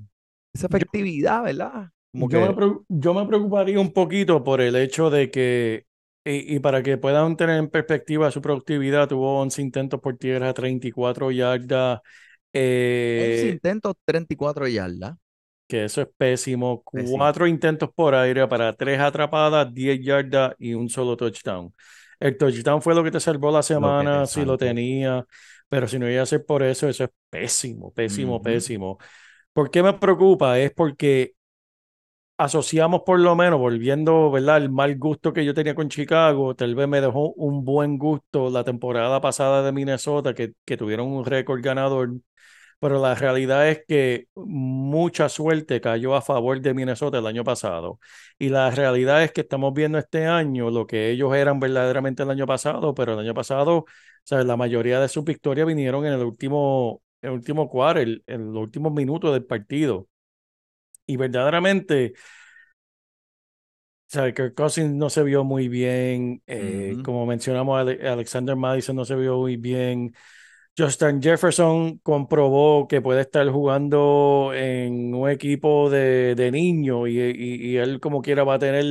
esa 0.52 0.66
efectividad, 0.66 1.44
¿verdad? 1.44 1.90
Como 2.18 2.28
Yo 2.30 2.40
me, 2.40 2.52
que 2.52 2.54
preo- 2.54 2.84
yo 2.88 3.14
me 3.14 3.26
preocuparía 3.26 3.78
un 3.80 3.92
poquito 3.92 4.42
por 4.42 4.60
el 4.60 4.76
hecho 4.76 5.10
de 5.10 5.30
que, 5.30 5.86
y, 6.24 6.56
y 6.56 6.58
para 6.60 6.82
que 6.82 6.96
puedan 6.98 7.36
tener 7.36 7.58
en 7.58 7.68
perspectiva 7.70 8.30
su 8.30 8.40
productividad, 8.42 9.08
tuvo 9.08 9.38
11 9.40 9.62
intentos 9.62 10.00
por 10.00 10.16
tierra, 10.16 10.54
34 10.54 11.30
yardas, 11.30 12.00
11 13.16 13.48
eh, 13.50 13.54
intentos, 13.54 13.94
34 14.06 14.66
yardas. 14.66 15.18
que 15.66 15.84
eso 15.84 16.00
es 16.02 16.08
pésimo, 16.16 16.82
Pésimo. 16.92 17.14
cuatro 17.14 17.46
intentos 17.46 17.90
por 17.94 18.14
aire 18.14 18.46
para 18.48 18.74
tres 18.74 18.98
atrapadas, 19.00 19.72
10 19.74 20.00
yardas 20.02 20.54
y 20.58 20.74
un 20.74 20.88
solo 20.88 21.16
touchdown. 21.16 21.74
El 22.18 22.36
touchdown 22.38 22.80
fue 22.82 22.94
lo 22.94 23.04
que 23.04 23.10
te 23.10 23.20
salvó 23.20 23.50
la 23.52 23.62
semana, 23.62 24.26
si 24.26 24.44
lo 24.44 24.56
tenía, 24.58 25.24
pero 25.68 25.86
si 25.86 25.98
no 25.98 26.10
iba 26.10 26.22
a 26.22 26.26
ser 26.26 26.44
por 26.46 26.62
eso, 26.62 26.88
eso 26.88 27.04
es 27.04 27.10
pésimo, 27.30 27.92
pésimo, 27.92 28.40
pésimo. 28.42 28.98
¿Por 29.52 29.70
qué 29.72 29.82
me 29.82 29.94
preocupa? 29.94 30.58
Es 30.60 30.72
porque 30.72 31.34
asociamos 32.38 33.02
por 33.04 33.20
lo 33.20 33.36
menos, 33.36 33.58
volviendo, 33.58 34.30
¿verdad? 34.30 34.58
El 34.58 34.70
mal 34.70 34.96
gusto 34.98 35.32
que 35.32 35.44
yo 35.44 35.54
tenía 35.54 35.74
con 35.74 35.88
Chicago, 35.88 36.54
tal 36.56 36.74
vez 36.74 36.88
me 36.88 37.00
dejó 37.00 37.32
un 37.34 37.64
buen 37.64 37.98
gusto 37.98 38.50
la 38.50 38.64
temporada 38.64 39.20
pasada 39.20 39.62
de 39.62 39.72
Minnesota, 39.72 40.34
que, 40.34 40.52
que 40.64 40.76
tuvieron 40.76 41.08
un 41.08 41.24
récord 41.24 41.60
ganador, 41.62 42.10
pero 42.80 43.00
la 43.00 43.14
realidad 43.14 43.68
es 43.68 43.82
que 43.88 44.28
mucha 44.34 45.28
suerte 45.28 45.80
cayó 45.80 46.14
a 46.14 46.22
favor 46.22 46.60
de 46.60 46.74
Minnesota 46.74 47.18
el 47.18 47.26
año 47.26 47.44
pasado. 47.44 47.98
Y 48.38 48.48
la 48.50 48.70
realidad 48.70 49.22
es 49.24 49.32
que 49.32 49.40
estamos 49.42 49.74
viendo 49.74 49.98
este 49.98 50.26
año 50.26 50.70
lo 50.70 50.86
que 50.86 51.10
ellos 51.10 51.34
eran 51.34 51.58
verdaderamente 51.60 52.22
el 52.22 52.30
año 52.30 52.46
pasado, 52.46 52.94
pero 52.94 53.14
el 53.14 53.18
año 53.20 53.34
pasado, 53.34 53.84
o 54.30 54.36
la 54.44 54.56
mayoría 54.56 55.00
de 55.00 55.08
sus 55.08 55.24
victorias 55.24 55.66
vinieron 55.66 56.06
en 56.06 56.12
el 56.14 56.22
último, 56.24 57.02
el 57.22 57.30
último 57.30 57.68
quarter, 57.68 58.22
en 58.26 58.52
los 58.52 58.62
últimos 58.62 58.92
minutos 58.92 59.32
del 59.32 59.44
partido. 59.44 60.06
Y 61.08 61.16
verdaderamente, 61.18 62.14
o 62.16 64.10
sea, 64.10 64.32
Kirk 64.32 64.54
Cousins 64.54 64.94
no 64.94 65.10
se 65.10 65.22
vio 65.22 65.44
muy 65.44 65.68
bien. 65.68 66.42
eh. 66.46 66.98
Como 67.02 67.26
mencionamos, 67.26 67.78
Ale- 67.78 68.08
Alexander 68.08 68.56
Madison 68.56 68.96
no 68.96 69.04
se 69.04 69.14
vio 69.16 69.36
muy 69.38 69.56
bien. 69.56 70.14
Justin 70.78 71.22
Jefferson 71.22 71.98
comprobó 71.98 72.88
que 72.88 73.02
puede 73.02 73.22
estar 73.22 73.48
jugando 73.50 74.52
en 74.54 75.14
un 75.14 75.28
equipo 75.30 75.90
de, 75.90 76.34
de 76.36 76.50
niños 76.52 77.08
y, 77.08 77.20
y- 77.20 77.72
y 77.74 77.76
él 77.78 78.00
como 78.00 78.22
quiera 78.22 78.44
va 78.44 78.54
a 78.54 78.58
tener, 78.60 78.84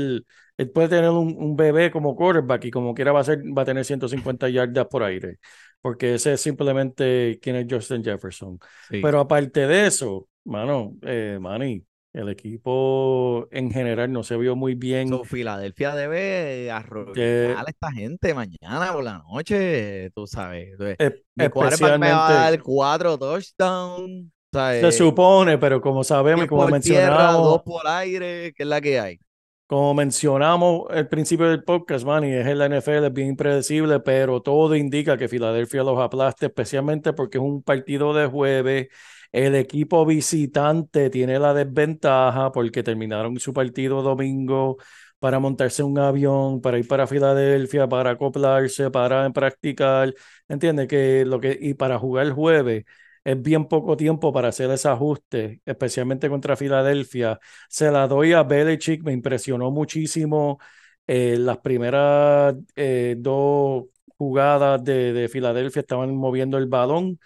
él 0.57 0.71
puede 0.73 0.89
tener 0.89 1.09
un, 1.11 1.35
un 1.37 1.55
bebé 1.57 1.91
como 1.91 2.15
quarterback 2.15 2.65
y 2.65 2.71
como 2.71 2.93
quiera 2.95 3.13
va 3.13 3.21
a, 3.21 3.25
ser, 3.25 3.39
va 3.57 3.63
a 3.63 3.65
tener 3.65 3.85
150 3.85 4.49
yardas 4.49 4.87
por 4.87 5.03
aire, 5.03 5.39
porque 5.81 6.15
ese 6.15 6.33
es 6.33 6.41
simplemente 6.41 7.39
quien 7.41 7.55
es 7.57 7.67
Justin 7.69 8.03
Jefferson. 8.03 8.59
Sí. 8.89 8.99
Pero 9.01 9.21
aparte 9.21 9.67
de 9.67 9.87
eso, 9.87 10.29
mano, 10.45 10.95
eh, 11.03 11.39
Manny, 11.41 11.85
el 12.13 12.29
equipo 12.29 13.47
en 13.51 13.71
general 13.71 14.11
no 14.11 14.23
se 14.23 14.37
vio 14.37 14.55
muy 14.55 14.75
bien. 14.75 15.09
So, 15.09 15.23
Filadelfia 15.23 15.93
debe 15.95 16.71
arrollar 16.71 17.57
a 17.57 17.63
esta 17.67 17.91
gente 17.91 18.33
mañana 18.33 18.91
por 18.93 19.03
la 19.03 19.19
noche, 19.19 20.09
tú 20.15 20.25
sabes. 20.25 20.69
E- 20.97 21.23
Mi 21.35 21.49
quarterback 21.49 21.99
me 21.99 22.11
va 22.11 22.27
a 22.27 22.33
dar 22.33 22.53
especialmente, 22.53 22.63
cuatro 22.63 23.17
touchdowns. 23.17 24.31
se 24.51 24.91
supone, 24.91 25.57
pero 25.57 25.81
como 25.81 26.03
sabemos 26.03 26.45
y 26.45 26.47
como 26.47 26.67
por 26.67 26.79
tierra, 26.79 27.09
mencionamos, 27.09 27.43
dos 27.43 27.61
por 27.63 27.87
aire, 27.87 28.53
que 28.53 28.63
es 28.63 28.69
la 28.69 28.81
que 28.81 28.99
hay. 28.99 29.19
Como 29.67 29.93
mencionamos 29.93 30.85
al 30.89 31.09
principio 31.09 31.49
del 31.49 31.63
podcast, 31.63 32.05
Manny, 32.05 32.31
es 32.31 32.47
en 32.47 32.57
la 32.57 32.67
NFL, 32.67 33.07
es 33.07 33.13
bien 33.13 33.27
impredecible, 33.27 33.99
pero 33.99 34.41
todo 34.41 34.75
indica 34.75 35.17
que 35.17 35.27
Filadelfia 35.27 35.83
los 35.83 35.99
aplaste, 35.99 36.45
especialmente 36.45 37.11
porque 37.11 37.37
es 37.37 37.43
un 37.43 37.61
partido 37.61 38.13
de 38.13 38.27
jueves. 38.27 38.87
El 39.31 39.55
equipo 39.55 40.05
visitante 40.05 41.09
tiene 41.09 41.39
la 41.39 41.53
desventaja 41.53 42.51
porque 42.51 42.83
terminaron 42.83 43.39
su 43.39 43.53
partido 43.53 44.01
domingo 44.01 44.77
para 45.19 45.39
montarse 45.39 45.83
un 45.83 45.97
avión, 45.99 46.61
para 46.61 46.77
ir 46.79 46.87
para 46.87 47.07
Filadelfia, 47.07 47.87
para 47.87 48.11
acoplarse, 48.11 48.91
para 48.91 49.29
practicar. 49.31 50.13
¿Entiendes? 50.47 50.87
Que 50.87 51.25
lo 51.25 51.39
que, 51.39 51.57
y 51.59 51.73
para 51.73 51.97
jugar 51.99 52.25
el 52.27 52.33
jueves. 52.33 52.85
es 53.23 53.41
bien 53.41 53.65
poco 53.67 53.97
tiempo 53.97 54.31
para 54.31 54.49
hacer 54.49 54.69
ese 54.71 54.87
ajuste, 54.89 55.61
especialmente 55.65 56.29
contra 56.29 56.55
Filadelfia. 56.55 57.39
Se 57.69 57.91
la 57.91 58.07
doy 58.07 58.33
a 58.33 58.43
Belichick, 58.43 59.03
me 59.03 59.11
impresionó 59.13 59.69
muchísimo 59.71 60.59
eh, 61.07 61.37
las 61.39 61.57
primeras 61.59 62.55
eh, 62.75 63.15
dos 63.17 63.85
jugadas 64.17 64.83
de, 64.83 65.13
de 65.13 65.29
Filadelfia 65.29 65.81
estaban 65.81 66.15
moviendo 66.15 66.57
el 66.57 66.67
balón, 66.67 67.19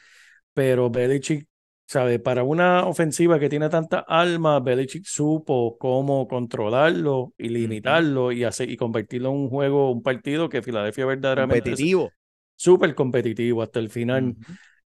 pero 0.54 0.90
Belichick, 0.90 1.48
¿sabe? 1.92 2.20
Para 2.20 2.44
una 2.44 2.86
ofensiva 2.88 3.40
que 3.40 3.50
tiene 3.50 3.70
tanta 3.70 4.00
alma, 4.00 4.60
Belichick 4.60 5.06
supo 5.06 5.78
cómo 5.78 6.28
controlarlo 6.28 7.34
y 7.38 7.50
limitarlo 7.50 8.32
y, 8.32 8.44
hacer, 8.44 8.70
y 8.70 8.78
convertirlo 8.78 9.30
en 9.30 9.36
un 9.36 9.50
juego, 9.50 9.92
un 9.92 10.02
partido 10.04 10.50
que 10.50 10.62
Filadelfia 10.62 11.06
verdaderamente 11.06 11.70
Competitivo. 11.70 12.12
súper 12.56 12.96
competitivo 12.96 13.62
hasta 13.62 13.80
el 13.80 13.90
final. 13.90 14.36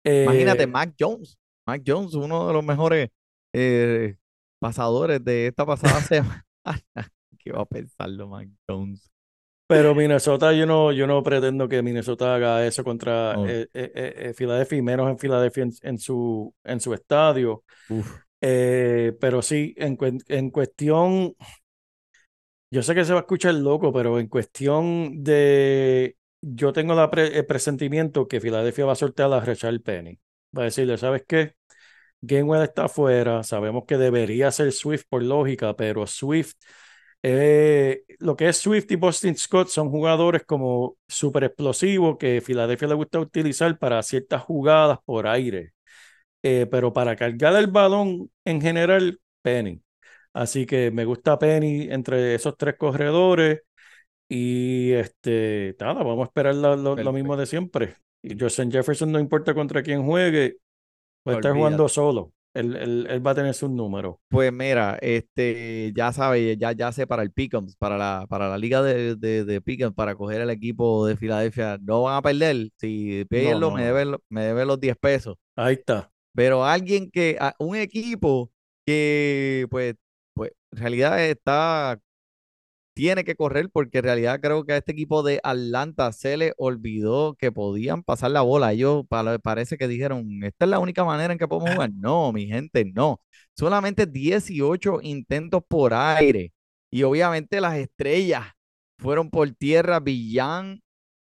Imagínate, 0.05 0.64
Eh, 0.64 0.66
Mac 0.66 0.94
Jones. 0.98 1.38
Mac 1.66 1.82
Jones, 1.86 2.14
uno 2.14 2.46
de 2.48 2.53
los 2.53 2.64
mejores 2.64 3.09
eh, 3.53 4.16
pasadores 4.59 5.24
de 5.24 5.46
esta 5.48 5.64
pasada 5.66 6.01
semana. 6.03 6.44
¿Qué 7.38 7.53
va 7.53 7.62
a 7.62 7.66
pensarlo, 7.66 8.28
Mac 8.28 8.48
Jones? 8.68 9.09
Pero 9.71 9.95
Minnesota, 9.95 10.53
yo 10.53 10.66
no, 10.66 10.93
yo 10.93 11.07
no 11.07 11.23
pretendo 11.23 11.68
que 11.68 11.81
Minnesota 11.83 12.35
haga 12.35 12.66
eso 12.66 12.83
contra 12.83 13.35
No. 13.35 13.47
eh, 13.47 13.68
eh, 13.73 13.91
eh, 13.95 14.35
Filadelfia 14.35 14.79
y 14.79 14.83
menos 14.83 15.09
en 15.09 15.18
Filadelfia 15.18 15.62
en, 15.62 15.73
en 15.83 15.99
su, 15.99 16.53
en 16.64 16.81
su 16.81 16.93
estadio. 16.93 17.62
Pero 18.41 19.43
sí, 19.43 19.75
en 19.79 20.51
cuestión, 20.51 21.35
yo 22.71 22.83
sé 22.83 22.95
que 22.95 23.05
se 23.05 23.12
va 23.12 23.21
a 23.21 23.23
escuchar 23.23 23.55
loco, 23.55 23.93
pero 23.93 24.18
en 24.21 24.29
cuestión 24.29 25.23
de, 25.25 26.16
yo 26.41 26.73
tengo 26.73 26.95
la 26.95 27.11
pre- 27.11 27.37
el 27.37 27.47
presentimiento 27.47 28.29
que 28.29 28.41
Filadelfia 28.41 28.87
va 28.87 28.93
a 28.93 28.97
soltar 28.97 29.33
a 29.33 29.41
Rachel 29.41 29.83
Penny. 29.83 30.18
Va 30.57 30.62
a 30.62 30.64
decirle, 30.66 30.97
¿sabes 30.99 31.25
qué? 31.27 31.55
Gainwell 32.23 32.62
está 32.62 32.85
afuera, 32.87 33.43
sabemos 33.45 33.85
que 33.87 33.99
debería 33.99 34.51
ser 34.53 34.73
Swift 34.73 35.05
por 35.09 35.23
lógica, 35.23 35.77
pero 35.77 36.07
Swift, 36.07 36.55
eh, 37.23 38.05
lo 38.18 38.37
que 38.37 38.49
es 38.49 38.57
Swift 38.59 38.91
y 38.91 38.97
Boston 38.97 39.37
Scott 39.37 39.68
son 39.68 39.91
jugadores 39.91 40.45
como 40.47 40.97
súper 41.09 41.45
explosivos 41.45 42.16
que 42.18 42.41
Filadelfia 42.41 42.89
le 42.89 42.95
gusta 42.95 43.21
utilizar 43.21 43.79
para 43.79 44.03
ciertas 44.03 44.43
jugadas 44.43 44.99
por 45.05 45.27
aire. 45.27 45.73
Eh, 46.43 46.66
pero 46.71 46.93
para 46.93 47.16
cargar 47.16 47.57
el 47.57 47.66
balón 47.68 48.31
en 48.45 48.61
general, 48.61 49.21
Penny. 49.43 49.83
Así 50.33 50.66
que 50.66 50.91
me 50.91 51.05
gusta 51.05 51.39
Penny 51.39 51.89
entre 51.91 52.35
esos 52.35 52.57
tres 52.57 52.77
corredores 52.79 53.61
y 54.29 54.93
este, 54.93 55.77
nada, 55.81 56.03
vamos 56.05 56.21
a 56.23 56.25
esperar 56.27 56.55
lo, 56.55 56.77
lo- 56.77 56.97
lo 56.97 57.12
mismo 57.12 57.37
de 57.37 57.47
siempre. 57.47 57.97
Y 58.23 58.39
Justin 58.41 58.71
Jefferson 58.73 59.12
no 59.12 59.18
importa 59.21 59.55
contra 59.55 59.83
quién 59.83 60.05
juegue, 60.05 60.59
puede 61.25 61.37
estar 61.37 61.53
jugando 61.55 61.89
solo. 61.89 62.33
Él, 62.53 62.74
él- 62.76 63.07
él 63.09 63.26
va 63.26 63.30
a 63.30 63.34
tener 63.34 63.55
sus 63.55 63.70
números. 63.70 64.16
Pues 64.28 64.53
mira, 64.53 64.98
este, 65.01 65.92
ya 65.94 66.12
sabes, 66.12 66.57
ya, 66.59 66.72
ya 66.72 66.90
sé 66.92 67.07
para 67.07 67.22
el 67.22 67.30
Pick'ems, 67.32 67.76
para 67.76 67.96
la, 67.96 68.26
para 68.28 68.48
la 68.48 68.59
liga 68.59 68.82
de, 68.82 69.14
de, 69.16 69.44
de 69.44 69.61
para 69.94 70.14
coger 70.16 70.40
el 70.40 70.51
equipo 70.51 71.07
de 71.07 71.16
Filadelfia, 71.16 71.78
no 71.80 72.03
van 72.03 72.16
a 72.16 72.22
perder. 72.22 72.70
Si 72.78 73.24
pierdo, 73.28 73.61
no, 73.61 73.70
me 73.70 73.82
no. 73.82 73.86
lo- 74.12 74.22
me 74.28 74.44
deben 74.44 74.66
los 74.66 74.80
10 74.80 74.96
pesos. 74.96 75.36
Ahí 75.57 75.74
está. 75.74 76.11
Pero 76.34 76.64
alguien 76.64 77.11
que, 77.11 77.38
un 77.59 77.76
equipo 77.76 78.51
que, 78.86 79.66
pues, 79.70 79.94
pues, 80.34 80.53
en 80.72 80.78
realidad 80.78 81.22
está, 81.24 82.01
tiene 83.01 83.24
que 83.24 83.34
correr, 83.34 83.70
porque 83.72 83.98
en 83.98 84.05
realidad 84.05 84.40
creo 84.40 84.64
que 84.64 84.72
a 84.74 84.76
este 84.78 84.92
equipo 84.92 85.22
de 85.22 85.40
Atlanta 85.42 86.12
se 86.12 86.36
le 86.36 86.53
olvidó 86.59 87.34
que 87.36 87.51
podían 87.53 88.03
pasar 88.03 88.30
la 88.32 88.42
bola. 88.42 88.72
Ellos 88.72 89.05
pa- 89.09 89.38
parece 89.38 89.78
que 89.78 89.88
dijeron, 89.88 90.26
esta 90.44 90.64
es 90.66 90.70
la 90.70 90.78
única 90.78 91.05
manera 91.05 91.32
en 91.32 91.38
que 91.38 91.48
podemos 91.48 91.72
jugar. 91.74 91.90
No, 91.94 92.32
mi 92.32 92.46
gente, 92.46 92.84
no. 92.84 93.20
Solamente 93.57 94.07
18 94.07 95.01
intentos 95.03 95.62
por 95.66 95.94
aire. 95.94 96.53
Y 96.90 97.03
obviamente 97.05 97.61
las 97.61 97.76
estrellas 97.78 98.46
fueron 98.98 99.30
por 99.30 99.51
tierra. 99.53 100.01
Villan, 100.01 100.82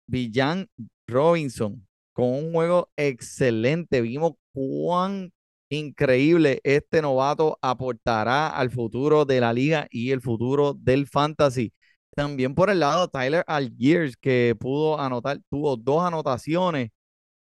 Villan 0.06 0.68
Robinson 1.08 1.86
con 2.12 2.26
un 2.26 2.52
juego 2.52 2.90
excelente. 2.96 4.00
Vimos 4.00 4.34
cuán 4.52 5.32
increíble 5.68 6.60
este 6.64 7.02
novato 7.02 7.58
aportará 7.62 8.48
al 8.48 8.70
futuro 8.70 9.24
de 9.24 9.40
la 9.40 9.52
liga 9.52 9.86
y 9.90 10.10
el 10.12 10.20
futuro 10.20 10.74
del 10.74 11.06
fantasy. 11.06 11.72
También 12.14 12.54
por 12.54 12.70
el 12.70 12.80
lado, 12.80 13.08
Tyler 13.08 13.44
Algiers, 13.46 14.16
que 14.16 14.54
pudo 14.58 15.00
anotar, 15.00 15.40
tuvo 15.50 15.76
dos 15.76 16.04
anotaciones 16.04 16.90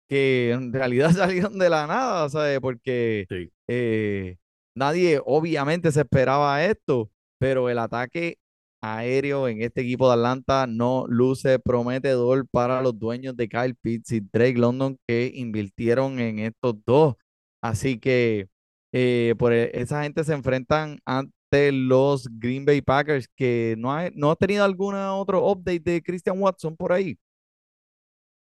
que 0.08 0.50
en 0.52 0.72
realidad 0.72 1.10
salieron 1.14 1.58
de 1.58 1.70
la 1.70 1.86
nada, 1.86 2.28
¿sabes? 2.30 2.60
Porque 2.60 3.26
Sí. 3.28 3.50
eh, 3.68 4.36
nadie 4.74 5.20
obviamente 5.24 5.92
se 5.92 6.00
esperaba 6.00 6.64
esto, 6.64 7.10
pero 7.38 7.68
el 7.70 7.78
ataque 7.78 8.38
aéreo 8.80 9.46
en 9.48 9.62
este 9.62 9.82
equipo 9.82 10.08
de 10.08 10.14
Atlanta 10.14 10.66
no 10.66 11.04
luce 11.08 11.58
prometedor 11.58 12.46
para 12.50 12.80
los 12.82 12.98
dueños 12.98 13.36
de 13.36 13.48
Kyle 13.48 13.74
Pitts 13.76 14.12
y 14.12 14.20
Drake 14.20 14.54
London 14.58 14.96
que 15.06 15.30
invirtieron 15.34 16.18
en 16.18 16.38
estos 16.40 16.76
dos. 16.86 17.14
Así 17.60 17.98
que 17.98 18.48
eh, 18.92 19.34
por 19.38 19.52
e- 19.52 19.70
esa 19.80 20.02
gente 20.02 20.24
se 20.24 20.32
enfrentan 20.34 20.98
ante 21.04 21.72
los 21.72 22.28
Green 22.38 22.64
Bay 22.64 22.80
Packers 22.82 23.28
que 23.36 23.74
no 23.78 23.92
ha, 23.92 24.10
no 24.14 24.30
ha 24.30 24.36
tenido 24.36 24.64
alguna 24.64 25.14
otro 25.16 25.46
update 25.50 25.80
de 25.80 26.02
Christian 26.02 26.40
Watson 26.40 26.76
por 26.76 26.92
ahí. 26.92 27.18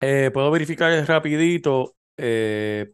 Eh, 0.01 0.31
puedo 0.33 0.51
verificar 0.51 0.93
rapidito. 1.07 1.97
eh, 2.17 2.93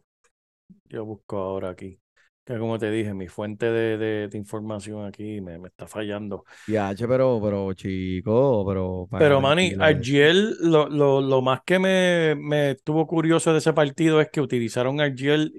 yo 0.85 1.05
busco 1.05 1.37
ahora 1.39 1.69
aquí. 1.71 1.99
Que 2.45 2.59
como 2.59 2.79
te 2.79 2.91
dije, 2.91 3.13
mi 3.13 3.27
fuente 3.29 3.67
de, 3.67 3.97
de- 3.97 4.29
de 4.29 4.37
información 4.37 5.05
aquí 5.05 5.41
me, 5.41 5.59
me 5.59 5.69
está 5.69 5.87
fallando. 5.87 6.45
Ya, 6.67 6.93
pero, 7.07 7.39
pero, 7.41 7.73
chico, 7.73 8.65
pero. 8.67 9.07
Pero 9.15 9.41
Manny, 9.41 9.73
eso. 9.73 9.79
ayer 9.79 10.35
lo, 10.61 10.87
lo, 10.89 11.21
lo 11.21 11.41
más 11.41 11.61
que 11.65 11.79
me, 11.79 12.35
me 12.35 12.71
estuvo 12.71 13.07
curioso 13.07 13.51
de 13.51 13.57
ese 13.59 13.73
partido 13.73 14.21
es 14.21 14.29
que 14.29 14.41
utilizaron 14.41 15.01
ayer 15.01 15.49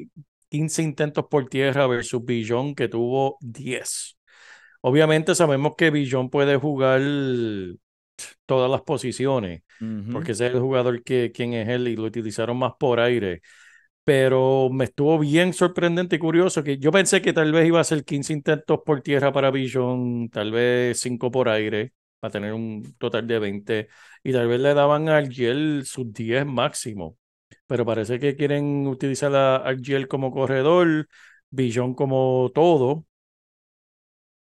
15 0.48 0.82
intentos 0.82 1.26
por 1.30 1.48
tierra 1.48 1.86
versus 1.86 2.24
Billón 2.24 2.74
que 2.74 2.88
tuvo 2.88 3.36
10. 3.40 4.18
Obviamente 4.80 5.34
sabemos 5.34 5.74
que 5.76 5.90
Billón 5.90 6.30
puede 6.30 6.56
jugar 6.56 7.00
todas 8.46 8.70
las 8.70 8.82
posiciones, 8.82 9.62
porque 10.10 10.32
ese 10.32 10.46
es 10.46 10.54
el 10.54 10.60
jugador 10.60 11.02
que 11.02 11.32
quien 11.32 11.52
es 11.54 11.68
él 11.68 11.88
y 11.88 11.96
lo 11.96 12.04
utilizaron 12.04 12.56
más 12.58 12.72
por 12.78 13.00
aire. 13.00 13.42
Pero 14.04 14.70
me 14.72 14.84
estuvo 14.84 15.18
bien 15.18 15.52
sorprendente 15.52 16.16
y 16.16 16.18
curioso 16.18 16.64
que 16.64 16.78
yo 16.78 16.90
pensé 16.90 17.20
que 17.20 17.34
tal 17.34 17.52
vez 17.52 17.66
iba 17.66 17.80
a 17.80 17.84
ser 17.84 18.04
15 18.04 18.32
intentos 18.32 18.80
por 18.84 19.02
tierra 19.02 19.32
para 19.32 19.50
Billón, 19.50 20.30
tal 20.30 20.50
vez 20.50 20.98
5 21.00 21.30
por 21.30 21.48
aire, 21.50 21.92
para 22.18 22.32
tener 22.32 22.54
un 22.54 22.94
total 22.98 23.26
de 23.26 23.38
20, 23.38 23.88
y 24.22 24.32
tal 24.32 24.48
vez 24.48 24.60
le 24.60 24.72
daban 24.72 25.08
a 25.10 25.18
Argiel 25.18 25.82
sus 25.84 26.10
10 26.12 26.46
máximo. 26.46 27.17
Pero 27.68 27.86
parece 27.86 28.18
que 28.20 28.36
quieren 28.36 28.88
utilizar 28.88 29.34
a 29.36 29.56
Argiel 29.58 30.08
como 30.08 30.32
corredor, 30.32 31.08
Billón 31.50 31.94
como 31.94 32.50
todo. 32.54 33.06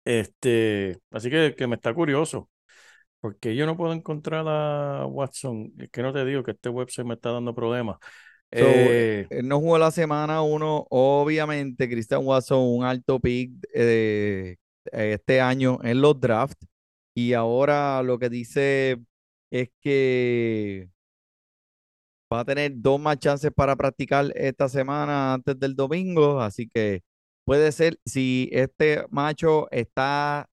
Este, 0.05 1.01
así 1.11 1.31
que, 1.31 1.55
que 1.57 1.67
me 1.67 1.77
está 1.77 1.93
curioso. 1.95 2.49
Porque 3.21 3.57
yo 3.57 3.67
no 3.67 3.77
puedo 3.77 3.93
encontrar 3.93 4.47
a 4.49 5.07
Watson. 5.07 5.73
Es 5.79 5.91
que 5.91 6.03
no 6.03 6.13
te 6.13 6.25
digo 6.25 6.45
que 6.45 6.53
este 6.53 6.69
website 6.69 7.07
me 7.07 7.15
está 7.15 7.33
dando 7.33 7.55
problemas. 7.55 7.99
So, 8.57 8.65
Eh, 8.67 9.27
él 9.31 9.49
no 9.49 9.59
jugó 9.59 9.79
la 9.79 9.91
semana 9.91 10.43
uno, 10.43 10.87
obviamente, 10.91 11.89
Christian 11.89 12.25
Watson, 12.25 12.61
un 12.61 12.85
alto 12.85 13.21
pick 13.21 13.53
eh, 13.75 14.57
este 14.93 15.41
año 15.41 15.79
en 15.83 16.01
los 16.01 16.21
drafts. 16.21 16.67
Y 17.15 17.33
ahora 17.33 18.03
lo 18.03 18.19
que 18.19 18.29
dice 18.31 18.99
es 19.51 19.71
que 19.81 20.89
va 22.33 22.41
a 22.41 22.45
tener 22.45 22.73
dos 22.77 23.01
más 23.01 23.19
chances 23.19 23.51
para 23.55 23.77
practicar 23.77 24.33
esta 24.35 24.69
semana 24.69 25.35
antes 25.35 25.59
del 25.59 25.75
domingo. 25.77 26.41
Así 26.41 26.69
que 26.73 27.03
puede 27.45 27.73
ser, 27.73 27.99
si 28.05 28.49
este 28.53 29.05
macho 29.11 29.69
está 29.71 30.49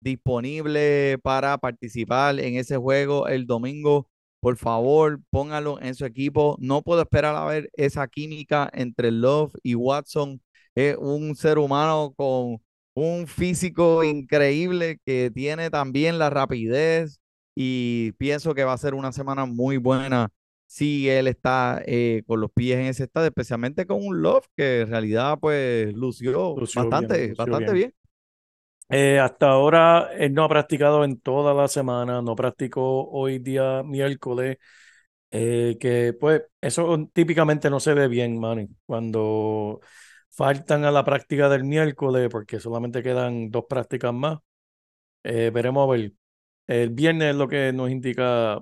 disponible 0.00 1.18
para 1.22 1.58
participar 1.58 2.38
en 2.40 2.56
ese 2.56 2.76
juego 2.76 3.28
el 3.28 3.46
domingo, 3.46 4.08
por 4.40 4.56
favor, 4.56 5.20
póngalo 5.30 5.80
en 5.80 5.94
su 5.94 6.04
equipo. 6.04 6.56
No 6.60 6.82
puedo 6.82 7.02
esperar 7.02 7.34
a 7.36 7.44
ver 7.46 7.70
esa 7.74 8.06
química 8.08 8.70
entre 8.72 9.10
Love 9.10 9.52
y 9.62 9.74
Watson. 9.74 10.40
Es 10.74 10.96
un 10.98 11.34
ser 11.36 11.58
humano 11.58 12.12
con 12.16 12.58
un 12.94 13.26
físico 13.26 14.04
increíble 14.04 14.98
que 15.04 15.30
tiene 15.34 15.70
también 15.70 16.18
la 16.18 16.30
rapidez 16.30 17.20
y 17.54 18.12
pienso 18.12 18.54
que 18.54 18.64
va 18.64 18.74
a 18.74 18.78
ser 18.78 18.94
una 18.94 19.12
semana 19.12 19.46
muy 19.46 19.78
buena 19.78 20.30
si 20.66 21.08
él 21.08 21.28
está 21.28 21.82
eh, 21.86 22.22
con 22.26 22.40
los 22.40 22.50
pies 22.52 22.78
en 22.78 22.86
ese 22.86 23.04
estado, 23.04 23.26
especialmente 23.26 23.86
con 23.86 24.04
un 24.04 24.22
Love 24.22 24.46
que 24.56 24.82
en 24.82 24.88
realidad 24.90 25.38
pues 25.40 25.92
lució, 25.94 26.60
Lució 26.60 26.90
bien, 26.92 27.12
bastante, 27.12 27.28
lució 27.28 27.54
bastante 27.54 27.72
bien. 27.72 27.72
bien. 27.72 27.94
eh, 28.88 29.18
hasta 29.18 29.48
ahora 29.48 30.10
él 30.16 30.32
no 30.34 30.44
ha 30.44 30.48
practicado 30.48 31.04
en 31.04 31.20
toda 31.20 31.54
la 31.54 31.68
semana, 31.68 32.22
no 32.22 32.36
practicó 32.36 33.08
hoy 33.10 33.38
día 33.38 33.82
miércoles. 33.82 34.58
Eh, 35.32 35.76
que 35.80 36.14
pues 36.20 36.42
eso 36.60 37.10
típicamente 37.12 37.70
no 37.70 37.80
se 37.80 37.94
ve 37.94 38.08
bien, 38.08 38.38
Manny. 38.40 38.68
Cuando 38.86 39.80
faltan 40.30 40.84
a 40.84 40.90
la 40.92 41.04
práctica 41.04 41.48
del 41.48 41.64
miércoles, 41.64 42.28
porque 42.30 42.60
solamente 42.60 43.02
quedan 43.02 43.50
dos 43.50 43.66
prácticas 43.68 44.14
más, 44.14 44.38
veremos 45.22 45.88
a 45.88 45.92
ver. 45.92 46.12
El 46.66 46.90
viernes 46.90 47.30
es 47.30 47.36
lo 47.36 47.48
que 47.48 47.72
nos 47.72 47.90
indica 47.90 48.60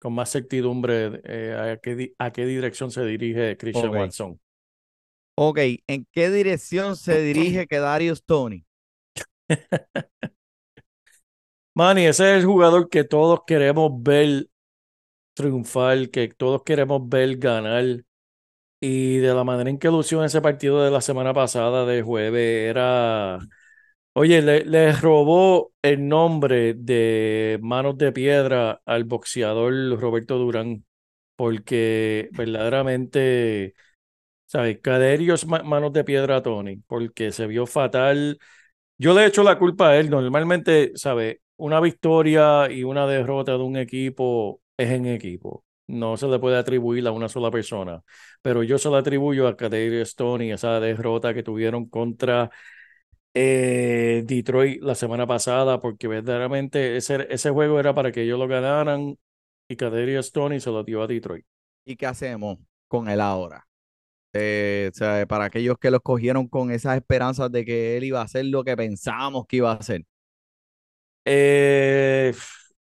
con 0.00 0.14
más 0.14 0.30
certidumbre 0.32 1.20
eh, 1.24 1.54
a, 1.74 1.78
qué, 1.78 2.14
a 2.18 2.32
qué 2.32 2.46
dirección 2.46 2.90
se 2.90 3.04
dirige 3.06 3.56
Christian 3.58 3.92
Ok. 3.92 3.96
Watson. 3.96 4.40
Ok, 5.34 5.58
¿en 5.88 6.06
qué 6.12 6.30
dirección 6.30 6.96
se 6.96 7.20
dirige 7.22 7.66
que 7.66 7.78
Darius 7.78 8.24
Tony? 8.24 8.64
Manny, 11.74 12.06
ese 12.06 12.32
es 12.36 12.40
el 12.42 12.46
jugador 12.46 12.88
que 12.88 13.04
todos 13.04 13.40
queremos 13.46 13.90
ver 14.02 14.48
triunfar, 15.34 16.10
que 16.10 16.28
todos 16.28 16.62
queremos 16.64 17.08
ver 17.08 17.36
ganar. 17.38 18.04
Y 18.80 19.18
de 19.18 19.34
la 19.34 19.44
manera 19.44 19.70
en 19.70 19.78
que 19.78 19.88
lució 19.88 20.20
en 20.20 20.26
ese 20.26 20.40
partido 20.42 20.82
de 20.84 20.90
la 20.90 21.00
semana 21.02 21.34
pasada 21.34 21.86
de 21.86 22.02
jueves, 22.02 22.70
era. 22.70 23.40
Oye, 24.22 24.42
le, 24.42 24.92
robó 24.92 25.72
el 25.82 26.06
nombre 26.06 26.74
de 26.74 27.58
Manos 27.62 27.96
de 27.96 28.12
Piedra 28.12 28.82
al 28.84 29.04
boxeador 29.04 29.72
Roberto 29.98 30.36
Durán, 30.36 30.84
porque 31.36 32.28
verdaderamente, 32.32 33.74
¿sabes? 34.46 34.80
Caderios 34.82 35.46
ma- 35.46 35.62
Manos 35.64 35.92
de 35.94 36.04
Piedra 36.04 36.36
a 36.38 36.42
Tony, 36.42 36.76
porque 36.88 37.32
se 37.32 37.46
vio 37.48 37.66
fatal. 37.66 38.38
Yo 38.98 39.14
le 39.14 39.26
echo 39.26 39.42
la 39.44 39.58
culpa 39.58 39.90
a 39.90 39.98
él. 39.98 40.10
Normalmente, 40.10 40.92
¿sabes? 40.96 41.38
Una 41.56 41.80
victoria 41.80 42.70
y 42.70 42.84
una 42.84 43.06
derrota 43.06 43.52
de 43.52 43.58
un 43.64 43.76
equipo 43.76 44.62
es 44.76 44.90
en 44.90 45.06
equipo. 45.06 45.64
No 45.88 46.16
se 46.16 46.28
le 46.28 46.38
puede 46.40 46.58
atribuir 46.58 47.06
a 47.08 47.12
una 47.12 47.28
sola 47.28 47.50
persona. 47.50 48.02
Pero 48.42 48.62
yo 48.64 48.78
se 48.78 48.90
la 48.90 48.98
atribuyo 48.98 49.48
a 49.48 49.56
Kadarius 49.56 50.14
Toney, 50.16 50.52
esa 50.52 50.80
derrota 50.80 51.34
que 51.34 51.42
tuvieron 51.42 51.88
contra 51.88 52.50
eh, 53.34 54.22
Detroit 54.26 54.82
la 54.82 54.94
semana 54.94 55.26
pasada, 55.26 55.80
porque 55.80 56.08
verdaderamente 56.08 56.96
ese, 56.96 57.26
ese 57.30 57.50
juego 57.50 57.78
era 57.80 57.94
para 57.94 58.12
que 58.12 58.22
ellos 58.22 58.38
lo 58.38 58.48
ganaran 58.48 59.16
y 59.68 59.76
Kadarius 59.76 60.32
Toney 60.32 60.60
se 60.60 60.70
lo 60.70 60.84
dio 60.84 61.02
a 61.02 61.06
Detroit. 61.06 61.46
¿Y 61.84 61.96
qué 61.96 62.06
hacemos 62.06 62.58
con 62.88 63.08
él 63.08 63.20
ahora? 63.20 63.66
Eh, 64.34 64.90
o 64.92 64.96
sea, 64.96 65.26
para 65.26 65.46
aquellos 65.46 65.78
que 65.78 65.90
lo 65.90 65.98
escogieron 65.98 66.48
con 66.48 66.70
esas 66.72 66.96
esperanzas 66.96 67.52
de 67.52 67.64
que 67.64 67.96
él 67.96 68.04
iba 68.04 68.20
a 68.20 68.24
hacer 68.24 68.46
lo 68.46 68.64
que 68.64 68.76
pensábamos 68.76 69.46
que 69.46 69.56
iba 69.58 69.72
a 69.72 69.76
hacer. 69.76 70.04
Eh, 71.24 72.32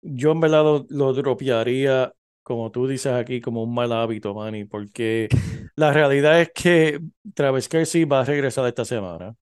yo 0.03 0.33
en 0.33 0.41
verdad 0.41 0.63
lo, 0.63 0.87
lo 0.91 1.13
dropearía, 1.13 2.13
como 2.43 2.71
tú 2.71 2.87
dices 2.87 3.13
aquí, 3.13 3.41
como 3.41 3.63
un 3.65 3.75
mal 3.75 3.93
hábito, 3.93 4.35
Manny, 4.35 4.65
porque 4.65 5.29
la 5.77 5.93
realidad 5.93 6.41
es 6.41 6.51
que 6.55 7.01
Travis 7.35 7.69
Kelce 7.69 8.05
va 8.05 8.21
a 8.21 8.25
regresar 8.25 8.67
esta 8.67 8.85
semana. 8.85 9.35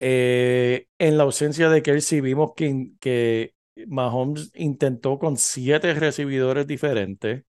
Eh, 0.00 0.86
en 0.98 1.16
la 1.18 1.24
ausencia 1.24 1.68
de 1.70 1.82
Kelce 1.82 2.20
vimos 2.20 2.52
que, 2.56 2.92
que 3.00 3.54
Mahomes 3.88 4.50
intentó 4.54 5.18
con 5.18 5.36
siete 5.36 5.94
recibidores 5.94 6.66
diferentes. 6.66 7.44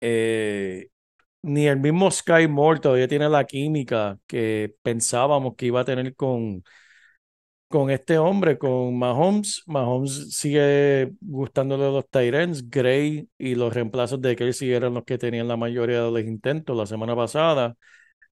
Eh, 0.00 0.88
ni 1.42 1.68
el 1.68 1.78
mismo 1.80 2.10
Sky 2.10 2.48
Moore 2.48 2.80
todavía 2.80 3.08
tiene 3.08 3.28
la 3.28 3.44
química 3.46 4.18
que 4.26 4.74
pensábamos 4.82 5.56
que 5.56 5.66
iba 5.66 5.80
a 5.82 5.84
tener 5.86 6.14
con, 6.16 6.64
con 7.68 7.90
este 7.90 8.18
hombre, 8.18 8.58
con 8.58 8.98
Mahomes. 8.98 9.62
Mahomes 9.66 10.34
sigue 10.36 11.12
gustándole 11.20 11.84
los 11.90 12.04
ends. 12.12 12.68
Gray 12.70 13.28
y 13.38 13.54
los 13.54 13.72
reemplazos 13.74 14.20
de 14.22 14.36
Kelsey 14.36 14.72
eran 14.72 14.94
los 14.94 15.04
que 15.04 15.18
tenían 15.18 15.48
la 15.48 15.56
mayoría 15.56 16.02
de 16.02 16.10
los 16.10 16.20
intentos 16.22 16.76
la 16.76 16.86
semana 16.86 17.14
pasada. 17.16 17.76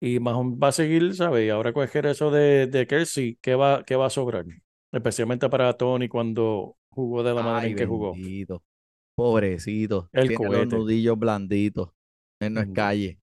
Y 0.00 0.18
Mahomes 0.18 0.58
va 0.58 0.68
a 0.68 0.72
seguir, 0.72 1.14
¿sabes? 1.14 1.46
Y 1.46 1.50
ahora 1.50 1.72
coger 1.72 2.06
eso 2.06 2.30
de, 2.30 2.66
de 2.66 2.86
Kelsey, 2.86 3.38
¿qué 3.42 3.54
va, 3.54 3.84
qué 3.84 3.96
va 3.96 4.06
a 4.06 4.10
sobrar? 4.10 4.46
Especialmente 4.90 5.48
para 5.48 5.74
Tony 5.74 6.08
cuando 6.08 6.76
jugó 6.88 7.22
de 7.22 7.34
la 7.34 7.42
manera 7.42 7.60
Ay, 7.60 7.70
en 7.72 7.76
que 7.76 7.86
jugó. 7.86 8.12
bendito. 8.12 8.62
Pobrecito. 9.14 10.08
El 10.12 10.28
Tiene 10.28 10.48
los 10.48 10.66
nudillos 10.68 11.18
blanditos. 11.18 11.90
Él 12.40 12.54
no 12.54 12.60
es 12.62 12.68
calle. 12.72 13.18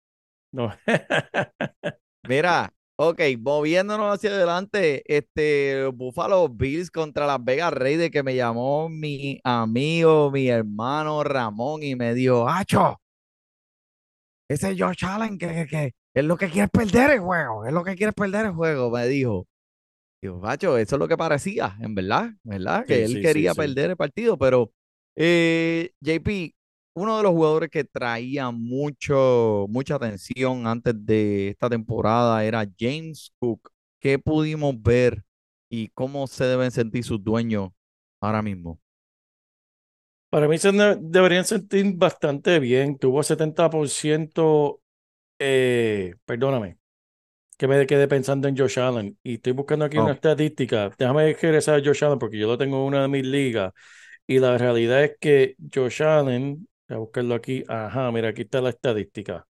No. 0.51 0.71
Mira, 2.27 2.71
ok, 2.95 3.21
moviéndonos 3.39 4.13
hacia 4.13 4.29
adelante, 4.29 5.03
este 5.07 5.87
Buffalo 5.93 6.47
Bills 6.47 6.91
contra 6.91 7.25
Las 7.25 7.43
Vegas 7.43 7.73
Raiders 7.73 8.11
que 8.11 8.21
me 8.21 8.35
llamó 8.35 8.87
mi 8.89 9.39
amigo, 9.43 10.29
mi 10.29 10.47
hermano 10.49 11.23
Ramón 11.23 11.81
y 11.81 11.95
me 11.95 12.13
dijo, 12.13 12.47
¡Acho! 12.47 13.01
Ese 14.49 14.75
Josh 14.77 15.03
Allen 15.05 15.37
que, 15.37 15.65
que 15.67 15.93
es 16.19 16.25
lo 16.25 16.37
que 16.37 16.49
quiere 16.49 16.65
es 16.65 16.71
perder 16.71 17.11
el 17.11 17.19
juego, 17.19 17.65
es 17.65 17.73
lo 17.73 17.83
que 17.83 17.95
quiere 17.95 18.09
es 18.09 18.15
perder 18.15 18.47
el 18.47 18.53
juego, 18.53 18.89
me 18.89 19.07
dijo. 19.07 19.47
Digo, 20.21 20.39
Bacho, 20.39 20.77
eso 20.77 20.95
es 20.95 20.99
lo 20.99 21.07
que 21.07 21.17
parecía, 21.17 21.77
en 21.79 21.93
verdad, 21.93 22.31
¿verdad? 22.43 22.85
Que 22.85 23.03
él 23.03 23.13
sí, 23.13 23.21
quería 23.21 23.53
sí. 23.53 23.57
perder 23.57 23.91
el 23.91 23.97
partido, 23.97 24.37
pero 24.37 24.71
eh, 25.15 25.91
JP, 26.01 26.55
uno 26.95 27.17
de 27.17 27.23
los 27.23 27.31
jugadores 27.31 27.69
que 27.69 27.83
traía 27.83 28.49
mucho, 28.49 29.67
mucha 29.69 29.95
atención 29.95 30.65
antes 30.65 30.95
de 31.05 31.49
esta 31.49 31.69
temporada 31.69 32.43
era 32.43 32.65
James 32.79 33.31
Cook. 33.39 33.69
¿Qué 33.99 34.17
pudimos 34.17 34.81
ver 34.81 35.23
y 35.69 35.89
cómo 35.89 36.25
se 36.25 36.45
deben 36.45 36.71
sentir 36.71 37.03
sus 37.03 37.23
dueños 37.23 37.69
ahora 38.19 38.41
mismo? 38.41 38.79
Para 40.29 40.47
mí 40.47 40.57
se 40.57 40.71
deberían 40.71 41.45
sentir 41.45 41.93
bastante 41.95 42.59
bien. 42.59 42.97
Tuvo 42.97 43.23
70%, 43.23 44.79
eh, 45.39 46.15
perdóname, 46.25 46.77
que 47.57 47.67
me 47.67 47.85
quedé 47.87 48.07
pensando 48.07 48.47
en 48.47 48.57
Josh 48.57 48.79
Allen. 48.79 49.17
Y 49.23 49.35
estoy 49.35 49.53
buscando 49.53 49.85
aquí 49.85 49.97
una 49.97 50.13
estadística. 50.13 50.91
Déjame 50.97 51.33
regresar 51.33 51.79
a 51.79 51.83
Josh 51.83 52.03
Allen 52.03 52.19
porque 52.19 52.37
yo 52.37 52.47
lo 52.47 52.57
tengo 52.57 52.77
en 52.77 52.83
una 52.83 53.01
de 53.03 53.07
mis 53.07 53.25
ligas. 53.25 53.73
Y 54.27 54.39
la 54.39 54.57
realidad 54.57 55.03
es 55.03 55.17
que 55.19 55.55
Josh 55.73 56.03
Allen, 56.03 56.67
voy 56.87 56.95
a 56.95 56.99
buscarlo 56.99 57.35
aquí. 57.35 57.63
Ajá, 57.67 58.11
mira, 58.11 58.29
aquí 58.29 58.43
está 58.43 58.61
la 58.61 58.69
estadística. 58.69 59.47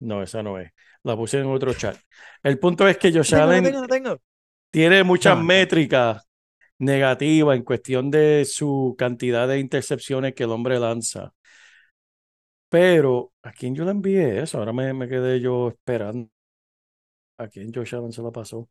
No, 0.00 0.22
esa 0.22 0.42
no 0.42 0.58
es. 0.58 0.70
La 1.02 1.16
puse 1.16 1.38
en 1.38 1.46
otro 1.46 1.74
chat. 1.74 1.96
El 2.42 2.58
punto 2.58 2.86
es 2.88 2.96
que 2.98 3.12
Josh 3.12 3.34
Allen 3.34 3.64
tengo, 3.64 3.80
lo 3.82 3.86
tengo. 3.88 4.18
tiene 4.70 5.02
muchas 5.04 5.36
Dame. 5.36 5.44
métricas 5.44 6.26
negativas 6.78 7.56
en 7.56 7.62
cuestión 7.64 8.10
de 8.10 8.46
su 8.46 8.94
cantidad 8.98 9.46
de 9.48 9.58
intercepciones 9.58 10.34
que 10.34 10.44
el 10.44 10.50
hombre 10.50 10.78
lanza. 10.78 11.32
Pero, 12.74 13.32
¿a 13.42 13.52
quién 13.52 13.74
yo 13.74 13.84
le 13.84 13.90
envié 13.92 14.40
eso? 14.42 14.58
Ahora 14.58 14.72
me, 14.72 14.92
me 14.94 15.08
quedé 15.08 15.40
yo 15.40 15.68
esperando. 15.68 16.30
¿A 17.38 17.48
quién 17.48 17.72
Josh 17.72 17.94
Allen 17.94 18.12
se 18.12 18.22
la 18.22 18.30
pasó? 18.30 18.68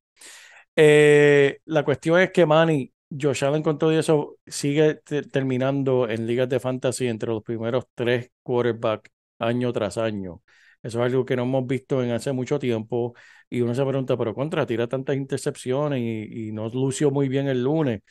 Eh, 0.76 1.60
la 1.66 1.84
cuestión 1.86 2.20
es 2.22 2.32
que 2.32 2.46
Manny, 2.46 2.94
Josh 3.20 3.46
Allen 3.46 3.64
con 3.64 3.78
todo 3.80 3.92
eso 3.98 4.38
sigue 4.48 4.96
te- 4.98 5.24
terminando 5.24 6.10
en 6.10 6.28
ligas 6.28 6.50
de 6.50 6.60
fantasy 6.60 7.08
entre 7.08 7.30
los 7.32 7.44
primeros 7.44 7.86
tres 7.96 8.32
quarterbacks 8.44 9.12
año 9.40 9.74
tras 9.74 9.98
año. 9.98 10.44
Eso 10.84 11.00
es 11.02 11.06
algo 11.14 11.26
que 11.26 11.36
no 11.38 11.44
hemos 11.44 11.68
visto 11.68 12.04
en 12.04 12.12
hace 12.12 12.32
mucho 12.34 12.60
tiempo 12.60 13.16
y 13.50 13.62
uno 13.62 13.76
se 13.76 13.86
pregunta, 13.86 14.18
pero 14.18 14.34
contra, 14.36 14.66
tira 14.66 14.88
tantas 14.88 15.16
intercepciones 15.18 16.02
y, 16.02 16.50
y 16.50 16.52
no 16.54 16.70
lució 16.70 17.12
muy 17.12 17.30
bien 17.30 17.48
el 17.48 17.64
lunes. 17.64 18.02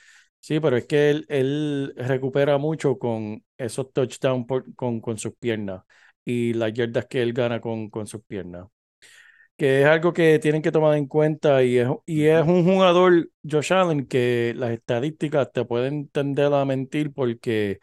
Sí, 0.40 0.60
pero 0.60 0.76
es 0.76 0.86
que 0.86 1.10
él, 1.10 1.26
él 1.28 1.92
recupera 1.96 2.56
mucho 2.58 2.98
con 2.98 3.44
esos 3.58 3.92
touchdowns 3.92 4.46
con, 4.76 5.00
con 5.00 5.18
sus 5.18 5.34
piernas 5.36 5.82
y 6.24 6.54
las 6.54 6.72
yardas 6.72 7.06
que 7.06 7.20
él 7.22 7.32
gana 7.34 7.60
con, 7.60 7.90
con 7.90 8.06
sus 8.06 8.22
piernas 8.24 8.66
que 9.56 9.82
es 9.82 9.86
algo 9.88 10.12
que 10.12 10.38
tienen 10.40 10.62
que 10.62 10.72
tomar 10.72 10.98
en 10.98 11.06
cuenta 11.06 11.62
y 11.64 11.78
es, 11.78 11.88
y 12.06 12.26
es 12.26 12.42
un 12.46 12.64
jugador, 12.64 13.30
Josh 13.48 13.72
Allen, 13.72 14.06
que 14.06 14.54
las 14.56 14.70
estadísticas 14.72 15.52
te 15.52 15.64
pueden 15.64 16.08
tender 16.10 16.52
a 16.54 16.64
mentir 16.66 17.12
porque, 17.14 17.80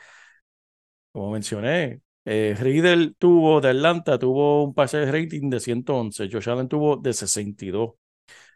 como 1.11 1.31
mencioné, 1.31 2.01
eh, 2.25 2.55
Riddle 2.59 3.13
tuvo 3.17 3.61
de 3.61 3.69
Atlanta, 3.69 4.19
tuvo 4.19 4.63
un 4.65 4.73
pase 4.73 4.97
de 4.99 5.11
rating 5.11 5.49
de 5.49 5.59
111, 5.59 6.29
Josh 6.31 6.49
Allen 6.49 6.67
tuvo 6.67 6.97
de 6.97 7.13
62, 7.13 7.91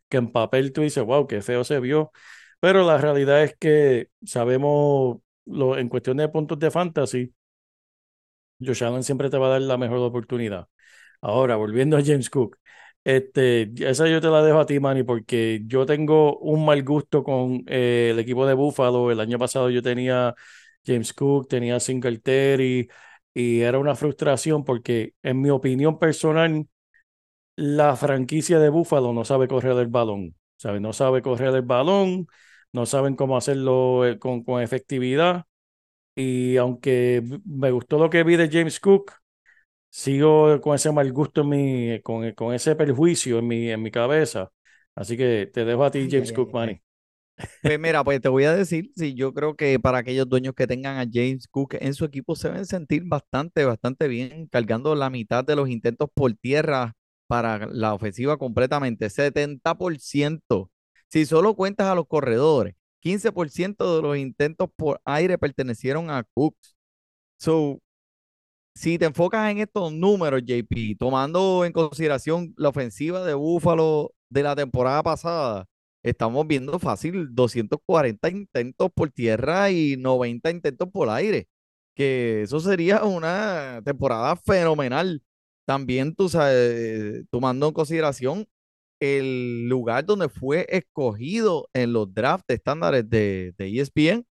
que 0.10 0.18
en 0.18 0.32
papel 0.32 0.74
tú 0.74 0.82
dices, 0.82 1.04
wow, 1.06 1.28
qué 1.28 1.41
feo 1.41 1.64
se 1.64 1.80
vio, 1.80 2.12
pero 2.60 2.86
la 2.86 2.97
realidad 2.97 3.43
es 3.43 3.55
que 3.57 4.10
sabemos, 4.26 5.18
lo, 5.45 5.78
en 5.78 5.89
cuestión 5.89 6.18
de 6.18 6.30
puntos 6.30 6.60
de 6.60 6.72
fantasy, 6.72 7.34
Josh 8.60 8.84
Allen 8.84 9.03
siempre 9.03 9.30
te 9.30 9.38
va 9.38 9.47
a 9.47 9.49
dar 9.51 9.62
la 9.62 9.78
mejor 9.78 9.99
oportunidad. 9.99 10.68
Ahora, 11.22 11.55
volviendo 11.57 11.97
a 11.97 12.03
James 12.05 12.30
Cook, 12.30 12.57
este, 13.03 13.72
esa 13.89 14.07
yo 14.10 14.22
te 14.22 14.28
la 14.30 14.43
dejo 14.43 14.60
a 14.60 14.66
ti, 14.66 14.80
Manny, 14.80 15.03
porque 15.03 15.62
yo 15.66 15.86
tengo 15.86 16.38
un 16.39 16.66
mal 16.66 16.84
gusto 16.84 17.24
con 17.24 17.64
eh, 17.68 18.10
el 18.12 18.20
equipo 18.20 18.45
de 18.45 18.53
Buffalo. 18.55 19.12
El 19.12 19.20
año 19.20 19.39
pasado 19.39 19.70
yo 19.70 19.82
tenía 19.82 20.36
James 20.86 21.14
Cook, 21.14 21.47
tenía 21.49 21.80
Singletary 21.80 22.89
y 23.34 23.62
era 23.62 23.80
una 23.80 23.95
frustración 23.95 24.64
porque, 24.66 25.14
en 25.24 25.41
mi 25.41 25.49
opinión 25.49 25.99
personal, 25.99 26.68
la 27.55 27.95
franquicia 27.95 28.60
de 28.60 28.70
Buffalo 28.70 29.14
no 29.14 29.26
sabe 29.26 29.47
correr 29.47 29.78
el 29.78 29.88
balón, 29.88 30.36
¿sabe? 30.57 30.80
No 30.80 30.93
sabe 30.93 31.22
correr 31.22 31.53
el 31.55 31.62
balón, 31.64 32.28
no 32.74 32.86
saben 32.86 33.15
cómo 33.15 33.38
hacerlo 33.38 34.05
eh, 34.05 34.20
con, 34.20 34.43
con 34.43 34.61
efectividad 34.61 35.45
Y 36.15 36.57
aunque 36.57 37.24
me 37.45 37.72
gustó 37.72 37.99
lo 37.99 38.09
que 38.09 38.24
vi 38.24 38.36
de 38.38 38.49
James 38.51 38.80
Cook, 38.80 39.13
sigo 39.89 40.61
con 40.61 40.76
ese 40.76 40.91
mal 40.91 41.11
gusto 41.13 41.41
en 41.41 41.49
mi, 41.49 42.01
con, 42.03 42.34
con 42.34 42.53
ese 42.53 42.76
perjuicio 42.76 43.39
en 43.39 43.47
mi, 43.47 43.70
en 43.72 43.82
mi 43.84 43.91
cabeza. 43.91 44.51
Así 44.95 45.17
que 45.17 45.47
te 45.53 45.65
dejo 45.65 45.86
a 45.86 45.91
ti, 45.91 46.07
James 46.11 46.32
ay, 46.32 46.34
Cook, 46.34 46.53
ay, 46.53 46.55
Manny. 46.55 46.82
Pues 47.61 47.78
mira, 47.80 48.03
pues 48.05 48.22
te 48.22 48.30
voy 48.30 48.45
a 48.45 48.53
decir, 48.55 48.91
sí, 48.95 49.15
yo 49.15 49.34
creo 49.34 49.55
que 49.55 49.80
para 49.80 49.99
aquellos 49.99 50.30
dueños 50.30 50.53
que 50.55 50.65
tengan 50.65 50.97
a 50.97 51.05
James 51.11 51.47
Cook 51.47 51.76
en 51.80 51.93
su 51.93 52.05
equipo 52.05 52.36
se 52.36 52.47
deben 52.49 52.65
sentir 52.65 53.03
bastante, 53.05 53.65
bastante 53.65 54.07
bien, 54.07 54.47
cargando 54.47 54.95
la 54.95 55.09
mitad 55.09 55.43
de 55.43 55.55
los 55.57 55.70
intentos 55.70 56.09
por 56.13 56.34
tierra 56.36 56.93
para 57.28 57.67
la 57.67 57.93
ofensiva 57.93 58.38
completamente, 58.38 59.09
70%. 59.09 60.72
Si 61.10 61.26
solo 61.26 61.55
cuentas 61.55 61.88
a 61.88 61.95
los 61.95 62.07
corredores, 62.07 62.76
15% 63.01 63.95
de 63.95 64.01
los 64.01 64.18
intentos 64.18 64.70
por 64.76 65.01
aire 65.05 65.38
pertenecieron 65.38 66.10
a 66.10 66.24
Cooks. 66.24 66.76
So, 67.38 67.80
si 68.76 68.97
te 68.97 69.05
enfocas 69.05 69.51
en 69.51 69.60
estos 69.60 69.91
números, 69.93 70.41
JP, 70.45 70.97
tomando 70.99 71.66
en 71.66 71.74
consideración 71.74 72.53
la 72.57 72.70
ofensiva 72.70 73.24
de 73.26 73.34
Buffalo 73.34 74.14
de 74.30 74.43
la 74.43 74.55
temporada 74.55 75.03
pasada, 75.03 75.66
estamos 76.03 76.47
viendo 76.47 76.80
fácil 76.80 77.30
240 77.36 78.30
intentos 78.30 78.89
por 78.93 79.12
tierra 79.12 79.72
y 79.72 79.97
90 79.97 80.51
intentos 80.51 80.89
por 80.91 81.10
aire, 81.10 81.47
que 81.95 82.43
eso 82.43 82.60
sería 82.60 83.03
una 83.03 83.82
temporada 83.84 84.36
fenomenal. 84.38 85.24
También 85.66 86.16
tú 86.16 86.30
sabes, 86.30 87.24
tomando 87.32 87.68
en 87.68 87.74
consideración 87.74 88.47
el 89.00 89.68
lugar 89.70 90.06
donde 90.06 90.30
fue 90.30 90.66
escogido 90.70 91.70
en 91.74 91.93
los 91.93 92.14
drafts 92.14 92.45
estándares 92.50 93.10
de, 93.10 93.54
de 93.58 93.68
ESPN. 93.70 94.26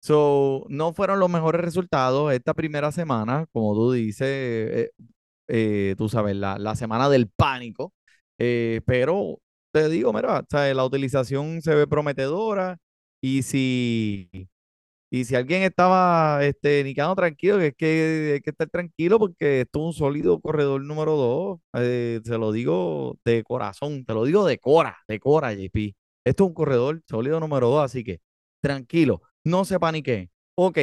So, 0.00 0.66
no 0.68 0.92
fueron 0.94 1.20
los 1.20 1.30
mejores 1.30 1.60
resultados 1.62 2.32
esta 2.32 2.54
primera 2.54 2.92
semana, 2.92 3.46
como 3.52 3.74
tú 3.74 3.92
dices, 3.92 4.26
eh, 4.28 4.90
eh, 5.48 5.94
tú 5.98 6.08
sabes, 6.08 6.36
la, 6.36 6.58
la 6.58 6.76
semana 6.76 7.08
del 7.08 7.28
pánico. 7.28 7.92
eh, 8.38 8.80
pero 8.86 9.40
te 9.72 9.88
digo, 9.88 10.12
mira, 10.12 10.40
o 10.40 10.74
la 10.74 10.84
utilización 10.84 11.60
se 11.62 11.74
ve 11.74 11.86
prometedora 11.86 12.78
y 13.20 13.42
si, 13.42 14.48
y 15.20 15.24
si 15.24 15.34
alguien 15.34 15.62
estaba 15.62 16.44
este, 16.44 16.84
ni 16.84 16.94
quedando 16.94 17.14
tranquilo, 17.16 17.58
que 17.58 17.66
es 17.68 17.74
que 17.76 18.32
hay 18.34 18.40
que 18.40 18.50
estar 18.50 18.68
tranquilo 18.68 19.18
porque 19.18 19.62
esto 19.62 19.78
es 19.80 19.84
un 19.86 19.92
sólido 19.94 20.40
corredor 20.40 20.82
número 20.82 21.16
dos. 21.16 21.60
eh, 21.74 22.20
se 22.24 22.38
lo 22.38 22.52
digo 22.52 23.16
de 23.24 23.42
corazón, 23.44 24.04
te 24.04 24.14
lo 24.14 24.24
digo 24.24 24.44
de 24.46 24.58
cora, 24.58 24.98
de 25.08 25.20
cora, 25.20 25.52
JP. 25.54 25.94
Esto 26.24 26.44
es 26.44 26.48
un 26.48 26.54
corredor 26.54 27.02
sólido 27.08 27.40
número 27.40 27.68
dos, 27.68 27.84
así 27.84 28.04
que 28.04 28.20
tranquilo, 28.60 29.22
no 29.44 29.64
se 29.64 29.78
paniquen. 29.80 30.30
Ok, 30.56 30.78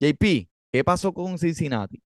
JP, 0.00 0.48
¿qué 0.72 0.84
pasó 0.84 1.12
con 1.12 1.38
Cincinnati? 1.38 2.03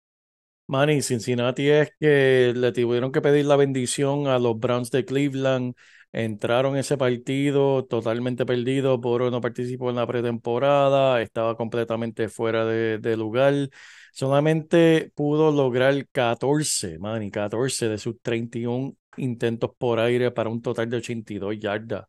Manny, 0.68 1.02
Cincinnati 1.02 1.70
es 1.70 1.92
que 2.00 2.54
le 2.56 2.72
tuvieron 2.72 3.12
que 3.12 3.22
pedir 3.22 3.46
la 3.46 3.56
bendición 3.58 4.28
a 4.28 4.40
los 4.40 4.58
Browns 4.60 4.92
de 4.92 5.06
Cleveland. 5.06 5.76
Entraron 6.14 6.78
ese 6.78 6.98
partido 6.98 7.86
totalmente 7.86 8.46
perdido. 8.46 8.98
Boro 8.98 9.30
no 9.30 9.42
participó 9.42 9.90
en 9.90 9.98
la 9.98 10.08
pretemporada, 10.08 11.22
estaba 11.22 11.58
completamente 11.58 12.30
fuera 12.30 12.66
de, 12.66 13.18
lugar. 13.18 13.70
Solamente 14.14 15.12
pudo 15.16 15.52
lograr 15.52 16.08
14, 16.12 16.98
Manny, 17.00 17.30
14 17.30 17.90
de 17.90 17.98
sus 17.98 18.22
31 18.22 18.96
intentos 19.18 19.72
por 19.78 20.00
aire 20.00 20.32
para 20.32 20.50
un 20.50 20.62
total 20.62 20.90
de 20.90 20.98
82 20.98 21.60
yardas. 21.60 22.06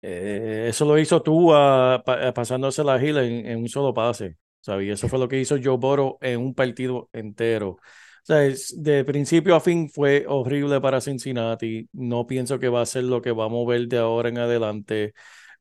Eh, 0.00 0.66
eso 0.68 0.84
lo 0.84 0.98
hizo 0.98 1.22
tú 1.22 1.52
ah, 1.54 2.02
pasándose 2.34 2.82
la 2.82 2.98
gira 2.98 3.24
en, 3.24 3.46
en 3.46 3.58
un 3.58 3.68
solo 3.68 3.94
pase. 3.94 4.36
¿Sabes? 4.62 4.88
Y 4.88 4.90
eso 4.92 5.08
fue 5.08 5.20
lo 5.20 5.28
que 5.28 5.40
hizo 5.40 5.56
Joe 5.62 5.78
Burrow 5.78 6.18
en 6.22 6.40
un 6.40 6.54
partido 6.54 7.10
entero. 7.12 7.70
O 7.72 7.80
sea, 8.24 8.46
es- 8.46 8.74
de 8.82 9.04
principio 9.04 9.56
a 9.56 9.60
fin 9.60 9.90
fue 9.90 10.24
horrible 10.28 10.80
para 10.80 11.00
Cincinnati. 11.02 11.88
No 11.92 12.26
pienso 12.26 12.58
que 12.60 12.68
va 12.70 12.82
a 12.82 12.86
ser 12.86 13.04
lo 13.04 13.22
que 13.22 13.32
vamos 13.32 13.66
a 13.66 13.70
ver 13.72 13.88
de 13.88 13.98
ahora 13.98 14.30
en 14.30 14.38
adelante. 14.38 15.14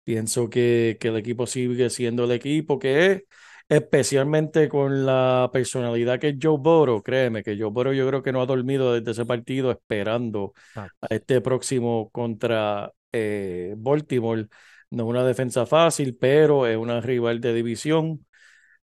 Pienso 0.04 0.49
que, 0.49 0.97
que 0.99 1.10
el 1.10 1.18
equipo 1.18 1.47
sigue 1.47 1.89
siendo 1.89 2.24
el 2.26 2.32
equipo 2.32 2.80
que 2.80 3.06
es, 3.12 3.24
especialmente 3.70 4.68
con 4.70 5.06
la 5.06 5.49
personalidad 5.54 6.20
que 6.20 6.30
es 6.30 6.38
Joe 6.41 6.58
Burrow. 6.60 7.02
Créeme 7.04 7.43
que 7.43 7.58
Joe 7.60 7.70
Burrow 7.72 7.93
yo 7.93 8.08
creo 8.08 8.24
que 8.24 8.32
no 8.32 8.41
ha 8.41 8.45
dormido 8.45 8.93
desde 8.93 9.12
ese 9.12 9.26
partido 9.26 9.72
esperando 9.72 10.54
a 11.02 11.08
este 11.16 11.41
próximo 11.41 12.10
contra 12.12 12.91
eh, 13.12 13.76
Baltimore. 13.78 14.47
No 14.89 15.04
es 15.04 15.10
una 15.10 15.24
defensa 15.26 15.66
fácil, 15.66 16.18
pero 16.18 16.68
es 16.68 16.78
una 16.78 16.99
rival 17.02 17.39
de 17.41 17.54
división. 17.54 18.26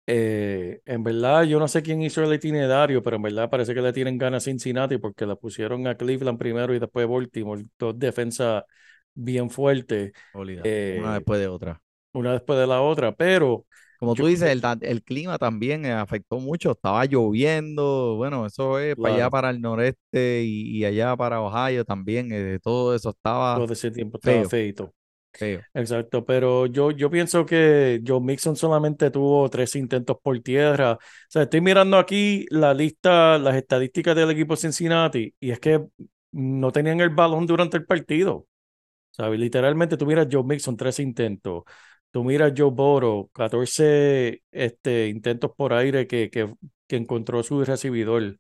Eh, 0.09 0.81
en 0.87 1.03
verdad, 1.03 1.43
yo 1.45 1.59
no 1.59 1.67
sé 1.69 1.83
quién 1.83 2.01
hizo 2.03 2.23
el 2.23 2.33
itinerario, 2.33 3.03
pero 3.03 3.17
en 3.17 3.23
verdad 3.23 3.51
parece 3.51 3.75
que 3.75 3.81
le 3.83 3.93
tienen 3.93 4.19
ganas 4.19 4.45
a 4.45 4.47
Cincinnati 4.51 4.99
porque 4.99 5.27
la 5.27 5.35
pusieron 5.37 5.87
a 5.89 5.97
Cleveland 5.97 6.39
primero 6.39 6.75
y 6.75 6.79
después 6.79 7.09
Baltimore. 7.09 7.65
Dos 7.79 7.99
defensas 7.99 8.65
bien 9.15 9.51
fuertes, 9.51 10.13
una 10.33 10.63
eh, 10.63 11.15
después 11.15 11.41
de 11.41 11.49
otra. 11.49 11.81
una 12.13 12.33
después 12.33 12.59
de 12.59 12.67
la 12.67 12.81
otra, 12.83 13.15
pero 13.17 13.67
Como 13.99 14.15
yo 14.15 14.25
tú 14.25 14.27
dices, 14.27 14.63
el, 14.83 15.03
clima 15.03 15.39
también 15.39 15.87
eh, 15.87 15.93
afectó 15.93 16.39
mucho. 16.39 16.73
Estaba 16.73 17.05
lloviendo. 17.07 18.17
Bueno, 18.17 18.45
eso 18.47 18.79
es 18.79 18.95
para 18.97 19.15
allá, 19.15 19.31
para 19.31 19.51
el 19.51 19.61
noreste 19.61 20.43
y, 20.45 20.79
y 20.79 20.85
allá 20.85 21.17
para 21.17 21.41
Ohio 21.41 21.85
también. 21.85 22.31
eh, 22.33 22.59
todo 22.63 22.95
eso 22.95 23.11
estaba 23.11 23.63
todo 23.65 23.73
ese 23.73 23.91
tiempo 23.91 24.19
estaba 24.19 24.45
feito. 24.45 24.95
Exacto, 25.75 26.25
pero 26.25 26.65
yo, 26.67 26.91
yo 26.91 27.11
pienso 27.11 27.45
que 27.45 28.01
Joe 28.07 28.21
Mixon 28.21 28.57
solamente 28.57 29.11
tuvo 29.11 29.49
tres 29.51 29.75
intentos 29.77 30.17
por 30.23 30.41
tierra. 30.41 30.93
O 30.95 30.99
sea, 31.29 31.43
estoy 31.43 31.61
mirando 31.61 31.99
aquí 31.99 32.47
la 32.51 32.73
lista, 32.73 33.39
las 33.39 33.57
estadísticas 33.57 34.17
del 34.17 34.31
equipo 34.31 34.57
Cincinnati, 34.57 35.35
y 35.39 35.51
es 35.51 35.61
que 35.61 35.85
no 36.33 36.73
tenían 36.73 37.01
el 37.01 37.11
balón 37.11 37.47
durante 37.47 37.77
el 37.77 37.85
partido. 37.85 38.47
¿Sabes? 39.11 39.41
Literalmente 39.41 39.97
tú 39.97 40.07
miras 40.07 40.29
Joe 40.31 40.45
Mixon, 40.45 40.77
tres 40.77 41.01
intentos. 41.01 41.65
Tú 42.11 42.25
miras 42.25 42.53
Joe 42.57 42.71
Burrow, 42.71 43.31
14 43.33 44.43
este, 44.53 45.09
intentos 45.09 45.53
por 45.57 45.73
aire 45.75 46.07
que, 46.07 46.31
que, 46.31 46.55
que 46.87 46.97
encontró 46.97 47.43
su 47.43 47.65
recibidor. 47.65 48.39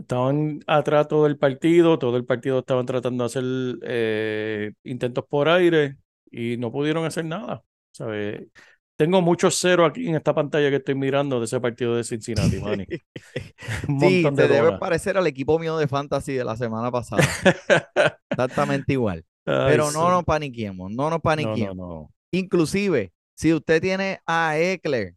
Estaban 0.00 0.60
atrás 0.66 1.08
todo 1.08 1.26
el 1.26 1.38
partido, 1.38 1.98
todo 1.98 2.16
el 2.16 2.24
partido 2.24 2.60
estaban 2.60 2.86
tratando 2.86 3.24
de 3.24 3.26
hacer 3.26 3.44
eh, 3.82 4.72
intentos 4.84 5.24
por 5.28 5.48
aire 5.48 5.96
y 6.30 6.56
no 6.56 6.72
pudieron 6.72 7.04
hacer 7.04 7.24
nada. 7.24 7.62
¿sabes? 7.92 8.46
Tengo 8.96 9.22
muchos 9.22 9.56
cero 9.58 9.84
aquí 9.86 10.08
en 10.08 10.16
esta 10.16 10.34
pantalla 10.34 10.70
que 10.70 10.76
estoy 10.76 10.94
mirando 10.94 11.38
de 11.38 11.46
ese 11.46 11.60
partido 11.60 11.96
de 11.96 12.04
Cincinnati, 12.04 12.58
Manny. 12.60 12.86
Un 13.88 13.98
Sí, 13.98 14.24
te 14.34 14.48
de 14.48 14.48
debe 14.48 14.72
parecer 14.72 15.16
al 15.18 15.26
equipo 15.26 15.58
mío 15.58 15.76
de 15.78 15.88
fantasy 15.88 16.32
de 16.34 16.44
la 16.44 16.56
semana 16.56 16.90
pasada. 16.90 17.36
Exactamente 18.30 18.92
igual. 18.92 19.24
Ay, 19.44 19.54
Pero 19.72 19.84
sí. 19.84 19.98
no 19.98 20.10
nos 20.10 20.24
paniquemos, 20.24 20.90
no 20.90 21.10
nos 21.10 21.20
No, 21.34 21.56
no, 21.56 21.66
paniquemos. 21.66 21.74
no. 21.74 22.12
Inclusive, 22.32 23.12
si 23.34 23.52
usted 23.54 23.80
tiene 23.82 24.20
a 24.26 24.58
Eckler 24.58 25.14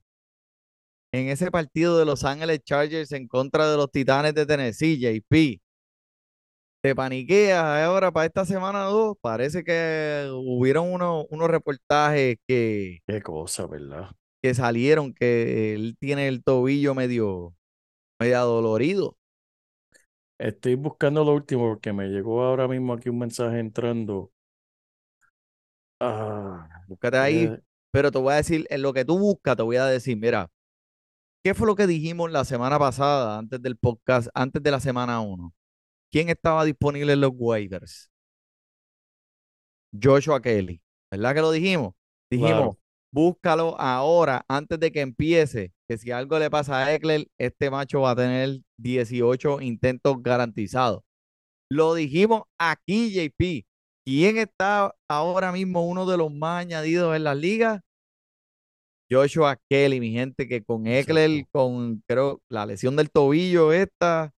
en 1.14 1.30
ese 1.30 1.51
partido 1.51 1.97
de 1.99 2.05
Los 2.05 2.24
Ángeles 2.24 2.61
Chargers 2.64 3.11
en 3.11 3.28
contra 3.28 3.70
de 3.70 3.78
los 3.78 3.91
Titanes 3.91 4.34
de 4.34 4.45
Tennessee, 4.47 4.97
JP, 4.99 5.61
te 6.82 6.95
paniqueas 6.95 7.64
ahora 7.64 8.11
para 8.11 8.26
esta 8.26 8.45
semana 8.45 8.84
2. 8.86 9.16
Parece 9.22 9.64
que 9.64 10.28
hubieron 10.34 10.91
unos, 10.91 11.26
unos 11.30 11.49
reportajes 11.49 12.38
que, 12.47 12.99
Qué 13.07 13.22
cosa, 13.22 13.68
¿verdad? 13.68 14.09
que 14.41 14.53
salieron 14.53 15.14
que 15.14 15.76
él 15.76 15.95
tiene 15.99 16.28
el 16.28 16.43
tobillo 16.43 16.95
medio, 16.95 17.55
medio 18.20 18.45
dolorido. 18.45 19.16
Estoy 20.39 20.76
buscando 20.76 21.24
lo 21.24 21.34
último 21.34 21.70
porque 21.70 21.93
me 21.93 22.07
llegó 22.07 22.43
ahora 22.43 22.68
mismo 22.68 22.93
aquí 22.93 23.09
un 23.09 23.20
mensaje 23.20 23.59
entrando. 23.59 24.32
Ah, 25.99 26.68
Búscate 26.88 27.18
ahí, 27.18 27.43
eh, 27.45 27.61
pero 27.91 28.11
te 28.11 28.18
voy 28.18 28.34
a 28.34 28.38
decir, 28.38 28.66
en 28.70 28.82
lo 28.82 28.91
que 28.93 29.05
tú 29.05 29.18
buscas, 29.18 29.55
te 29.55 29.64
voy 29.64 29.78
a 29.78 29.86
decir, 29.86 30.18
mira, 30.18 30.49
¿qué 31.43 31.53
fue 31.53 31.67
lo 31.67 31.75
que 31.75 31.87
dijimos 31.87 32.31
la 32.31 32.45
semana 32.45 32.79
pasada, 32.79 33.37
antes 33.37 33.61
del 33.61 33.77
podcast, 33.77 34.29
antes 34.33 34.63
de 34.63 34.71
la 34.71 34.79
semana 34.79 35.19
1? 35.19 35.53
¿Quién 36.11 36.29
estaba 36.29 36.63
disponible 36.63 37.13
en 37.13 37.21
los 37.21 37.31
waivers? 37.35 38.09
Joshua 40.01 40.41
Kelly, 40.41 40.81
¿verdad 41.11 41.35
que 41.35 41.41
lo 41.41 41.51
dijimos? 41.51 41.93
Dijimos, 42.31 42.77
búscalo 43.11 43.79
ahora, 43.79 44.43
antes 44.47 44.79
de 44.79 44.91
que 44.91 45.01
empiece, 45.01 45.73
que 45.87 45.97
si 45.97 46.11
algo 46.11 46.39
le 46.39 46.49
pasa 46.49 46.77
a 46.77 46.93
Eckler, 46.93 47.27
este 47.37 47.69
macho 47.69 48.01
va 48.01 48.11
a 48.11 48.15
tener 48.15 48.61
18 48.77 49.61
intentos 49.61 50.15
garantizados. 50.21 51.03
Lo 51.69 51.93
dijimos 51.93 52.43
aquí, 52.57 53.11
JP. 53.11 53.65
¿Quién 54.05 54.37
está 54.37 54.93
ahora 55.07 55.51
mismo 55.51 55.87
uno 55.87 56.05
de 56.05 56.17
los 56.17 56.31
más 56.31 56.61
añadidos 56.61 57.15
en 57.15 57.23
la 57.23 57.35
liga? 57.35 57.81
Joshua 59.10 59.60
Kelly, 59.70 59.99
mi 59.99 60.12
gente, 60.12 60.47
que 60.47 60.64
con 60.64 60.88
Eckler, 60.88 61.45
con 61.51 62.04
creo 62.08 62.41
la 62.49 62.66
lesión 62.66 62.95
del 62.95 63.12
tobillo 63.12 63.72
esta, 63.74 64.34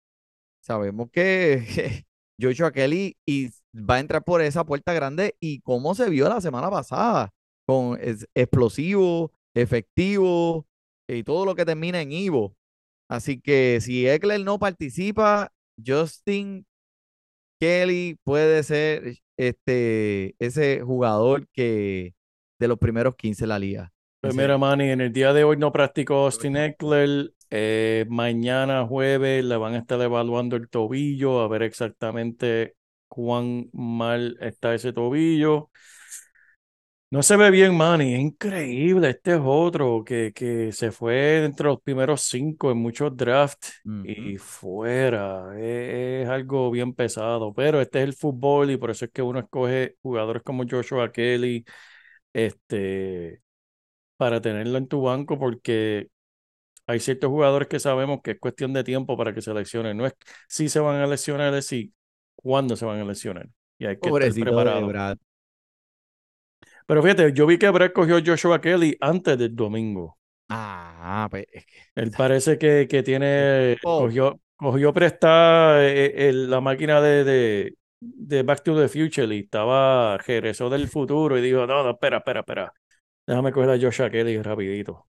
sabemos 0.62 1.10
que 1.12 2.06
Joshua 2.42 2.72
Kelly 2.72 3.18
y 3.26 3.50
va 3.74 3.96
a 3.96 4.00
entrar 4.00 4.24
por 4.24 4.42
esa 4.42 4.66
puerta 4.66 4.94
grande 4.94 5.36
y 5.40 5.62
cómo 5.62 5.96
se 5.96 6.10
vio 6.10 6.30
la 6.30 6.42
semana 6.42 6.70
pasada, 6.70 7.32
con 7.66 8.00
es- 8.02 8.28
explosivo, 8.36 9.32
efectivo, 9.56 10.68
y 11.08 11.24
todo 11.24 11.46
lo 11.46 11.56
que 11.56 11.66
termina 11.66 12.02
en 12.02 12.12
Ivo. 12.12 12.56
Así 13.10 13.40
que 13.40 13.80
si 13.82 14.08
Eckler 14.08 14.42
no 14.44 14.60
participa, 14.60 15.52
Justin 15.86 16.66
Kelly 17.60 18.18
puede 18.24 18.64
ser 18.64 19.18
este, 19.38 20.36
ese 20.40 20.82
jugador 20.82 21.48
que 21.54 22.14
de 22.60 22.68
los 22.68 22.78
primeros 22.80 23.16
15 23.16 23.44
de 23.44 23.48
la 23.48 23.60
liga. 23.60 23.94
Pues 24.26 24.36
mira, 24.36 24.58
Manny, 24.58 24.90
en 24.90 25.02
el 25.02 25.14
día 25.14 25.34
de 25.34 25.44
hoy 25.44 25.56
no 25.58 25.72
practicó 25.72 26.16
Austin 26.26 26.58
Eckler. 26.58 27.32
eh, 27.52 28.06
mañana 28.10 28.84
jueves 28.88 29.46
le 29.46 29.56
van 29.56 29.76
a 29.76 29.78
estar 29.78 30.02
evaluando 30.02 30.56
el 30.56 30.68
tobillo 30.68 31.42
a 31.42 31.48
ver 31.48 31.62
exactamente 31.62 32.76
cuán 33.08 33.70
mal 33.72 34.36
está 34.42 34.74
ese 34.74 34.94
tobillo. 34.94 35.70
No 37.12 37.22
se 37.22 37.38
ve 37.38 37.52
bien, 37.52 37.78
Manny. 37.78 38.16
Es 38.16 38.20
increíble. 38.20 39.12
Este 39.12 39.34
es 39.36 39.42
otro 39.44 40.04
que, 40.04 40.34
que 40.34 40.72
se 40.72 40.92
fue 40.92 41.46
entre 41.46 41.68
los 41.68 41.80
primeros 41.82 42.22
cinco 42.24 42.72
en 42.72 42.80
muchos 42.80 43.16
drafts 43.16 43.74
y 44.02 44.38
fuera. 44.38 45.54
Es, 45.56 46.24
es 46.26 46.30
algo 46.30 46.72
bien 46.72 46.94
pesado. 46.94 47.54
Pero 47.54 47.80
este 47.80 48.00
es 48.00 48.06
el 48.06 48.14
fútbol 48.16 48.72
y 48.72 48.78
por 48.78 48.90
eso 48.90 49.06
es 49.06 49.12
que 49.12 49.22
uno 49.22 49.40
escoge 49.40 49.96
jugadores 50.02 50.42
como 50.42 50.64
Joshua 50.68 51.12
Kelly 51.12 51.64
este, 52.34 53.42
para 54.18 54.42
tenerlo 54.42 54.78
en 54.78 54.88
tu 54.88 55.02
banco 55.02 55.38
porque 55.40 56.10
hay 56.88 57.00
ciertos 57.00 57.30
jugadores 57.30 57.68
que 57.68 57.80
sabemos 57.80 58.22
que 58.24 58.32
es 58.32 58.40
cuestión 58.40 58.74
de 58.74 58.84
tiempo 58.84 59.18
para 59.18 59.34
que 59.34 59.42
se 59.42 59.54
lesionen. 59.54 59.98
No 59.98 60.06
es 60.08 60.14
si 60.50 60.70
se 60.70 60.80
van 60.80 60.98
a 61.02 61.08
lesionar, 61.08 61.54
es 61.56 61.68
si 61.68 61.94
cuándo 62.36 62.76
se 62.76 62.86
van 62.86 63.00
a 63.02 63.06
lesionar. 63.06 63.48
Y 63.80 63.86
hay 63.86 64.00
que 64.00 64.10
estar 64.10 64.12
Pobrecito 64.12 64.46
de 64.46 64.46
preparado. 64.52 64.88
Brad. 64.88 65.18
Pero 66.88 67.02
fíjate, 67.04 67.34
yo 67.34 67.46
vi 67.46 67.58
que 67.58 67.70
Brett 67.70 67.94
cogió 67.94 68.18
Joshua 68.26 68.60
Kelly 68.62 68.98
antes 69.00 69.38
del 69.38 69.56
domingo. 69.56 70.18
Ah, 70.50 71.28
pues 71.32 71.46
Él 71.96 72.12
parece 72.16 72.58
que, 72.58 72.88
que 72.88 73.02
tiene, 73.04 73.78
Oh. 73.84 74.00
cogió, 74.04 74.40
cogió 74.56 74.94
prestada 74.94 75.84
eh, 75.88 76.30
el- 76.30 76.50
la 76.50 76.62
máquina 76.62 77.02
de, 77.02 77.24
de, 77.24 77.78
de 78.00 78.44
Back 78.44 78.64
to 78.64 78.76
the 78.80 78.88
Future 78.88 79.34
y 79.36 79.40
estaba, 79.40 80.18
regresó 80.20 80.70
del 80.70 80.88
futuro 80.88 81.38
y 81.38 81.42
dijo, 81.42 81.66
no, 81.66 81.84
no, 81.84 81.92
espera, 81.92 82.18
espera, 82.18 82.42
espera. 82.42 82.74
Déjame 83.28 83.52
coger 83.52 83.70
a 83.72 83.78
Joshua 83.80 84.10
Kelly 84.10 84.42
rapidito. 84.42 85.08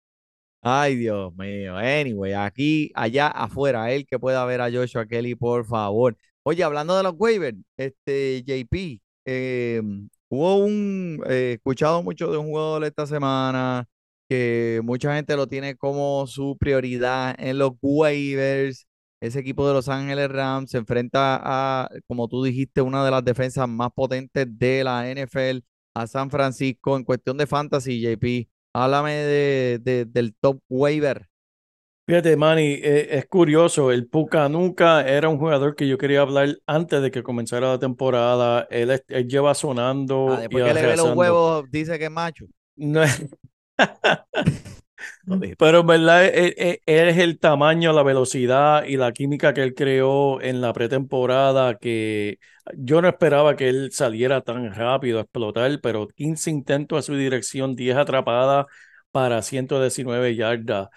Ay, 0.61 0.97
Dios 0.97 1.35
mío. 1.35 1.77
Anyway, 1.77 2.33
aquí, 2.35 2.91
allá 2.95 3.29
afuera, 3.29 3.91
él 3.93 4.07
que 4.07 4.19
pueda 4.19 4.45
ver 4.45 4.61
a 4.61 4.71
Joshua 4.71 5.07
Kelly, 5.07 5.35
por 5.35 5.67
favor. 5.67 6.17
Oye, 6.45 6.63
hablando 6.63 6.97
de 6.97 7.03
los 7.03 7.15
waivers, 7.19 7.59
este 7.77 8.43
JP, 8.45 9.01
eh, 9.25 9.83
hubo 10.29 10.57
un, 10.65 11.23
eh, 11.27 11.55
escuchado 11.57 12.03
mucho 12.03 12.31
de 12.31 12.39
un 12.39 12.47
jugador 12.47 12.85
esta 12.85 13.07
semana 13.07 13.87
que 14.29 14.81
mucha 14.85 15.15
gente 15.15 15.37
lo 15.37 15.47
tiene 15.49 15.77
como 15.77 16.27
su 16.27 16.57
prioridad 16.59 17.35
en 17.39 17.59
los 17.59 17.73
waivers. 17.83 18.87
Ese 19.21 19.41
equipo 19.41 19.67
de 19.69 19.75
Los 19.75 19.89
Ángeles 19.89 20.29
Rams 20.31 20.71
se 20.71 20.79
enfrenta 20.79 21.41
a, 21.43 21.89
como 22.07 22.29
tú 22.29 22.43
dijiste, 22.43 22.83
una 22.83 23.05
de 23.05 23.11
las 23.11 23.25
defensas 23.25 23.69
más 23.69 23.91
potentes 23.95 24.47
de 24.59 24.85
la 24.85 25.09
NFL, 25.11 25.61
a 25.95 26.07
San 26.07 26.31
Francisco 26.31 26.97
en 26.97 27.05
cuestión 27.05 27.37
de 27.39 27.47
fantasy, 27.47 28.01
JP. 28.01 28.49
Háblame 28.75 29.13
de, 29.13 29.79
de- 29.83 30.05
del 30.07 30.35
top 30.35 30.61
waiver. 30.69 31.29
Fíjate, 32.07 32.37
Manny, 32.37 32.81
eh, 32.83 33.17
es 33.19 33.27
curioso, 33.27 33.93
el 33.93 34.09
Pucanuca 34.09 35.07
era 35.07 35.29
un 35.29 35.39
jugador 35.39 35.77
que 35.77 35.87
yo 35.87 35.97
quería 35.99 36.23
hablar 36.23 36.57
antes 36.67 37.01
de 37.01 37.11
que 37.13 37.23
comenzara 37.23 37.69
la 37.69 37.79
temporada. 37.79 38.67
Él, 38.71 39.01
él 39.09 39.29
lleva 39.29 39.55
sonando 39.55 40.27
Ah, 40.31 40.39
y 40.39 40.41
después 40.43 40.65
que 40.65 40.75
le 40.75 40.87
ve 40.87 40.97
los 40.97 41.17
huevos, 41.17 41.71
dice 41.71 41.99
que 41.99 42.07
es 42.07 42.11
macho. 42.11 42.47
No 42.77 43.03
es- 43.05 43.25
Pero 45.59 45.81
en 45.81 45.87
verdad, 45.87 46.25
él, 46.27 46.55
él- 46.57 46.81
él 46.87 47.09
es 47.09 47.19
el 47.19 47.39
tamaño, 47.39 47.93
la 47.93 48.03
velocidad 48.03 48.85
y 48.85 48.97
la 48.97 49.13
química 49.13 49.55
que 49.55 49.63
él 49.63 49.75
creó 49.75 50.41
en 50.41 50.61
la 50.61 50.73
pretemporada 50.73 51.77
que 51.79 52.39
yo 52.77 53.03
no 53.03 53.09
esperaba 53.09 53.57
que 53.57 53.69
él 53.69 53.91
saliera 53.93 54.41
tan 54.43 54.73
rápido 54.75 55.19
a 55.19 55.23
explotar, 55.23 55.81
pero 55.83 56.09
15 56.09 56.51
intentos 56.51 56.99
a 56.99 57.03
su 57.03 57.17
dirección, 57.17 57.75
10 57.77 57.97
atrapadas 57.97 58.67
para 59.11 59.43
119 59.43 60.35
yardas. 60.37 60.89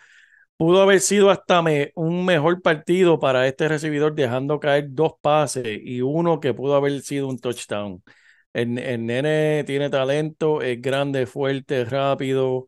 Pudo 0.58 0.82
haber 0.82 1.02
sido 1.02 1.30
hasta 1.32 1.62
un 1.96 2.26
mejor 2.26 2.62
partido 2.62 3.20
para 3.20 3.46
este 3.48 3.68
recibidor, 3.68 4.16
dejando 4.16 4.60
caer 4.60 4.86
dos 4.90 5.14
pases 5.22 5.66
y 5.84 6.02
uno 6.02 6.40
que 6.40 6.54
pudo 6.54 6.76
haber 6.76 7.02
sido 7.02 7.28
un 7.28 7.38
touchdown. 7.40 8.02
El, 8.54 8.78
el 8.80 9.06
nene 9.06 9.66
tiene 9.66 9.90
talento, 9.90 10.62
es 10.62 10.82
grande, 10.82 11.26
fuerte, 11.26 11.84
rápido 11.84 12.68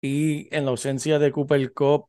y 0.00 0.54
en 0.54 0.64
la 0.64 0.70
ausencia 0.72 1.18
de 1.18 1.32
Cooper 1.32 1.72
Cup, 1.72 2.06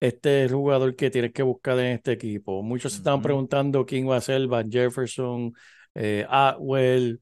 este 0.00 0.44
es 0.44 0.50
el 0.50 0.56
jugador 0.56 0.96
que 0.96 1.10
tienes 1.10 1.32
que 1.32 1.42
buscar 1.42 1.78
en 1.78 1.86
este 1.94 2.12
equipo. 2.12 2.62
Muchos 2.62 2.92
se 2.94 3.10
Ujú. 3.10 3.22
preguntando 3.22 3.84
quién 3.86 4.08
va 4.08 4.16
a 4.16 4.20
ser 4.20 4.46
Van 4.46 4.70
Jefferson, 4.70 5.52
eh, 5.94 6.26
Atwell, 6.28 7.20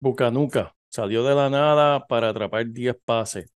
Bucanuca. 0.00 0.74
Salió 0.88 1.24
de 1.24 1.34
la 1.34 1.50
nada 1.50 2.06
para 2.06 2.30
atrapar 2.30 2.66
10 2.70 2.96
pases. 3.04 3.52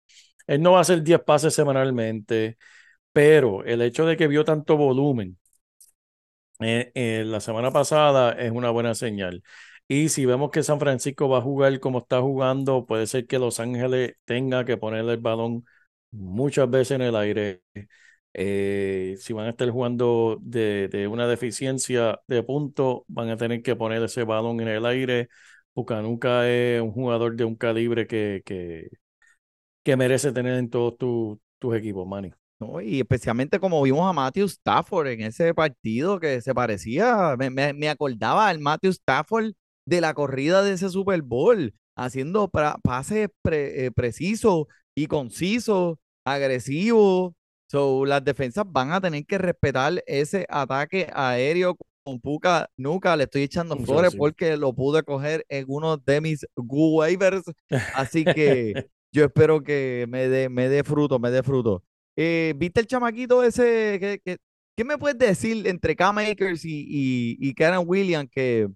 Él 0.47 0.63
no 0.63 0.73
va 0.73 0.79
a 0.79 0.81
hacer 0.83 1.03
10 1.03 1.21
pases 1.23 1.55
semanalmente, 1.55 2.59
pero 3.13 3.65
el 3.65 3.83
hecho 3.83 4.07
de 4.07 4.17
que 4.17 4.29
vio 4.29 4.45
tanto 4.45 4.77
volumen 4.77 5.39
eh, 6.61 6.91
eh, 6.95 7.25
la 7.27 7.41
semana 7.41 7.71
pasada 7.73 8.33
es 8.33 8.51
una 8.51 8.71
buena 8.71 8.95
señal. 8.95 9.43
Y 9.91 10.11
si 10.11 10.27
vemos 10.27 10.51
que 10.51 10.63
San 10.63 10.79
Francisco 10.81 11.29
va 11.29 11.39
a 11.39 11.41
jugar 11.43 11.81
como 11.81 11.99
está 12.01 12.21
jugando, 12.21 12.85
puede 12.87 13.07
ser 13.07 13.27
que 13.27 13.39
Los 13.39 13.59
Ángeles 13.61 14.15
tenga 14.27 14.65
que 14.65 14.77
ponerle 14.77 15.13
el 15.15 15.19
balón 15.21 15.65
muchas 16.11 16.69
veces 16.71 16.93
en 16.97 17.03
el 17.03 17.17
aire. 17.17 17.63
Eh, 18.35 19.17
si 19.19 19.33
van 19.33 19.47
a 19.47 19.51
estar 19.51 19.71
jugando 19.71 20.39
de, 20.43 20.89
de 20.89 21.09
una 21.09 21.27
deficiencia 21.27 22.21
de 22.29 22.43
punto, 22.43 23.05
van 23.09 23.31
a 23.31 23.37
tener 23.39 23.63
que 23.63 23.77
poner 23.77 24.03
ese 24.03 24.25
balón 24.25 24.61
en 24.61 24.69
el 24.69 24.85
aire. 24.87 25.29
Pucanuca 25.73 26.49
es 26.49 26.83
un 26.83 26.93
jugador 26.93 27.35
de 27.37 27.45
un 27.45 27.57
calibre 27.57 28.07
que, 28.07 28.43
que, 28.45 28.89
que 29.85 29.97
merece 29.97 30.33
tener 30.33 30.55
en 30.55 30.71
todos 30.71 30.97
tu- 30.99 31.41
tus 31.59 31.77
equipos, 31.77 32.07
Manny. 32.07 32.33
¿no? 32.61 32.81
Y 32.81 33.01
especialmente 33.01 33.59
como 33.61 33.83
vimos 33.83 34.09
a 34.09 34.13
Matthew 34.13 34.47
Stafford 34.47 35.09
en 35.09 35.23
ese 35.23 35.55
partido 35.55 36.19
que 36.21 36.41
se 36.41 36.55
parecía, 36.55 37.37
me, 37.39 37.51
me- 37.51 37.73
me 37.73 37.89
acordaba 37.89 38.49
al 38.49 38.59
Matthew 38.59 38.91
Stafford 38.93 39.53
de 39.89 40.01
la 40.01 40.15
corrida 40.15 40.63
de 40.63 40.73
ese 40.75 40.89
Super 40.91 41.23
Bowl, 41.23 41.75
haciendo 41.97 42.51
pases 42.83 43.29
pre- 43.43 43.87
eh, 43.87 43.91
precisos 43.91 44.67
y 44.95 45.07
concisos, 45.07 45.97
agresivos. 46.25 47.33
So, 47.71 48.05
las 48.07 48.25
defensas 48.25 48.65
van 48.67 48.93
a 48.93 49.01
tener 49.01 49.27
que 49.27 49.37
respetar 49.39 50.03
ese 50.07 50.47
ataque 50.49 51.09
aéreo 51.13 51.77
con 52.03 52.19
Puka 52.21 52.71
Nuca. 52.79 53.15
Le 53.17 53.25
estoy 53.25 53.43
echando 53.43 53.77
flores 53.77 54.13
sí. 54.13 54.17
porque 54.19 54.57
lo 54.57 54.73
pude 54.75 55.03
coger 55.03 55.45
en 55.51 55.67
uno 55.69 55.99
de 55.99 56.21
mis 56.23 56.47
waivers. 56.57 57.43
Así 57.95 58.25
que 58.25 58.73
yo 59.13 59.25
espero 59.27 59.63
que 59.63 60.07
me 60.09 60.29
dé 60.29 60.49
me 60.49 60.69
dé 60.69 60.83
fruto, 60.83 61.19
me 61.19 61.31
dé 61.31 61.43
fruto. 61.43 61.83
Eh, 62.17 62.55
¿viste 62.57 62.81
el 62.81 62.87
chamaquito 62.87 63.43
ese? 63.45 63.99
que- 64.01 64.21
que- 64.25 64.39
¿Qué 64.77 64.85
me 64.85 64.97
puedes 64.97 65.19
decir 65.19 65.67
entre 65.67 65.97
Cam 65.97 66.19
Akers 66.19 66.65
y, 66.65 66.87
y, 66.89 67.37
y 67.41 67.53
Karen 67.55 67.83
Williams? 67.85 68.31
Que 68.31 68.69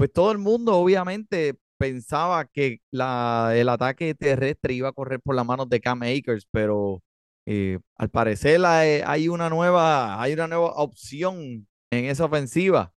pues 0.00 0.14
todo 0.14 0.32
el 0.32 0.38
mundo 0.38 0.76
obviamente 0.76 1.56
pensaba 1.76 2.46
que 2.46 2.78
la, 2.90 3.52
el 3.54 3.68
ataque 3.68 4.14
terrestre 4.14 4.72
iba 4.72 4.88
a 4.88 4.92
correr 4.92 5.20
por 5.20 5.34
las 5.36 5.44
manos 5.44 5.68
de 5.68 5.78
Cam 5.78 6.00
Akers, 6.00 6.48
pero 6.50 7.02
eh, 7.44 7.80
al 7.96 8.08
parecer 8.08 8.64
hay, 8.64 9.02
hay 9.04 9.28
una 9.28 9.50
nueva, 9.50 10.18
hay 10.18 10.32
una 10.32 10.48
nueva 10.48 10.72
opción 10.76 11.68
en 11.90 12.04
esa 12.06 12.24
ofensiva. 12.24 12.94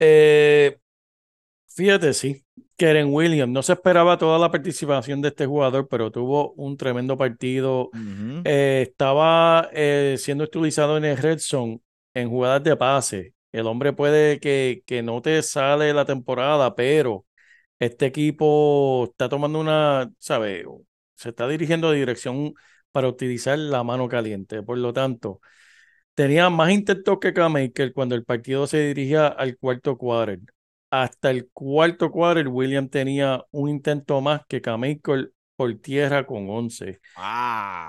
Eh, 0.00 0.76
fíjate, 1.68 2.14
sí. 2.14 2.44
Keren 2.76 3.14
Williams, 3.14 3.52
no 3.52 3.62
se 3.62 3.74
esperaba 3.74 4.18
toda 4.18 4.40
la 4.40 4.50
participación 4.50 5.22
de 5.22 5.28
este 5.28 5.46
jugador, 5.46 5.86
pero 5.86 6.10
tuvo 6.10 6.50
un 6.54 6.76
tremendo 6.76 7.16
partido. 7.16 7.90
Ujú. 7.90 8.42
Eh, 8.44 8.86
estaba 8.88 9.70
eh, 9.72 10.16
siendo 10.18 10.42
utilizado 10.42 10.96
en 10.96 11.04
el 11.04 11.16
red 11.16 11.38
zone 11.38 11.80
en 12.12 12.28
jugadas 12.28 12.64
de 12.64 12.76
pase. 12.76 13.34
El 13.52 13.66
hombre 13.66 13.92
puede 13.92 14.40
que, 14.40 14.82
que 14.86 15.02
no 15.02 15.22
te 15.22 15.42
sale 15.42 15.92
la 15.94 16.04
temporada, 16.06 16.74
pero 16.74 17.26
este 17.78 18.06
equipo 18.06 19.04
está 19.10 19.28
tomando 19.28 19.60
una, 19.60 20.10
¿sabes? 20.18 20.64
Se 21.14 21.30
está 21.30 21.48
dirigiendo 21.48 21.88
a 21.88 21.92
dirección 21.92 22.54
para 22.92 23.08
utilizar 23.08 23.58
la 23.58 23.84
mano 23.84 24.08
caliente. 24.08 24.62
Por 24.62 24.78
lo 24.78 24.92
tanto, 24.92 25.40
tenía 26.14 26.50
más 26.50 26.70
intentos 26.72 27.18
que 27.20 27.32
K-Maker 27.32 27.92
cuando 27.92 28.14
el 28.14 28.24
partido 28.24 28.66
se 28.66 28.88
dirigía 28.88 29.28
al 29.28 29.56
cuarto 29.58 29.96
quarter. 29.98 30.40
Hasta 30.90 31.30
el 31.30 31.48
cuarto 31.52 32.10
quarter, 32.10 32.48
William 32.48 32.88
tenía 32.88 33.44
un 33.50 33.70
intento 33.70 34.20
más 34.20 34.42
que 34.48 34.60
K-Maker 34.60 35.32
por 35.62 35.74
tierra 35.80 36.26
con 36.26 36.48
11. 36.50 37.00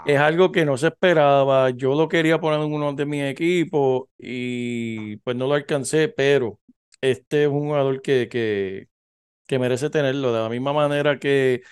Es 0.04 0.20
algo 0.20 0.52
que 0.52 0.66
no 0.66 0.78
se 0.78 0.88
esperaba. 0.88 1.70
Yo 1.72 1.96
lo 1.96 2.10
quería 2.10 2.40
poner 2.42 2.60
en 2.62 2.74
uno 2.74 2.94
de 2.94 3.06
mis 3.06 3.24
equipos 3.24 4.06
y 4.18 5.18
pues 5.18 5.38
no 5.38 5.48
lo 5.48 5.54
alcancé, 5.56 6.10
pero 6.10 6.60
este 7.02 7.44
es 7.44 7.50
un 7.50 7.62
jugador 7.68 8.02
que, 8.02 8.28
que, 8.30 8.90
que 9.48 9.60
merece 9.60 9.90
tenerlo. 9.90 10.34
De 10.34 10.42
la 10.44 10.50
misma 10.50 10.74
manera 10.74 11.20
que 11.20 11.64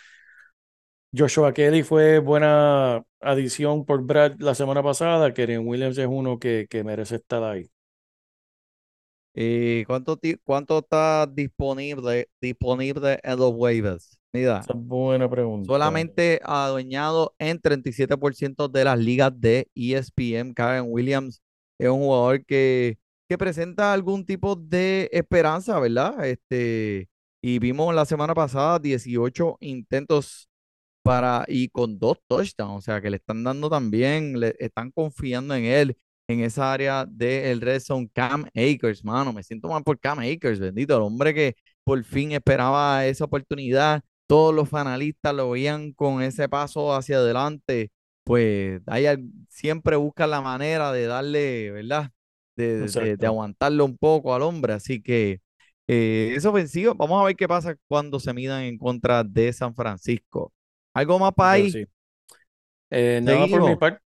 Joshua 1.14 1.54
Kelly 1.54 1.84
fue 1.84 2.20
buena 2.20 3.04
adición 3.20 3.86
por 3.86 4.04
Brad 4.06 4.36
la 4.40 4.56
semana 4.56 4.82
pasada. 4.84 5.34
Keren 5.34 5.68
Williams 5.68 5.98
es 5.98 6.08
uno 6.10 6.40
que, 6.40 6.68
que 6.70 6.84
merece 6.84 7.16
estar 7.16 7.44
ahí. 7.44 7.70
¿Y 9.34 9.86
cuánto, 9.86 10.18
ti- 10.18 10.36
cuánto 10.44 10.80
está 10.80 11.26
disponible, 11.28 12.30
disponible 12.42 13.20
en 13.24 13.40
los 13.40 13.52
waivers? 13.56 14.20
Esa 14.34 14.74
es 14.74 14.86
buena 14.86 15.30
pregunta. 15.30 15.68
solamente 15.68 16.40
adueñado 16.44 17.36
en 17.38 17.60
37% 17.60 18.70
de 18.70 18.84
las 18.84 18.98
ligas 18.98 19.32
de 19.40 19.70
ESPN. 19.76 20.54
Karen 20.54 20.86
Williams 20.88 21.42
es 21.78 21.90
un 21.90 22.00
jugador 22.00 22.46
que, 22.46 22.98
que 23.28 23.38
presenta 23.38 23.92
algún 23.94 24.26
tipo 24.26 24.56
de 24.56 25.10
esperanza, 25.12 25.80
¿verdad? 25.80 26.26
Este, 26.26 27.10
y 27.42 27.60
vimos 27.60 27.94
la 27.94 28.06
semana 28.06 28.34
pasada 28.34 28.80
18 28.80 29.58
intentos 29.60 30.48
para 31.04 31.46
y 31.48 31.70
con 31.70 31.98
dos 32.00 32.20
touchdowns, 32.28 32.78
o 32.78 32.82
sea 32.82 33.02
que 33.02 33.10
le 33.10 33.18
están 33.18 33.44
dando 33.44 33.70
también, 33.70 34.40
le 34.40 34.56
están 34.60 34.92
confiando 34.92 35.56
en 35.56 35.66
él 35.66 35.98
en 36.28 36.42
esa 36.42 36.72
área 36.72 37.06
del 37.06 37.62
red 37.62 37.80
zone. 37.80 38.10
Cam 38.14 38.46
Akers, 38.56 39.04
mano, 39.04 39.34
me 39.34 39.44
siento 39.44 39.68
mal 39.70 39.84
por 39.84 40.00
Cam 40.00 40.20
Akers, 40.20 40.60
bendito, 40.60 40.96
el 40.96 41.02
hombre 41.04 41.34
que 41.34 41.56
por 41.84 42.04
fin 42.04 42.32
esperaba 42.32 43.06
esa 43.06 43.26
oportunidad. 43.26 44.04
Todos 44.32 44.56
los 44.56 44.74
analistas 44.74 45.34
lo 45.36 45.50
veían 45.52 45.92
con 45.94 46.22
ese 46.22 46.48
paso 46.48 46.94
hacia 46.96 47.18
adelante, 47.18 47.92
pues 48.24 48.82
hay 48.88 49.06
siempre 49.50 49.98
buscan 49.98 50.30
la 50.32 50.40
manera 50.42 50.92
de 50.94 51.06
darle, 51.08 51.72
¿verdad? 51.72 52.12
De, 52.56 53.18
de- 53.18 53.28
aguantarlo 53.28 53.84
un 53.86 53.98
poco 53.98 54.34
al 54.34 54.44
hombre, 54.44 54.74
así 54.74 55.02
que 55.02 55.42
eh, 55.88 56.34
es 56.36 56.46
ofensivo. 56.46 56.96
Vamos 56.96 57.22
a 57.22 57.26
ver 57.26 57.36
qué 57.36 57.48
pasa 57.48 57.76
cuando 57.88 58.20
se 58.22 58.34
midan 58.34 58.64
en 58.64 58.78
contra 58.78 59.24
de 59.26 59.52
San 59.52 59.76
Francisco. 59.76 60.54
¿Algo 60.94 61.20
más 61.20 61.34
para 61.34 61.52
ahí? 61.54 61.70
sí. 61.72 61.86
Eh, 62.90 63.20
nada 63.24 63.48
por 63.50 63.62
mi 63.64 63.76
parte. 63.76 64.02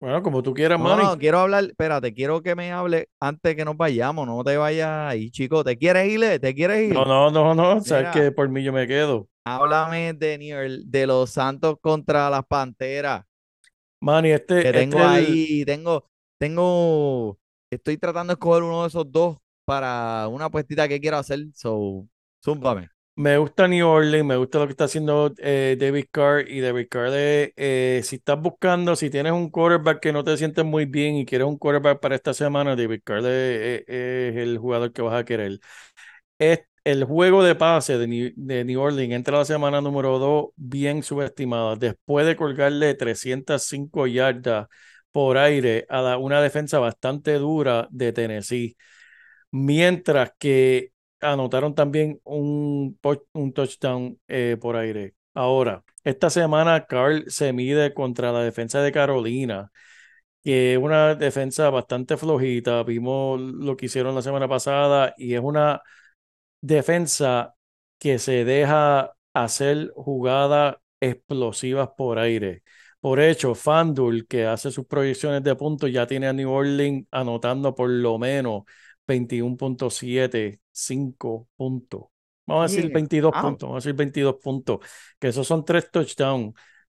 Bueno, 0.00 0.22
como 0.22 0.42
tú 0.42 0.54
quieras, 0.54 0.78
No, 0.78 0.96
no, 0.96 1.18
quiero 1.18 1.40
hablar, 1.40 1.64
espérate, 1.64 2.14
quiero 2.14 2.42
que 2.42 2.54
me 2.54 2.72
hable 2.72 3.08
antes 3.20 3.54
que 3.56 3.64
nos 3.64 3.76
vayamos, 3.76 4.26
no 4.26 4.42
te 4.44 4.56
vayas 4.56 4.88
ahí, 5.10 5.30
chico. 5.30 5.62
¿Te 5.64 5.76
quieres 5.76 6.08
ir? 6.10 6.22
eh? 6.24 6.38
¿Te 6.38 6.54
quieres 6.54 6.90
ir? 6.90 6.94
No, 6.94 7.04
no, 7.04 7.30
no, 7.30 7.54
no. 7.54 7.80
Sabes 7.80 8.08
Mira. 8.08 8.12
que 8.12 8.32
por 8.32 8.48
mí 8.48 8.62
yo 8.62 8.72
me 8.72 8.86
quedo. 8.86 9.28
Háblame 9.56 10.10
Orle- 10.12 10.82
de 10.86 11.06
los 11.06 11.30
Santos 11.30 11.76
contra 11.80 12.30
las 12.30 12.44
Panteras, 12.46 13.24
Manny, 14.00 14.30
este, 14.32 14.60
que 14.60 14.72
este 14.72 15.00
tengo 15.00 15.04
el- 15.04 15.06
ahí, 15.06 15.64
tengo, 15.64 16.04
tengo, 16.38 17.38
estoy 17.70 17.96
tratando 17.98 18.32
de 18.32 18.34
escoger 18.34 18.62
uno 18.62 18.82
de 18.82 18.88
esos 18.88 19.10
dos 19.10 19.38
para 19.64 20.28
una 20.28 20.46
apuestita 20.46 20.88
que 20.88 21.00
quiero 21.00 21.18
hacer, 21.18 21.40
so, 21.54 22.06
zúmbame. 22.44 22.90
Me 23.16 23.36
gusta 23.36 23.68
New 23.68 23.86
Orleans, 23.86 24.24
me 24.26 24.36
gusta 24.36 24.58
lo 24.60 24.66
que 24.66 24.70
está 24.70 24.84
haciendo 24.84 25.34
eh, 25.38 25.76
David 25.78 26.06
Carr 26.10 26.48
y 26.48 26.60
David 26.60 26.86
Carr, 26.90 27.10
eh, 27.12 27.52
eh, 27.56 28.00
si 28.02 28.16
estás 28.16 28.40
buscando, 28.40 28.96
si 28.96 29.10
tienes 29.10 29.32
un 29.32 29.50
quarterback 29.50 30.00
que 30.00 30.12
no 30.12 30.24
te 30.24 30.34
sientes 30.38 30.64
muy 30.64 30.86
bien 30.86 31.16
y 31.16 31.26
quieres 31.26 31.46
un 31.46 31.58
quarterback 31.58 32.00
para 32.00 32.14
esta 32.14 32.32
semana, 32.32 32.76
David 32.76 33.02
Carr 33.04 33.20
eh, 33.26 33.84
es 33.86 34.36
el 34.36 34.56
jugador 34.56 34.92
que 34.94 35.02
vas 35.02 35.20
a 35.20 35.24
querer. 35.26 35.60
Es 36.38 36.60
el 36.84 37.04
juego 37.04 37.42
de 37.42 37.54
pase 37.54 37.98
de 37.98 38.06
New, 38.06 38.32
de 38.36 38.64
New 38.64 38.80
Orleans 38.80 39.12
entra 39.14 39.38
la 39.38 39.44
semana 39.44 39.80
número 39.80 40.18
2 40.18 40.46
bien 40.56 41.02
subestimada, 41.02 41.76
después 41.76 42.26
de 42.26 42.36
colgarle 42.36 42.94
305 42.94 44.06
yardas 44.06 44.68
por 45.12 45.38
aire 45.38 45.86
a 45.88 46.16
una 46.18 46.40
defensa 46.40 46.78
bastante 46.78 47.34
dura 47.34 47.88
de 47.90 48.12
Tennessee. 48.12 48.76
Mientras 49.50 50.32
que 50.38 50.92
anotaron 51.20 51.74
también 51.74 52.20
un, 52.24 52.98
un 53.32 53.52
touchdown 53.52 54.18
eh, 54.28 54.56
por 54.60 54.76
aire. 54.76 55.14
Ahora, 55.34 55.84
esta 56.04 56.30
semana 56.30 56.86
Carl 56.86 57.24
se 57.28 57.52
mide 57.52 57.94
contra 57.94 58.32
la 58.32 58.42
defensa 58.42 58.82
de 58.82 58.92
Carolina, 58.92 59.70
que 60.42 60.74
es 60.74 60.78
una 60.78 61.14
defensa 61.14 61.70
bastante 61.70 62.16
flojita. 62.16 62.82
Vimos 62.84 63.40
lo 63.40 63.76
que 63.76 63.86
hicieron 63.86 64.14
la 64.14 64.22
semana 64.22 64.48
pasada 64.48 65.14
y 65.18 65.34
es 65.34 65.40
una 65.42 65.82
defensa 66.60 67.54
que 67.98 68.18
se 68.18 68.44
deja 68.44 69.12
hacer 69.34 69.90
jugadas 69.94 70.76
explosivas 71.00 71.90
por 71.96 72.18
aire. 72.18 72.62
Por 73.00 73.20
hecho, 73.20 73.54
FanDuel, 73.54 74.26
que 74.26 74.46
hace 74.46 74.70
sus 74.70 74.86
proyecciones 74.86 75.42
de 75.42 75.54
puntos, 75.56 75.90
ya 75.92 76.06
tiene 76.06 76.28
a 76.28 76.32
New 76.32 76.50
Orleans 76.50 77.06
anotando 77.10 77.74
por 77.74 77.88
lo 77.90 78.18
menos 78.18 78.62
21.75 79.06 81.48
puntos. 81.56 82.04
Vamos 82.46 82.64
a 82.64 82.68
decir 82.68 82.84
Yeah. 82.86 82.94
22 82.94 83.32
Ah. 83.34 83.42
puntos, 83.42 83.68
vamos 83.68 83.84
a 83.84 83.88
decir 83.88 83.96
22 83.96 84.36
puntos, 84.42 84.78
que 85.18 85.28
esos 85.28 85.46
son 85.46 85.64
tres 85.64 85.90
touchdowns, 85.90 86.54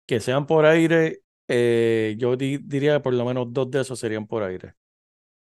que 0.07 0.21
sean 0.21 0.47
por 0.47 0.65
aire, 0.67 1.21
eh, 1.49 2.15
yo 2.19 2.37
di- 2.37 2.59
diría 2.59 2.95
que 2.95 3.01
por 3.01 3.15
lo 3.15 3.25
menos 3.25 3.53
dos 3.53 3.71
de 3.71 3.81
esos 3.83 3.99
serían 3.99 4.27
por 4.27 4.43
aire. 4.43 4.75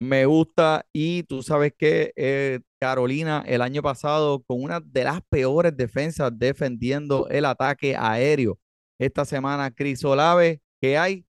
Me 0.00 0.26
gusta 0.26 0.86
y 0.92 1.22
tú 1.24 1.42
sabes 1.42 1.72
que 1.78 2.12
eh, 2.16 2.60
Carolina 2.84 3.42
el 3.46 3.62
año 3.62 3.80
pasado 3.80 4.42
con 4.42 4.62
una 4.62 4.78
de 4.78 5.04
las 5.04 5.22
peores 5.30 5.74
defensas 5.74 6.30
defendiendo 6.34 7.26
el 7.30 7.46
ataque 7.46 7.96
aéreo. 7.96 8.58
Esta 9.00 9.24
semana 9.24 9.70
Chris 9.70 10.04
Olave, 10.04 10.60
¿qué 10.82 10.98
hay? 10.98 11.24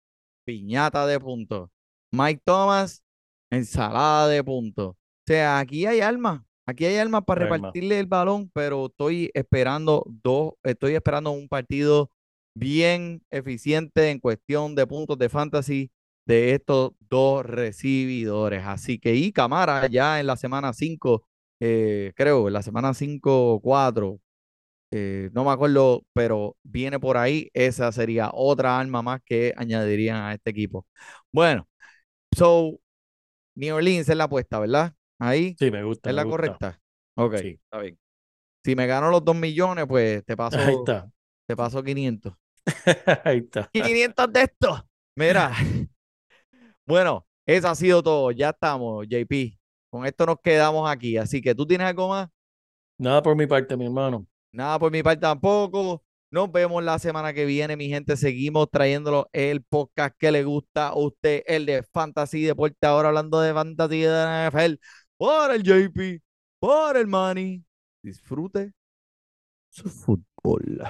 Piñata 0.46 1.08
de 1.08 1.18
puntos. 1.18 1.70
Mike 2.12 2.42
Thomas, 2.44 3.06
ensalada 3.50 4.28
de 4.28 4.44
puntos. 4.44 4.88
O 4.90 4.98
sea, 5.26 5.60
aquí 5.60 5.86
hay 5.86 6.02
alma, 6.02 6.46
aquí 6.68 6.84
hay 6.84 6.98
alma 6.98 7.22
para 7.22 7.46
Hay 7.46 7.50
repartirle 7.50 8.00
el 8.00 8.08
balón, 8.08 8.52
pero 8.54 8.88
estoy 8.88 9.32
esperando 9.34 10.04
dos, 10.08 10.56
estoy 10.62 10.96
esperando 10.96 11.32
un 11.32 11.48
partido 11.48 12.12
bien 12.54 13.24
eficiente 13.32 14.10
en 14.10 14.20
cuestión 14.20 14.76
de 14.76 14.86
puntos 14.86 15.18
de 15.18 15.30
fantasy 15.30 15.90
de 16.28 16.52
estos 16.52 16.92
dos 17.00 17.46
recibidores. 17.46 18.66
Así 18.66 19.00
que, 19.00 19.16
y 19.16 19.32
Camara 19.32 19.88
ya 19.88 20.20
en 20.20 20.28
la 20.28 20.36
semana 20.36 20.74
5, 20.74 21.24
creo, 22.16 22.48
en 22.48 22.54
la 22.54 22.62
semana 22.64 22.94
5 22.94 23.54
o 23.56 23.60
4, 23.62 24.20
eh, 24.92 25.30
no 25.34 25.46
me 25.46 25.52
acuerdo, 25.52 26.04
pero 26.14 26.58
viene 26.64 27.00
por 27.00 27.18
ahí. 27.18 27.50
Esa 27.54 27.92
sería 27.92 28.30
otra 28.34 28.80
arma 28.80 29.02
más 29.02 29.22
que 29.26 29.54
añadirían 29.58 30.18
a 30.18 30.34
este 30.34 30.52
equipo. 30.52 30.86
Bueno, 31.32 31.68
so, 32.38 32.80
New 33.56 33.76
Orleans 33.76 34.10
es 34.10 34.18
la 34.18 34.26
apuesta, 34.26 34.60
¿verdad? 34.60 34.94
Ahí 35.20 35.60
Sí, 35.60 35.72
me 35.72 35.84
gusta, 35.84 36.10
es 36.10 36.16
me 36.16 36.18
la 36.18 36.24
gusta. 36.24 36.32
correcta. 36.32 36.82
Ok, 37.16 37.36
Sí. 37.36 37.48
está 37.64 37.80
bien. 37.80 37.98
Si 38.64 38.76
me 38.76 38.88
gano 38.88 39.10
los 39.12 39.24
2 39.24 39.36
millones, 39.36 39.86
pues 39.88 40.26
te 40.26 40.36
paso, 40.38 40.58
Ahí 40.60 40.76
está, 40.76 41.12
te 41.48 41.56
paso 41.56 41.84
500. 41.84 42.34
ahí 43.24 43.38
está. 43.40 43.70
500 43.72 44.32
de 44.34 44.42
estos. 44.44 44.84
Mira. 45.16 45.52
Bueno, 46.86 47.26
eso 47.46 47.68
ha 47.68 47.76
sido 47.76 48.04
todo. 48.04 48.32
Ya 48.32 48.50
estamos, 48.50 49.06
JP. 49.08 49.58
Con 49.96 50.06
esto 50.06 50.26
nos 50.26 50.42
quedamos 50.42 50.90
aquí. 50.92 51.16
Así 51.16 51.42
que 51.42 51.56
tú 51.56 51.66
tienes 51.66 51.88
algo 51.88 52.10
más. 52.10 52.28
Nada 52.98 53.24
por 53.24 53.34
mi 53.34 53.48
parte, 53.48 53.78
mi 53.78 53.86
hermano. 53.86 54.28
Nada 54.52 54.78
por 54.78 54.92
mi 54.92 55.02
parte 55.02 55.22
tampoco. 55.22 56.04
Nos 56.30 56.52
vemos 56.52 56.84
la 56.84 57.00
semana 57.00 57.32
que 57.32 57.46
viene, 57.46 57.78
mi 57.78 57.88
gente. 57.88 58.18
Seguimos 58.18 58.70
trayéndolo 58.70 59.30
el 59.32 59.64
podcast 59.64 60.14
que 60.20 60.34
le 60.34 60.44
gusta 60.44 60.90
a 60.90 60.98
usted, 60.98 61.44
el 61.48 61.66
de 61.66 61.82
Fantasy 61.82 62.42
Deporte. 62.42 62.86
Ahora 62.86 63.08
hablando 63.08 63.40
de 63.40 63.54
Fantasy 63.54 64.02
de 64.02 64.10
la 64.10 64.52
NFL. 64.52 64.82
Por 65.16 65.52
el 65.52 65.64
JP, 65.64 66.22
por 66.60 66.98
el 66.98 67.08
Money. 67.08 67.64
Disfrute 68.04 68.74
su 69.70 69.88
fútbol. 69.88 70.84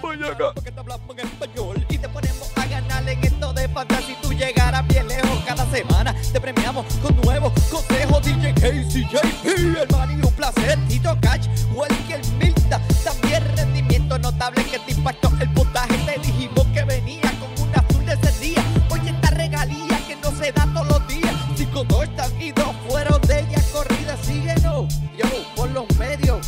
Porque 0.00 0.72
te 0.72 0.80
hablamos 0.80 1.18
en 1.18 1.26
español 1.26 1.86
y 1.90 1.98
te 1.98 2.08
ponemos 2.08 2.50
a 2.56 2.66
ganar 2.66 3.06
en 3.06 3.22
esto 3.22 3.52
de 3.52 3.68
fantasy. 3.68 4.16
Tú 4.22 4.32
llegarás 4.32 4.86
bien 4.88 5.06
lejos 5.06 5.42
cada 5.46 5.66
semana. 5.70 6.14
Te 6.32 6.40
premiamos 6.40 6.86
con 7.02 7.14
nuevos 7.20 7.52
consejos. 7.70 8.22
DJ 8.24 8.54
Casey, 8.54 9.04
JP, 9.04 9.44
el 9.44 9.88
Manny, 9.90 10.14
un 10.14 10.32
placer. 10.32 10.78
Tito 10.88 11.16
Cash, 11.20 11.48
Welker 11.74 12.20
Milta. 12.38 12.80
También 13.04 13.44
rendimiento 13.56 14.18
notable 14.18 14.64
que 14.64 14.78
te 14.78 14.92
impactó 14.92 15.30
el 15.38 15.52
puntaje. 15.52 15.98
Te 16.06 16.18
dijimos 16.18 16.66
que 16.72 16.82
venía 16.84 17.30
con 17.38 17.68
una 17.68 17.80
azul 17.80 18.06
de 18.06 18.14
ese 18.14 18.40
día. 18.40 18.64
Oye, 18.90 19.10
esta 19.10 19.30
regalía 19.30 20.00
que 20.08 20.16
no 20.16 20.30
se 20.30 20.50
da 20.50 20.66
todos 20.72 20.88
los 20.88 21.08
días. 21.08 21.34
Cinco 21.56 21.84
touchdowns 21.84 22.40
y 22.40 22.52
dos 22.52 22.74
fueron 22.88 23.20
de 23.22 23.40
ella 23.40 23.62
corrida. 23.70 24.16
Síguenos, 24.22 24.94
yo, 25.18 25.26
por 25.54 25.68
los 25.70 25.84
medios 25.98 26.39